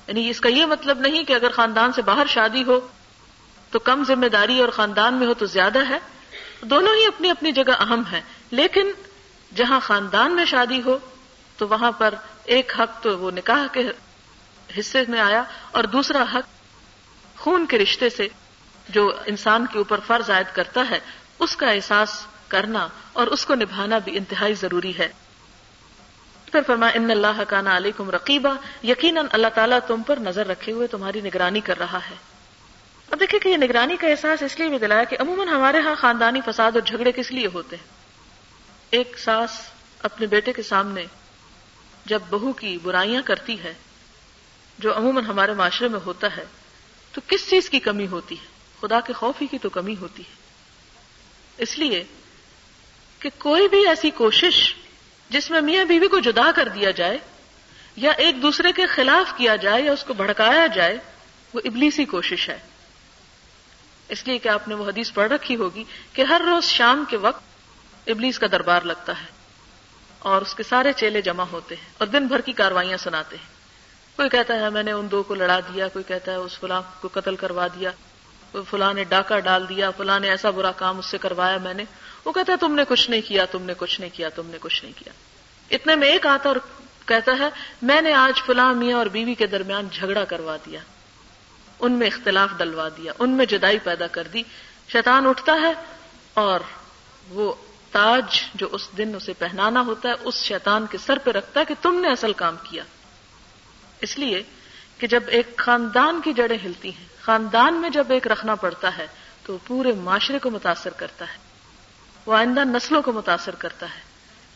یعنی 0.06 0.30
اس 0.30 0.40
کا 0.40 0.48
یہ 0.48 0.66
مطلب 0.66 1.00
نہیں 1.00 1.24
کہ 1.24 1.32
اگر 1.32 1.50
خاندان 1.50 1.92
سے 1.92 2.02
باہر 2.02 2.26
شادی 2.26 2.64
ہو 2.64 2.88
تو 3.70 3.78
کم 3.78 4.04
ذمہ 4.06 4.26
داری 4.26 4.60
اور 4.60 4.68
خاندان 4.68 5.14
میں 5.14 5.26
ہو 5.26 5.34
تو 5.34 5.46
زیادہ 5.46 5.88
ہے۔ 5.88 5.98
دونوں 6.62 6.94
ہی 6.94 7.06
اپنی 7.06 7.30
اپنی 7.30 7.52
جگہ 7.52 7.72
اہم 7.80 8.02
ہے 8.12 8.20
لیکن 8.50 8.90
جہاں 9.54 9.80
خاندان 9.80 10.32
میں 10.32 10.44
شادی 10.44 10.82
ہو 10.82 10.98
تو 11.56 11.68
وہاں 11.68 11.92
پر 11.92 12.14
ایک 12.44 12.72
حق 12.78 13.02
تو 13.02 13.18
وہ 13.18 13.30
نکاح 13.30 13.66
کے 13.72 13.88
حصے 14.78 15.02
میں 15.08 15.20
آیا 15.20 15.42
اور 15.70 15.84
دوسرا 15.84 16.24
حق 16.34 16.46
خون 17.38 17.66
کے 17.66 17.78
رشتے 17.78 18.10
سے 18.10 18.28
جو 18.88 19.12
انسان 19.26 19.66
کے 19.72 19.78
اوپر 19.78 20.00
فرض 20.06 20.30
عائد 20.30 20.46
کرتا 20.52 20.84
ہے، 20.90 21.00
اس 21.38 21.56
کا 21.56 21.70
احساس 21.70 22.26
کرنا 22.48 22.88
اور 23.12 23.26
اس 23.26 23.44
کو 23.46 23.54
نبھانا 23.54 23.98
بھی 23.98 24.16
انتہائی 24.16 24.54
ضروری 24.54 24.98
ہے۔ 24.98 25.08
پھر 26.52 26.60
فرما 26.66 26.86
ان 26.94 27.10
اللہ 27.10 27.42
کا 27.48 27.60
نا 27.60 27.76
علیکم 27.76 28.10
رقیبہ 28.10 28.54
یقیناً 28.86 29.26
اللہ 29.32 29.46
تعالیٰ 29.54 29.78
تم 29.86 30.02
پر 30.02 30.16
نظر 30.16 30.46
رکھے 30.46 30.72
ہوئے 30.72 30.86
تمہاری 30.86 31.20
نگرانی 31.20 31.60
کر 31.60 31.78
رہا 31.78 31.98
ہے۔ 32.10 32.14
اب 33.10 33.20
دیکھیں 33.20 33.40
کہ 33.40 33.48
یہ 33.48 33.56
نگرانی 33.56 33.96
کا 33.96 34.08
احساس 34.08 34.42
اس 34.42 34.58
لیے 34.58 34.68
بھی 34.68 34.78
دلایا 34.78 35.04
کہ 35.04 35.16
عموماً 35.20 35.48
ہمارے 35.48 35.80
ہاں 35.80 35.94
خاندانی 35.98 36.40
فساد 36.46 36.72
اور 36.72 36.82
جھگڑے 36.82 37.12
کس 37.12 37.30
لیے 37.30 37.46
ہوتے 37.54 37.76
ہیں؟ 37.76 37.84
ایک 38.90 39.18
ساس 39.18 39.50
اپنے 40.02 40.26
بیٹے 40.26 40.52
کے 40.52 40.62
سامنے 40.62 41.04
جب 42.06 42.20
بہو 42.30 42.52
کی 42.52 42.78
برائیاں 42.82 43.22
کرتی 43.22 43.62
ہے 43.62 43.74
جو 44.82 44.96
عموماً 44.96 45.24
ہمارے 45.24 45.52
معاشرے 45.52 45.88
میں 45.88 46.00
ہوتا 46.06 46.36
ہے، 46.36 46.44
تو 47.12 47.20
کس 47.26 47.50
چیز 47.50 47.70
کی 47.70 47.78
کمی 47.78 48.06
ہوتی 48.06 48.34
ہے؟ 48.34 48.46
خدا 48.80 49.00
کے 49.00 49.12
خوف 49.12 49.42
ہی 49.42 49.46
کی 49.46 49.58
تو 49.58 49.68
کمی 49.68 49.96
ہوتی 49.96 50.22
ہے۔ 50.22 50.34
اس 51.58 51.78
لیے 51.78 52.04
کہ 53.18 53.30
کوئی 53.38 53.68
بھی 53.68 53.88
ایسی 53.88 54.10
کوشش 54.10 54.74
جس 55.30 55.50
میں 55.50 55.60
میاں 55.60 55.84
بیوی 55.84 56.08
کو 56.08 56.18
جدا 56.18 56.50
کر 56.56 56.68
دیا 56.68 56.90
جائے، 56.90 57.18
یا 57.96 58.10
ایک 58.10 58.42
دوسرے 58.42 58.72
کے 58.72 58.86
خلاف 58.86 59.36
کیا 59.36 59.56
جائے، 59.56 59.82
یا 59.82 59.92
اس 59.92 60.04
کو 60.04 60.14
بھڑکایا 60.14 60.66
جائے، 60.66 60.98
وہ 61.54 61.60
ابلیسی 61.64 62.04
کوشش 62.04 62.48
ہے۔ 62.48 62.58
اس 64.08 64.26
لیے 64.26 64.38
کہ 64.38 64.48
آپ 64.48 64.68
نے 64.68 64.74
وہ 64.74 64.88
حدیث 64.88 65.12
پڑھ 65.12 65.32
رکھی 65.32 65.56
ہوگی 65.56 65.84
کہ 66.12 66.22
ہر 66.22 66.42
روز 66.46 66.64
شام 66.64 67.04
کے 67.08 67.16
وقت 67.16 67.42
ابلیس 68.06 68.38
کا 68.38 68.46
دربار 68.52 68.80
لگتا 68.80 69.20
ہے 69.20 69.26
اور 70.18 70.42
اس 70.42 70.54
کے 70.54 70.62
سارے 70.62 70.92
چیلے 70.92 71.20
جمع 71.20 71.44
ہوتے 71.44 71.76
ہیں 71.76 71.90
اور 71.98 72.06
دن 72.06 72.26
بھر 72.26 72.40
کی 72.40 72.52
کاروائیاں 72.52 72.96
سناتے 72.96 73.36
ہیں۔ 73.36 73.51
کوئی 74.16 74.28
کہتا 74.28 74.54
ہے 74.54 74.70
میں 74.70 74.82
نے 74.82 74.92
ان 74.92 75.10
دو 75.10 75.22
کو 75.22 75.34
لڑا 75.34 75.60
دیا، 75.60 75.88
کوئی 75.88 76.02
کہتا 76.08 76.32
ہے 76.32 76.36
اس 76.36 76.58
فلاں 76.58 76.82
کو 77.00 77.08
قتل 77.12 77.36
کروا 77.36 77.66
دیا، 77.66 77.90
کوئی 78.52 78.64
فلاں 78.70 78.94
نے 78.94 79.04
ڈاکہ 79.04 79.40
ڈال 79.40 79.68
دیا، 79.68 79.90
فلاں 79.90 80.20
نے 80.20 80.30
ایسا 80.30 80.50
برا 80.50 80.72
کام 80.72 80.98
اس 80.98 81.06
سے 81.06 81.18
کروایا 81.18 81.56
میں 81.56 81.74
نے۔ 81.74 81.84
وہ 82.24 82.32
کہتا 82.32 82.52
ہے 82.52 82.56
تم 82.56 82.74
نے 82.74 82.82
کچھ 82.88 83.10
نہیں 83.10 83.20
کیا، 83.20 83.44
تم 83.44 83.62
نے 83.62 83.72
کچھ 83.76 84.00
نہیں 84.00 84.10
کیا، 84.14 84.28
تم 84.28 84.46
نے 84.46 84.58
کچھ 84.60 84.84
نہیں 84.84 84.98
کیا۔ 84.98 85.12
اتنے 85.70 85.96
میں 85.96 86.08
ایک 86.08 86.26
آتا 86.26 86.48
اور 86.48 86.56
کہتا 87.06 87.32
ہے 87.38 87.48
میں 87.82 88.02
نے 88.02 88.14
آج 88.14 88.42
فلاں 88.42 88.74
میاں 88.74 88.98
اور 88.98 89.06
بیوی 89.06 89.34
کے 89.34 89.46
درمیان 89.46 89.88
جھگڑا 89.92 90.24
کروا 90.24 90.56
دیا۔ 90.66 90.80
ان 91.80 91.92
میں 91.92 92.06
اختلاف 92.06 92.48
ڈلوا 92.56 92.88
دیا، 92.88 93.12
ان 93.18 93.30
میں 93.30 93.46
جدائی 93.46 93.78
پیدا 93.78 94.06
کر 94.06 94.22
دی۔ 94.22 94.42
شیطان 94.88 95.26
اٹھتا 95.26 95.52
ہے 95.52 95.72
اور 96.34 96.60
وہ 97.28 97.54
تاج 97.90 98.42
جو 98.54 98.68
اس 98.72 98.88
دن 98.98 99.12
اسے 99.16 99.32
پہنانا 99.32 99.80
ہوتا 99.80 100.08
ہے، 100.08 100.14
اس 100.24 100.34
شیطان 100.34 100.86
کے 100.90 100.98
سر 100.98 101.18
پہ 101.18 101.30
رکھتا 101.30 101.60
ہے 101.60 101.64
کہ 101.64 101.74
تم 101.82 102.00
نے 102.00 102.08
اصل 102.08 102.32
کام 102.32 102.56
کیا۔ 102.62 102.84
اس 104.02 104.18
لیے 104.18 104.42
کہ 104.98 105.06
جب 105.06 105.22
ایک 105.26 105.56
خاندان 105.56 106.20
کی 106.24 106.32
جڑیں 106.32 106.58
ہلتی 106.64 106.88
ہیں، 106.88 107.06
خاندان 107.20 107.74
میں 107.74 107.90
جب 107.90 108.12
ایک 108.12 108.26
رکھنا 108.26 108.54
پڑتا 108.54 108.96
ہے، 108.98 109.06
تو 109.42 109.58
پورے 109.66 109.92
معاشرے 109.92 110.38
کو 110.38 110.50
متاثر 110.50 110.90
کرتا 110.90 111.24
ہے، 111.24 111.38
وہ 112.26 112.34
آئندہ 112.34 112.64
نسلوں 112.64 113.02
کو 113.02 113.12
متاثر 113.12 113.54
کرتا 113.54 113.86
ہے۔ 113.86 114.00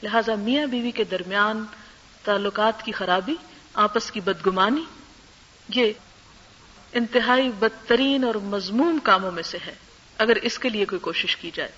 لہذا 0.02 0.34
میاں 0.34 0.66
بیوی 0.66 0.90
کے 0.90 1.04
درمیان 1.04 1.64
تعلقات 2.24 2.84
کی 2.84 2.92
خرابی، 2.92 3.34
آپس 3.74 4.10
کی 4.10 4.20
بدگمانی، 4.20 4.84
یہ 5.68 5.92
انتہائی 6.92 7.50
بدترین 7.58 8.24
اور 8.24 8.34
مضموم 8.34 8.98
کاموں 9.02 9.32
میں 9.32 9.42
سے 9.42 9.58
ہے، 9.66 9.74
اگر 10.18 10.36
اس 10.36 10.58
کے 10.58 10.68
لیے 10.68 10.84
کوئی 10.84 10.98
کوشش 10.98 11.36
کی 11.36 11.50
جائے۔ 11.54 11.72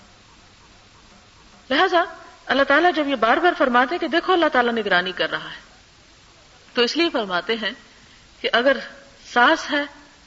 لہذا 1.69 2.03
اللہ 2.45 2.63
تعالیٰ 2.63 2.91
جب 2.95 3.07
یہ 3.07 3.15
بار 3.15 3.37
بار 3.37 3.53
فرماتے 3.57 3.97
کہ 3.97 4.07
دیکھو 4.07 4.33
اللہ 4.33 4.45
تعالیٰ 4.53 4.73
نگرانی 4.73 5.11
کر 5.11 5.29
رہا 5.29 5.49
ہے 5.51 5.68
تو 6.73 6.81
اس 6.81 6.97
لیے 6.97 7.09
فرماتے 7.09 7.55
ہیں 7.55 7.71
کہ 8.41 8.49
اگر 8.53 8.77
ساس 9.33 9.71
ہے 9.71 9.83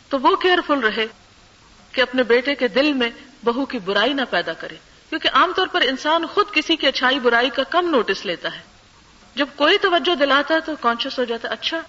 تو 0.09 0.19
وہ 0.19 0.37
کیئرفل 0.37 0.79
رہے 0.79 1.07
کہ 1.93 2.01
اپنے 2.01 2.23
بیٹے 2.23 2.55
کے 2.55 2.69
دل 2.69 2.93
میں 2.93 3.11
بہو 3.45 3.65
کی 3.67 3.79
برائی 3.79 4.13
نہ 4.13 4.23
پیدا 4.31 4.53
کرے، 4.53 4.77
کیونکہ 5.09 5.29
عام 5.29 5.53
طور 5.57 5.67
پر 5.67 5.81
انسان 5.81 6.27
خود 6.27 6.47
کسی 6.53 6.77
کی 6.77 6.87
اچھائی 6.87 7.19
برائی 7.19 7.51
کا 7.51 7.63
کم 7.63 7.91
نوٹس 7.91 8.27
لیتا 8.27 8.55
ہے۔ 8.57 8.61
جب 9.35 9.47
کوئی 9.57 9.79
توجہ 9.79 10.15
دلاتا 10.15 10.55
ہے 10.55 10.61
تو 10.61 10.73
کانشیس 10.81 11.19
ہو 11.19 11.25
جاتا 11.25 11.49
ہے 11.49 11.53
اچھا 11.53 11.81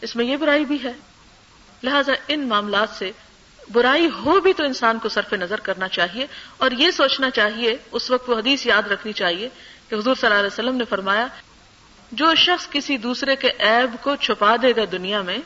اس 0.00 0.16
میں 0.16 0.24
یہ 0.24 0.36
برائی 0.36 0.64
بھی 0.64 0.82
ہے۔ 0.84 0.92
لہذا 1.82 2.12
ان 2.28 2.48
معاملات 2.48 2.88
سے 2.98 3.10
برائی 3.72 4.08
ہو 4.24 4.40
بھی 4.40 4.52
تو 4.52 4.64
انسان 4.64 4.98
کو 4.98 5.08
صرف 5.08 5.32
نظر 5.32 5.60
کرنا 5.60 5.88
چاہیے 5.88 6.26
اور 6.56 6.70
یہ 6.70 6.90
سوچنا 6.90 7.30
چاہیے، 7.30 7.76
اس 7.92 8.10
وقت 8.10 8.30
وہ 8.30 8.38
حدیث 8.38 8.66
یاد 8.66 8.82
رکھنی 8.82 9.12
چاہیے 9.12 9.48
کہ 9.88 9.94
حضور 9.94 10.14
صلی 10.14 10.26
اللہ 10.26 10.38
علیہ 10.38 10.52
وسلم 10.52 10.76
نے 10.76 10.84
فرمایا 10.84 11.26
جو 12.14 12.34
شخص 12.34 12.68
کسی 12.70 12.96
دوسرے 12.96 13.36
کے 13.36 13.50
عیب 13.58 13.96
کو 14.02 14.16
چھپا 14.16 14.56
دے 14.62 14.76
گا 14.76 14.82
دنیا 14.92 15.22
میں، 15.22 15.38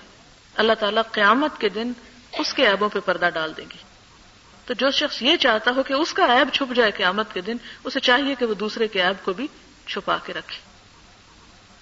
اللہ 0.54 0.72
تعالیٰ 0.72 1.02
قیامت 1.12 1.60
کے 1.60 1.68
دن 1.68 1.92
اس 2.38 2.54
کے 2.54 2.66
عیبوں 2.66 2.88
پہ 2.88 2.98
پردہ 3.04 3.28
ڈال 3.34 3.52
دیں 3.56 3.64
گے 3.64 3.76
تو 4.66 4.74
جو 4.74 4.90
شخص 4.90 5.22
یہ 5.22 5.36
چاہتا 5.36 5.70
ہو 5.76 5.82
کہ 5.82 5.92
اس 5.92 6.12
کا 6.12 6.38
عیب 6.38 6.48
چھپ 6.52 6.74
جائے 6.74 6.90
قیامت 6.90 7.34
کے 7.34 7.40
دن، 7.40 7.56
اسے 7.84 8.00
چاہیے 8.00 8.34
کہ 8.38 8.44
وہ 8.44 8.54
دوسرے 8.54 8.88
کے 8.88 9.02
عیب 9.02 9.24
کو 9.24 9.32
بھی 9.32 9.46
چھپا 9.86 10.16
کے 10.24 10.32
رکھے۔ 10.32 10.58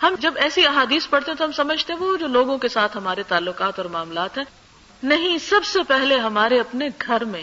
ہم 0.02 0.14
جب 0.18 0.34
ایسی 0.36 0.66
احادیث 0.66 1.08
پڑھتے 1.08 1.30
ہیں 1.30 1.38
تو 1.38 1.44
ہم 1.44 1.52
سمجھتے 1.52 1.92
ہیں 1.92 2.00
وہ 2.00 2.16
جو 2.16 2.26
لوگوں 2.26 2.58
کے 2.58 2.68
ساتھ 2.68 2.96
ہمارے 2.96 3.22
تعلقات 3.28 3.78
اور 3.78 3.86
معاملات 3.86 4.38
ہیں۔ 4.38 4.44
نہیں، 5.02 5.38
سب 5.38 5.64
سے 5.64 5.78
پہلے 5.88 6.18
ہمارے 6.18 6.60
اپنے 6.60 6.88
گھر 7.06 7.24
میں، 7.24 7.42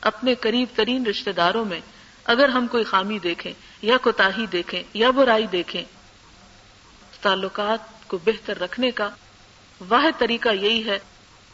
اپنے 0.00 0.34
قریب 0.34 0.68
ترین 0.74 1.06
رشتے 1.06 1.32
داروں 1.32 1.64
میں 1.64 1.80
اگر 2.24 2.48
ہم 2.48 2.66
کوئی 2.66 2.84
خامی 2.84 3.18
دیکھیں 3.18 3.52
یا 3.82 3.96
کوتاہی 3.96 4.46
دیکھیں 4.46 4.82
یا 4.94 5.10
برائی 5.10 5.46
دیکھیں 5.46 5.84
تعلقات 7.24 8.08
کو 8.08 8.18
بہتر 8.24 8.58
رکھنے 8.58 8.90
کا 8.90 9.10
واحد 9.88 10.18
طریقہ 10.18 10.48
یہی 10.48 10.86
ہے 10.86 10.98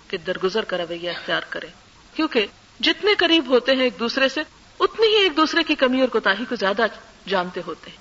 کہ 0.09 0.17
درگزر 0.17 0.65
کا 0.65 0.77
رویہ 0.79 1.11
اختیار 1.11 1.43
کریں۔ 1.49 1.69
کیونکہ 2.15 2.47
جتنے 2.81 3.15
قریب 3.15 3.49
ہوتے 3.49 3.73
ہیں 3.73 3.83
ایک 3.83 3.99
دوسرے 3.99 4.29
سے، 4.29 4.41
اتنی 4.81 5.07
ہی 5.07 5.23
ایک 5.23 5.37
دوسرے 5.37 5.63
کی 5.63 5.75
کمی 5.75 6.01
اور 6.01 6.09
کوتاہی 6.09 6.45
کو 6.49 6.57
زیادہ 6.57 6.83
جانتے 7.29 7.61
ہوتے 7.67 7.91
ہیں۔ 7.91 7.97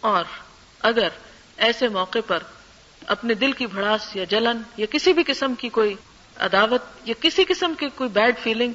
اور 0.00 0.24
اگر 0.80 1.08
ایسے 1.56 1.88
موقع 1.88 2.18
پر 2.26 2.38
اپنے 3.06 3.34
دل 3.34 3.52
کی 3.52 3.66
بھڑاس 3.66 4.16
یا 4.16 4.24
جلن 4.24 4.62
یا 4.76 4.86
کسی 4.90 5.12
بھی 5.12 5.22
قسم 5.26 5.54
کی 5.54 5.68
کوئی 5.68 5.94
عداوت 6.36 6.82
یا 7.04 7.14
کسی 7.20 7.44
قسم 7.44 7.74
کی 7.78 7.86
کوئی 7.94 8.10
بیڈ 8.10 8.38
فیلنگ 8.38 8.72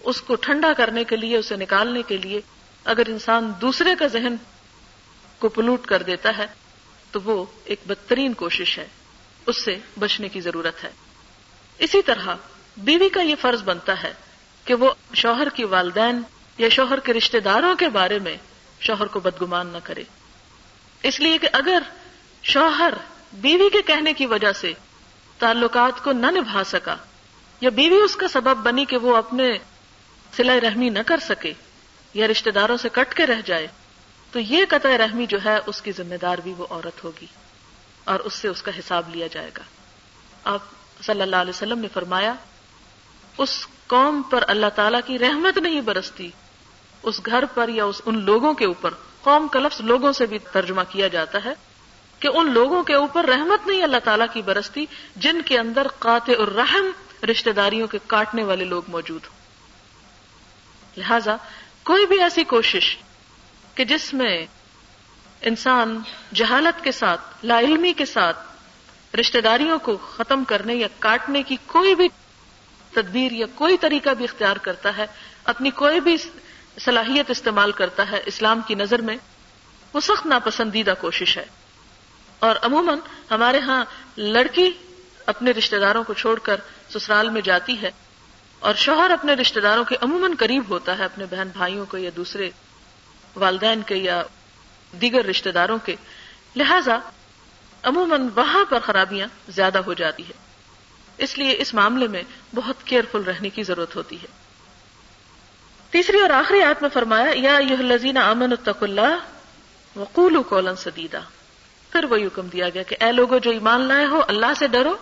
اس 0.00 0.20
کو 0.20 0.34
ٹھنڈا 0.34 0.72
کرنے 0.76 1.04
کے 1.04 1.16
لیے، 1.16 1.36
اسے 1.36 1.56
نکالنے 1.56 2.02
کے 2.02 2.16
لیے 2.16 2.40
اگر 2.84 3.02
انسان 3.06 3.52
دوسرے 3.60 3.90
کا 3.98 4.06
ذہن 4.06 4.36
کو 5.38 5.48
پلوٹ 5.48 5.86
کر 5.86 6.02
دیتا 6.02 6.38
ہے 6.38 6.63
تو 7.14 7.20
وہ 7.24 7.44
ایک 7.64 7.80
بدترین 7.86 8.32
کوشش 8.32 8.78
ہے، 8.78 8.86
اس 9.46 9.64
سے 9.64 9.76
بچنے 9.98 10.28
کی 10.28 10.40
ضرورت 10.40 10.84
ہے۔ 10.84 10.90
اسی 11.78 12.02
طرح 12.02 12.34
بیوی 12.76 13.08
کا 13.08 13.22
یہ 13.22 13.34
فرض 13.40 13.62
بنتا 13.62 14.02
ہے 14.02 14.12
کہ 14.64 14.74
وہ 14.74 14.90
شوہر 15.14 15.48
کی 15.48 15.64
والدین 15.64 16.22
یا 16.58 16.68
شوہر 16.68 17.00
کے 17.00 17.12
رشتہ 17.12 17.38
داروں 17.38 17.74
کے 17.74 17.88
بارے 17.88 18.18
میں 18.18 18.36
شوہر 18.80 19.06
کو 19.06 19.20
بدگمان 19.20 19.66
نہ 19.66 19.78
کرے۔ 19.82 20.02
اس 21.02 21.20
لیے 21.20 21.38
کہ 21.38 21.48
اگر 21.52 21.82
شوہر 22.42 22.94
بیوی 23.32 23.70
کے 23.70 23.82
کہنے 23.82 24.12
کی 24.12 24.26
وجہ 24.26 24.52
سے 24.52 24.72
تعلقات 25.38 26.04
کو 26.04 26.12
نہ 26.12 26.26
نبھا 26.26 26.64
سکا 26.64 26.96
یا 27.60 27.70
بیوی 27.70 27.96
اس 27.96 28.16
کا 28.16 28.28
سبب 28.28 28.56
بنی 28.56 28.84
کہ 28.84 28.96
وہ 28.96 29.16
اپنے 29.16 29.58
سلا 30.36 30.60
رحمی 30.62 30.88
نہ 30.88 30.98
کر 31.06 31.18
سکے 31.18 31.52
یا 32.14 32.26
رشتہ 32.26 32.50
داروں 32.50 32.76
سے 32.76 32.88
کٹ 32.92 33.14
کے 33.14 33.26
رہ 33.26 33.40
جائے 33.44 33.66
تو 34.34 34.40
یہ 34.40 34.64
قطع 34.68 34.98
رحمی 34.98 35.26
جو 35.26 35.38
ہے 35.44 35.58
اس 35.66 35.82
کی 35.82 35.92
ذمہ 35.92 36.14
دار 36.22 36.38
بھی 36.38 36.54
وہ 36.56 36.66
عورت 36.70 37.04
ہوگی 37.04 37.26
اور 38.04 38.20
اس 38.20 38.34
سے 38.34 38.48
اس 38.48 38.62
کا 38.62 38.70
حساب 38.78 39.14
لیا 39.14 39.26
جائے 39.26 39.50
گا۔ 39.56 39.62
آپ 40.44 40.60
صلی 41.02 41.22
اللہ 41.22 41.36
علیہ 41.36 41.50
وسلم 41.50 41.78
نے 41.78 41.88
فرمایا، 41.88 42.34
اس 43.38 43.66
قوم 43.86 44.22
پر 44.22 44.44
اللہ 44.48 44.66
تعالی 44.74 44.98
کی 45.06 45.18
رحمت 45.18 45.58
نہیں 45.58 45.80
برستی۔ 45.80 46.30
اس 47.02 47.20
گھر 47.26 47.44
پر 47.54 47.68
یا 47.68 47.84
اس 47.84 48.02
ان 48.06 48.24
لوگوں 48.24 48.54
کے 48.54 48.64
اوپر، 48.64 48.94
قوم 49.22 49.48
کا 49.48 49.60
لفظ 49.60 49.80
لوگوں 49.80 50.12
سے 50.12 50.26
بھی 50.26 50.38
ترجمہ 50.38 50.82
کیا 50.88 51.08
جاتا 51.08 51.38
ہے، 51.44 51.54
کہ 52.18 52.28
ان 52.34 52.52
لوگوں 52.52 52.82
کے 52.82 52.94
اوپر 52.94 53.24
رحمت 53.24 53.66
نہیں 53.66 53.82
اللہ 53.82 54.04
تعالیٰ 54.04 54.26
کی 54.32 54.42
برستی، 54.42 54.86
جن 55.16 55.42
کے 55.42 55.58
اندر 55.58 55.86
قاطع 55.98 56.32
الرحم 56.38 56.90
رشتہ 57.30 57.50
داریوں 57.50 57.86
کے 57.86 57.98
کاٹنے 58.06 58.44
والے 58.44 58.64
لوگ 58.64 58.82
موجود 58.88 59.24
ہوں۔ 59.24 59.42
لہذا 60.96 61.36
کوئی 61.84 62.06
بھی 62.06 62.22
ایسی 62.22 62.44
کوشش 62.44 62.96
کہ 63.74 63.84
جس 63.84 64.14
میں 64.14 64.46
انسان 65.40 66.00
جہالت 66.34 66.84
کے 66.84 66.92
ساتھ، 66.92 67.20
لا 67.42 67.60
علمی 67.60 67.92
کے 67.92 68.04
ساتھ 68.04 68.38
رشتہ 69.16 69.38
داریوں 69.38 69.78
کو 69.78 69.96
ختم 69.96 70.44
کرنے 70.44 70.74
یا 70.74 70.88
کاٹنے 70.98 71.42
کی 71.42 71.56
کوئی 71.66 71.94
بھی 71.94 72.08
تدبیر 72.92 73.32
یا 73.32 73.46
کوئی 73.54 73.76
طریقہ 73.76 74.10
بھی 74.10 74.24
اختیار 74.24 74.56
کرتا 74.56 74.96
ہے، 74.96 75.06
اپنی 75.44 75.70
کوئی 75.70 76.00
بھی 76.00 76.16
صلاحیت 76.80 77.30
استعمال 77.30 77.72
کرتا 77.72 78.10
ہے 78.10 78.20
اسلام 78.26 78.60
کی 78.66 78.74
نظر 78.74 79.00
میں، 79.00 79.16
وہ 79.92 80.00
سخت 80.00 80.26
ناپسندیدہ 80.26 80.94
کوشش 81.00 81.38
ہے۔ 81.38 81.44
اور 82.38 82.56
عموماً 82.62 82.98
ہمارے 83.30 83.58
ہاں 83.58 83.84
لڑکی 84.16 84.70
اپنے 85.26 85.50
رشتہ 85.50 85.76
داروں 85.76 86.04
کو 86.04 86.14
چھوڑ 86.14 86.38
کر 86.38 86.56
سسرال 86.94 87.28
میں 87.28 87.40
جاتی 87.40 87.82
ہے 87.82 87.90
اور 88.58 88.74
شوہر 88.74 89.10
اپنے 89.10 89.34
رشتہ 89.34 89.60
داروں 89.60 89.84
کے 89.84 89.96
عموماً 90.00 90.32
قریب 90.38 90.62
ہوتا 90.68 90.98
ہے، 90.98 91.04
اپنے 91.04 91.24
بہن 91.30 91.48
بھائیوں 91.52 91.86
کو 91.86 91.96
یا 91.96 92.10
دوسرے 92.16 92.50
والدین 93.36 93.82
کے 93.82 93.96
یا 93.96 94.22
دیگر 95.00 95.24
رشتہ 95.24 95.50
داروں 95.50 95.78
کے، 95.78 95.96
لہذا 96.56 96.98
عموماً 97.82 98.28
وہاں 98.34 98.64
پر 98.64 98.78
خرابیاں 98.78 99.26
زیادہ 99.48 99.78
ہو 99.78 99.94
جاتی 99.94 100.22
ہے 100.28 100.32
اس 101.18 101.38
لیے 101.38 101.54
اس 101.58 101.74
معاملے 101.74 102.08
میں 102.08 102.22
بہت 102.54 102.84
کیئرفل 102.84 103.20
رہنے 103.20 103.48
کی 103.48 103.62
ضرورت 103.62 103.96
ہوتی 103.96 104.16
ہے۔ 104.16 104.26
تیسری 105.90 106.20
اور 106.20 106.30
آخری 106.30 106.62
آیت 106.62 106.82
میں 106.82 106.90
فرمایا، 106.90 107.26
یا 107.34 107.58
یہ 107.58 107.76
لذین 107.76 108.16
امن 108.16 108.42
التق 108.42 108.82
اللہ 108.82 109.16
وقول 109.96 110.42
کولن 110.42 110.76
سدیدہ 110.76 111.20
پھر 111.90 112.04
وہی 112.04 112.26
حکم 112.26 112.46
دیا 112.46 112.68
گیا 112.68 112.82
کہ 112.82 112.96
اے 113.00 113.12
لوگوں 113.12 113.38
جو 113.38 113.50
ایمان 113.50 113.80
لائے 113.80 114.06
ہو، 114.06 114.22
اللہ 114.28 114.54
سے 114.58 114.66
ڈرو 114.66 114.96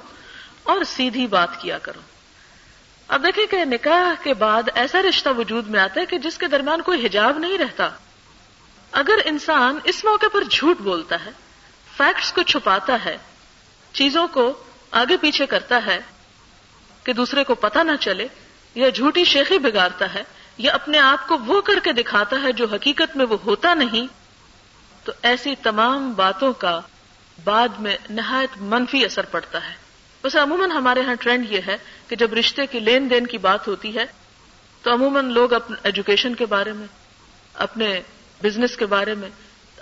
اور 0.62 0.85
سیدھی 0.85 1.26
بات 1.26 1.61
کیا 1.61 1.78
کرو۔ 1.78 2.01
اب 3.09 3.22
دیکھیں 3.22 3.47
کہ 3.47 3.64
نکاح 3.64 4.22
کے 4.22 4.35
بعد 4.35 4.62
ایسا 4.74 5.03
رشتہ 5.03 5.28
وجود 5.39 5.68
میں 5.68 5.80
آتا 5.80 6.01
ہے 6.01 6.07
کہ 6.07 6.18
جس 6.18 6.39
کے 6.39 6.47
درمیان 6.47 6.83
کوئی 6.83 7.07
حجاب 7.07 7.39
نہیں 7.39 7.59
رہتا۔ 7.59 7.89
اگر 8.93 9.20
انسان 9.24 9.78
اس 9.84 10.05
موقع 10.05 10.26
پر 10.32 10.45
جھوٹ 10.51 10.80
بولتا 10.80 11.24
ہے 11.24 11.30
فیکٹس 11.97 12.32
کو 12.32 12.43
چھپاتا 12.43 12.97
ہے، 13.05 13.16
چیزوں 13.93 14.26
کو 14.28 14.53
آگے 14.90 15.16
پیچھے 15.16 15.47
کرتا 15.47 15.78
ہے 15.86 15.99
کہ 17.05 17.12
دوسرے 17.12 17.45
کو 17.45 17.55
پتہ 17.55 17.78
نہ 17.78 17.97
چلے، 18.01 18.26
یا 18.74 18.88
جھوٹی 18.88 19.24
شیخی 19.24 19.59
بگاڑتا 19.59 20.14
ہے، 20.14 20.22
یا 20.59 20.72
اپنے 20.72 20.99
آپ 20.99 21.26
کو 21.28 21.38
وہ 21.38 21.61
کر 21.61 21.80
کے 21.84 21.93
دکھاتا 21.93 22.43
ہے 22.43 22.53
جو 22.53 22.66
حقیقت 22.72 23.16
میں 23.16 23.26
وہ 23.26 23.36
ہوتا 23.45 23.74
نہیں، 23.74 24.07
تو 25.05 25.12
ایسی 25.22 25.55
تمام 25.62 26.12
باتوں 26.12 26.53
کا 26.53 26.80
بعد 27.45 27.68
میں 27.78 27.97
نہایت 28.11 28.61
منفی 28.61 29.05
اثر 29.05 29.24
پڑتا 29.24 29.66
ہے۔ 29.68 29.74
ویسے 30.24 30.38
عموماً 30.38 30.70
ہمارے 30.70 31.03
ہاں 31.03 31.14
ٹرینڈ 31.14 31.53
یہ 31.53 31.61
ہے 31.66 31.76
کہ 32.09 32.16
جب 32.16 32.34
رشتے 32.34 32.66
کی 32.66 32.80
لین 32.80 33.11
دین 33.11 33.26
کی 33.26 33.38
بات 33.38 33.68
ہوتی 33.68 33.95
ہے، 33.97 34.05
تو 34.82 34.93
عموماً 34.93 35.32
لوگ 35.32 35.53
اپنے 35.53 35.76
ایجوکیشن 35.82 36.34
کے 36.34 36.47
بارے 36.47 36.72
میں، 36.72 36.86
اپنے 37.55 38.01
بزنس 38.43 38.76
کے 38.76 38.86
بارے 38.86 39.14
میں 39.14 39.28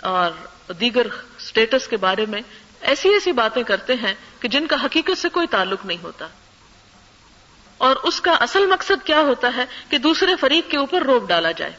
اور 0.01 0.31
دیگر 0.73 1.05
اسٹیٹس 1.37 1.87
کے 1.87 1.97
بارے 1.97 2.25
میں 2.25 2.41
ایسی 2.81 3.09
ایسی 3.09 3.31
باتیں 3.31 3.63
کرتے 3.63 3.93
ہیں 3.93 4.13
کہ 4.39 4.47
جن 4.47 4.67
کا 4.67 4.75
حقیقت 4.85 5.17
سے 5.17 5.29
کوئی 5.29 5.47
تعلق 5.47 5.85
نہیں 5.85 6.03
ہوتا۔ 6.03 6.27
اور 7.77 7.95
اس 7.95 8.21
کا 8.21 8.31
اصل 8.31 8.65
مقصد 8.65 9.05
کیا 9.05 9.19
ہوتا 9.19 9.51
ہے 9.57 9.65
کہ 9.89 9.97
دوسرے 9.97 10.35
فریق 10.35 10.71
کے 10.71 10.77
اوپر 10.77 11.01
روپ 11.01 11.27
ڈالا 11.27 11.51
جائے 11.51 11.71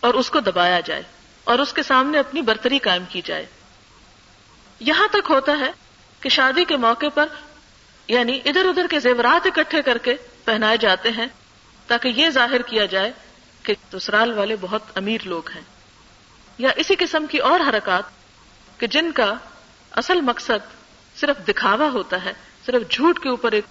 اور 0.00 0.14
اس 0.14 0.30
کو 0.30 0.40
دبایا 0.40 0.80
جائے 0.80 1.02
اور 1.44 1.58
اس 1.58 1.72
کے 1.72 1.82
سامنے 1.82 2.18
اپنی 2.18 2.42
برتری 2.42 2.78
قائم 2.78 3.04
کی 3.08 3.20
جائے۔ 3.24 3.46
یہاں 4.80 5.08
تک 5.08 5.30
ہوتا 5.30 5.58
ہے 5.60 5.72
کہ 6.20 6.28
شادی 6.28 6.64
کے 6.64 6.76
موقع 6.76 7.06
پر 7.14 7.26
یعنی 8.08 8.40
ادھر 8.44 8.64
ادھر 8.64 8.86
کے 8.90 9.00
زیورات 9.00 9.46
اکٹھے 9.46 9.82
کر 9.82 9.98
کے 9.98 10.14
پہنائے 10.44 10.76
جاتے 10.76 11.10
ہیں 11.10 11.26
تاکہ 11.86 12.08
یہ 12.08 12.30
ظاہر 12.30 12.62
کیا 12.62 12.86
جائے 12.86 13.12
کہ 13.62 13.74
سسرال 13.92 14.38
والے 14.38 14.56
بہت 14.60 14.82
امیر 14.94 15.18
لوگ 15.24 15.48
ہیں۔ 15.48 15.73
یا 16.58 16.70
اسی 16.76 16.94
قسم 16.98 17.26
کی 17.26 17.38
اور 17.38 17.60
حرکات 17.60 18.04
کہ 18.80 18.86
جن 18.86 19.12
کا 19.12 19.34
اصل 19.92 20.20
مقصد 20.20 20.72
صرف 21.16 21.46
دکھاوا 21.48 21.88
ہوتا 21.88 22.24
ہے، 22.24 22.32
صرف 22.66 22.90
جھوٹ 22.90 23.18
کے 23.18 23.28
اوپر 23.28 23.52
ایک 23.52 23.64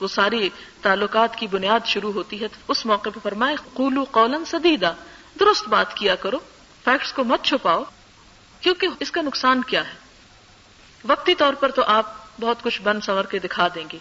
وہ 0.00 0.08
ساری 0.08 0.48
تعلقات 0.82 1.36
کی 1.36 1.46
بنیاد 1.46 1.86
شروع 1.86 2.12
ہوتی 2.12 2.40
ہے، 2.40 2.48
تو 2.48 2.58
اس 2.68 2.86
موقع 2.86 3.10
پہ 3.14 3.20
فرمائے 3.22 3.56
قولو 3.72 4.04
قولن 4.04 4.44
سدیدہ 4.44 4.92
درست 5.40 5.68
بات 5.68 5.96
کیا 5.96 6.14
کرو 6.14 6.38
فیکٹس 6.84 7.12
کو 7.12 7.24
مت 7.24 7.44
چھپاؤ، 7.44 7.84
کیونکہ 8.60 8.88
اس 9.00 9.10
کا 9.10 9.22
نقصان 9.22 9.62
کیا 9.62 9.86
ہے؟ 9.88 9.94
وقتی 11.04 11.34
طور 11.34 11.54
پر 11.54 11.70
تو 11.70 11.82
آپ 11.82 12.14
بہت 12.40 12.62
کچھ 12.62 12.82
بن 12.82 13.00
سنور 13.00 13.24
کے 13.24 13.38
دکھا 13.38 13.68
دیں 13.74 13.84
گے، 13.92 13.98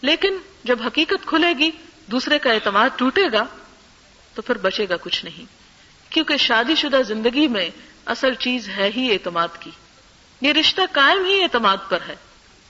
لیکن 0.00 0.38
جب 0.64 0.82
حقیقت 0.86 1.26
کھلے 1.26 1.52
گی، 1.58 1.70
دوسرے 2.06 2.38
کا 2.38 2.52
اعتماد 2.52 2.88
ٹوٹے 2.96 3.32
گا، 3.32 3.44
تو 4.34 4.42
پھر 4.42 4.58
بچے 4.58 4.86
گا 4.88 4.96
کچھ 4.96 5.24
نہیں۔ 5.24 5.61
کیونکہ 6.12 6.36
شادی 6.36 6.74
شدہ 6.74 7.02
زندگی 7.02 7.48
میں 7.48 7.70
اصل 8.06 8.34
چیز 8.34 8.68
ہے 8.68 8.90
ہی 8.96 9.12
اعتماد 9.12 9.48
کی۔ 9.60 9.70
یہ 10.40 10.52
رشتہ 10.52 10.80
قائم 10.92 11.24
ہی 11.24 11.42
اعتماد 11.42 11.76
پر 11.88 11.98
ہے۔ 12.08 12.16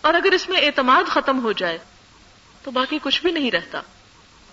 اور 0.01 0.15
اگر 0.15 0.33
اس 0.33 0.49
میں 0.49 0.61
اعتماد 0.61 1.09
ختم 1.09 1.45
ہو 1.45 1.53
جائے، 1.53 1.79
تو 2.63 2.71
باقی 2.71 2.99
کچھ 3.03 3.23
بھی 3.23 3.33
نہیں 3.33 3.51
رہتا۔ 3.51 3.81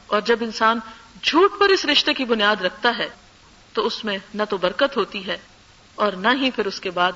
اور 0.08 0.22
جب 0.22 0.38
انسان 0.42 0.80
جھوٹ 1.24 1.52
پر 1.60 1.70
اس 1.70 1.86
رشتے 1.86 2.14
کی 2.14 2.26
بنیاد 2.26 2.56
رکھتا 2.56 2.98
ہے، 2.98 3.10
تو 3.74 3.86
اس 3.86 4.06
میں 4.06 4.18
نہ 4.34 4.44
تو 4.50 4.58
برکت 4.58 4.98
ہوتی 4.98 5.28
ہے 5.28 5.38
اور 5.96 6.12
نہ 6.12 6.28
ہی 6.42 6.52
پھر 6.52 6.66
اس 6.66 6.80
کے 6.80 6.90
بعد 6.90 7.12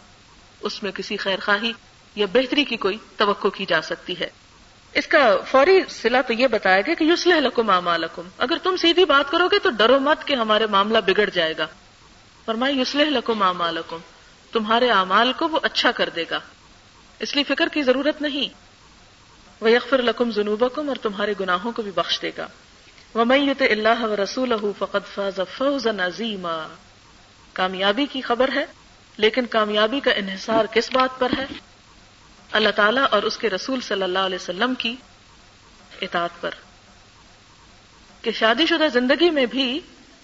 اس 0.61 0.83
میں 0.83 0.91
کسی 0.91 1.17
خیر 1.17 1.39
خواہی 1.39 1.73
یا 2.15 2.25
بہتری 2.33 2.65
کی 2.65 2.77
کوئی 2.77 2.97
توقع 3.17 3.47
کی 3.47 3.65
جا 3.65 3.81
سکتی 3.81 4.19
ہے۔ 4.19 4.29
اس 4.93 5.07
کا 5.07 5.37
فوری 5.47 5.79
سلا 5.89 6.21
تو 6.21 6.33
یہ 6.33 6.47
بتایا 6.47 6.81
گیا 6.81 6.93
کہ 6.93 7.03
یوسلح 7.03 7.39
لکم 7.39 7.69
اعمالکم۔ 7.69 8.21
اگر 8.37 8.57
تم 8.63 8.75
سیدھی 8.75 9.05
بات 9.05 9.31
کرو 9.31 9.47
گے 9.47 9.59
تو 9.59 9.69
ڈرو 9.69 9.99
مت 9.99 10.27
کہ 10.27 10.33
ہمارے 10.33 10.67
معاملہ 10.67 10.97
بگڑ 11.05 11.29
جائے 11.29 11.53
گا۔ 11.57 11.67
فرمائے 12.45 12.73
یوسلح 12.73 13.03
لکم 13.03 13.43
اعمالکم۔ 13.43 13.97
تمہارے 14.51 14.89
اعمال 14.89 15.33
کو 15.33 15.47
وہ 15.47 15.59
اچھا 15.63 15.91
کر 15.91 16.09
دے 16.09 16.23
گا۔ 16.31 16.39
اس 17.19 17.35
لیے 17.35 17.43
فکر 17.43 17.67
کی 17.67 17.81
ضرورت 17.81 18.21
نہیں۔ 18.21 18.53
وہ 19.61 19.71
یکفر 19.71 20.01
لکم 20.01 20.29
جنوبکم 20.29 20.87
اور 20.87 20.95
تمہارے 20.95 21.33
گناہوں 21.39 21.71
کو 21.71 21.81
بھی 21.81 21.91
بخش 21.91 22.21
دے 22.21 22.31
گا۔ 22.37 22.47
وہ 23.13 23.25
میت 23.25 23.61
اللہ 23.61 24.03
و 24.03 24.15
رسول 24.23 24.53
فقط 24.79 25.15
فاض 25.15 25.39
فوز 25.57 25.87
نظیمہ 25.87 26.67
کامیابی 27.53 28.05
کی 28.05 28.21
خبر 28.21 28.49
ہے، 28.55 28.65
لیکن 29.17 29.45
کامیابی 29.45 29.99
کا 29.99 30.11
انحصار 30.11 30.65
کس 30.65 30.89
بات 30.93 31.19
پر 31.19 31.29
ہے؟ 31.37 31.45
اللہ 32.53 32.69
تعالیٰ 32.69 33.05
اور 33.11 33.23
اس 33.23 33.37
کے 33.37 33.49
رسول 33.49 33.81
صلی 33.81 34.03
اللہ 34.03 34.19
علیہ 34.19 34.35
وسلم 34.35 34.73
کی 34.73 34.95
اطاعت 36.01 36.29
پر 36.41 36.51
کہ 38.21 38.31
شادی 38.31 38.65
شدہ 38.65 38.87
زندگی 38.93 39.29
میں 39.29 39.45
بھی 39.45 39.79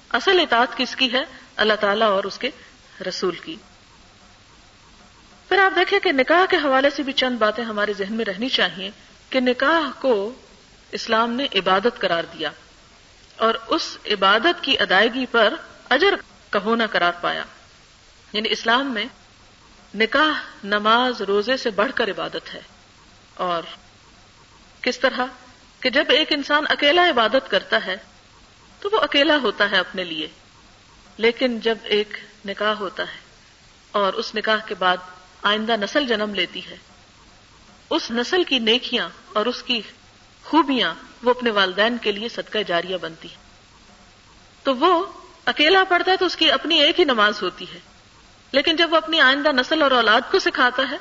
اصل 0.09 0.39
اطاعت 0.39 0.77
کس 0.77 0.95
کی 0.95 1.13
ہے؟ 1.13 1.21
اللہ 1.55 1.73
تعالیٰ 1.79 2.07
اور 2.07 2.23
اس 2.23 2.37
کے 2.37 2.49
رسول 3.07 3.35
کی۔ 3.35 3.55
پھر 5.49 5.57
آپ 5.57 5.75
دیکھیں 5.75 5.99
کہ 5.99 6.11
نکاح 6.11 6.45
کے 6.49 6.57
حوالے 6.57 6.89
سے 6.89 7.03
بھی 7.03 7.13
چند 7.13 7.37
باتیں 7.37 7.63
ہمارے 7.63 7.93
ذہن 7.97 8.13
میں 8.13 8.25
رہنی 8.25 8.49
چاہیے 8.49 8.91
کہ 9.29 9.39
نکاح 9.39 10.01
کو 10.01 10.33
اسلام 10.91 11.31
نے 11.31 11.47
عبادت 11.55 11.99
قرار 11.99 12.23
دیا 12.33 12.51
اور 13.37 13.53
اس 13.67 13.97
عبادت 14.05 14.63
کی 14.63 14.79
ادائیگی 14.79 15.25
پر 15.31 15.53
اجر 15.89 16.15
کا 16.49 16.59
ہونا 16.59 16.85
قرار 16.85 17.11
پایا۔ 17.21 17.43
یعنی 18.33 18.49
اسلام 18.51 18.93
میں 18.93 19.05
نکاح 19.95 20.41
نماز 20.63 21.21
روزے 21.21 21.57
سے 21.57 21.69
بڑھ 21.69 21.91
کر 21.95 22.09
عبادت 22.09 22.53
ہے۔ 22.53 22.61
اور 23.33 23.63
کس 24.81 24.99
طرح 24.99 25.25
کہ 25.79 25.89
جب 25.89 26.05
ایک 26.09 26.31
انسان 26.31 26.63
اکیلا 26.69 27.09
عبادت 27.09 27.51
کرتا 27.51 27.85
ہے 27.85 27.97
تو 28.79 28.89
وہ 28.91 28.99
اکیلا 28.99 29.37
ہوتا 29.37 29.71
ہے 29.71 29.77
اپنے 29.77 30.03
لیے۔ 30.03 30.27
لیکن 31.17 31.59
جب 31.59 31.77
ایک 31.83 32.17
نکاح 32.45 32.73
ہوتا 32.73 33.03
ہے 33.03 33.19
اور 33.91 34.13
اس 34.13 34.35
نکاح 34.35 34.57
کے 34.57 34.75
بعد 34.75 34.97
آئندہ 35.41 35.71
نسل 35.71 36.07
جنم 36.07 36.35
لیتی 36.35 36.65
ہے، 36.65 36.77
اس 37.89 38.11
نسل 38.11 38.43
کی 38.43 38.59
نیکیاں 38.59 39.09
اور 39.33 39.45
اس 39.45 39.63
کی 39.63 39.81
خوبیاں 40.43 40.93
وہ 41.23 41.29
اپنے 41.29 41.49
والدین 41.49 41.97
کے 41.97 42.11
لیے 42.11 42.29
صدقہ 42.29 42.57
جاریہ 42.67 42.97
بنتی 42.97 43.27
ہیں۔ 43.27 43.49
تو 44.63 44.75
وہ 44.75 45.05
اکیلا 45.45 45.83
پڑھتا 45.83 46.11
ہے 46.11 46.17
تو 46.17 46.25
اس 46.25 46.35
کی 46.35 46.51
اپنی 46.51 46.79
ایک 46.79 46.99
ہی 46.99 47.05
نماز 47.05 47.41
ہوتی 47.41 47.65
ہے۔ 47.73 47.79
لیکن 48.51 48.75
جب 48.75 48.91
وہ 48.91 48.97
اپنی 48.97 49.21
آئندہ 49.21 49.49
نسل 49.51 49.81
اور 49.81 49.91
اولاد 49.91 50.21
کو 50.31 50.39
سکھاتا 50.39 50.83
ہے، 50.91 50.97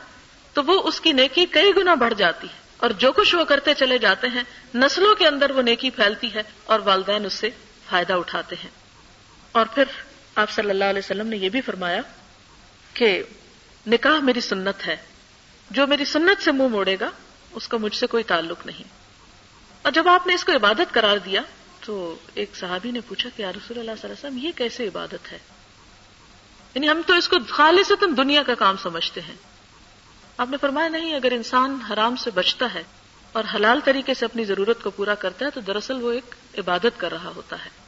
تو 0.52 0.64
وہ 0.64 0.88
اس 0.88 1.00
کی 1.00 1.12
نیکی 1.12 1.46
کئی 1.46 1.72
گنا 1.76 1.94
بڑھ 1.94 2.14
جاتی 2.14 2.48
ہے۔ 2.48 2.58
اور 2.76 2.90
جو 2.90 3.12
کچھ 3.12 3.34
وہ 3.34 3.44
کرتے 3.44 3.74
چلے 3.74 3.98
جاتے 3.98 4.26
ہیں، 4.26 4.42
نسلوں 4.74 5.14
کے 5.14 5.26
اندر 5.26 5.50
وہ 5.50 5.62
نیکی 5.62 5.90
پھیلتی 5.90 6.34
ہے 6.34 6.42
اور 6.64 6.80
والدین 6.80 7.24
اس 7.24 7.32
سے 7.32 7.50
فائدہ 7.88 8.12
اٹھاتے 8.12 8.56
ہیں۔ 8.64 8.70
اور 9.52 9.66
پھر 9.74 9.84
آپ 10.34 10.50
صلی 10.50 10.70
اللہ 10.70 10.84
علیہ 10.84 10.98
وسلم 10.98 11.26
نے 11.26 11.36
یہ 11.36 11.48
بھی 11.48 11.60
فرمایا 11.60 12.00
کہ 12.94 13.22
نکاح 13.86 14.20
میری 14.20 14.40
سنت 14.40 14.86
ہے۔ 14.86 14.96
جو 15.70 15.86
میری 15.86 16.04
سنت 16.04 16.42
سے 16.42 16.52
منہ 16.52 16.62
مو 16.62 16.68
موڑے 16.68 16.96
گا، 17.00 17.10
اس 17.52 17.68
کا 17.68 17.76
مجھ 17.76 17.96
سے 17.96 18.06
کوئی 18.06 18.24
تعلق 18.24 18.66
نہیں۔ 18.66 18.84
اور 19.82 19.92
جب 19.92 20.08
آپ 20.08 20.26
نے 20.26 20.34
اس 20.34 20.44
کو 20.44 20.52
عبادت 20.52 20.92
قرار 20.92 21.16
دیا، 21.16 21.42
تو 21.80 22.14
ایک 22.34 22.56
صحابی 22.56 22.90
نے 22.90 23.00
پوچھا 23.00 23.30
کہ 23.36 23.42
رسول 23.42 23.78
اللہ 23.78 23.92
صلی 24.00 24.10
اللہ 24.10 24.28
علیہ 24.28 24.28
وسلم، 24.28 24.38
یہ 24.38 24.52
کیسے 24.56 24.86
عبادت 24.86 25.32
ہے؟ 25.32 25.38
یعنی 26.78 26.90
ہم 26.90 27.00
تو 27.06 27.14
اس 27.14 27.28
کو 27.28 27.36
خالص 27.48 27.92
دنیا 28.16 28.42
کا 28.42 28.54
کام 28.54 28.76
سمجھتے 28.82 29.20
ہیں۔ 29.20 29.34
آپ 30.36 30.50
نے 30.50 30.56
فرمایا 30.56 30.88
نہیں، 30.88 31.14
اگر 31.14 31.32
انسان 31.32 31.78
حرام 31.90 32.16
سے 32.16 32.30
بچتا 32.30 32.74
ہے 32.74 32.82
اور 33.32 33.44
حلال 33.54 33.80
طریقے 33.84 34.14
سے 34.14 34.24
اپنی 34.24 34.44
ضرورت 34.44 34.82
کو 34.82 34.90
پورا 34.90 35.14
کرتا 35.14 35.44
ہے، 35.44 35.50
تو 35.50 35.60
دراصل 35.60 36.02
وہ 36.02 36.12
ایک 36.12 36.34
عبادت 36.58 36.92
کر 36.96 37.12
رہا 37.12 37.30
ہوتا 37.36 37.64
ہے۔ 37.64 37.87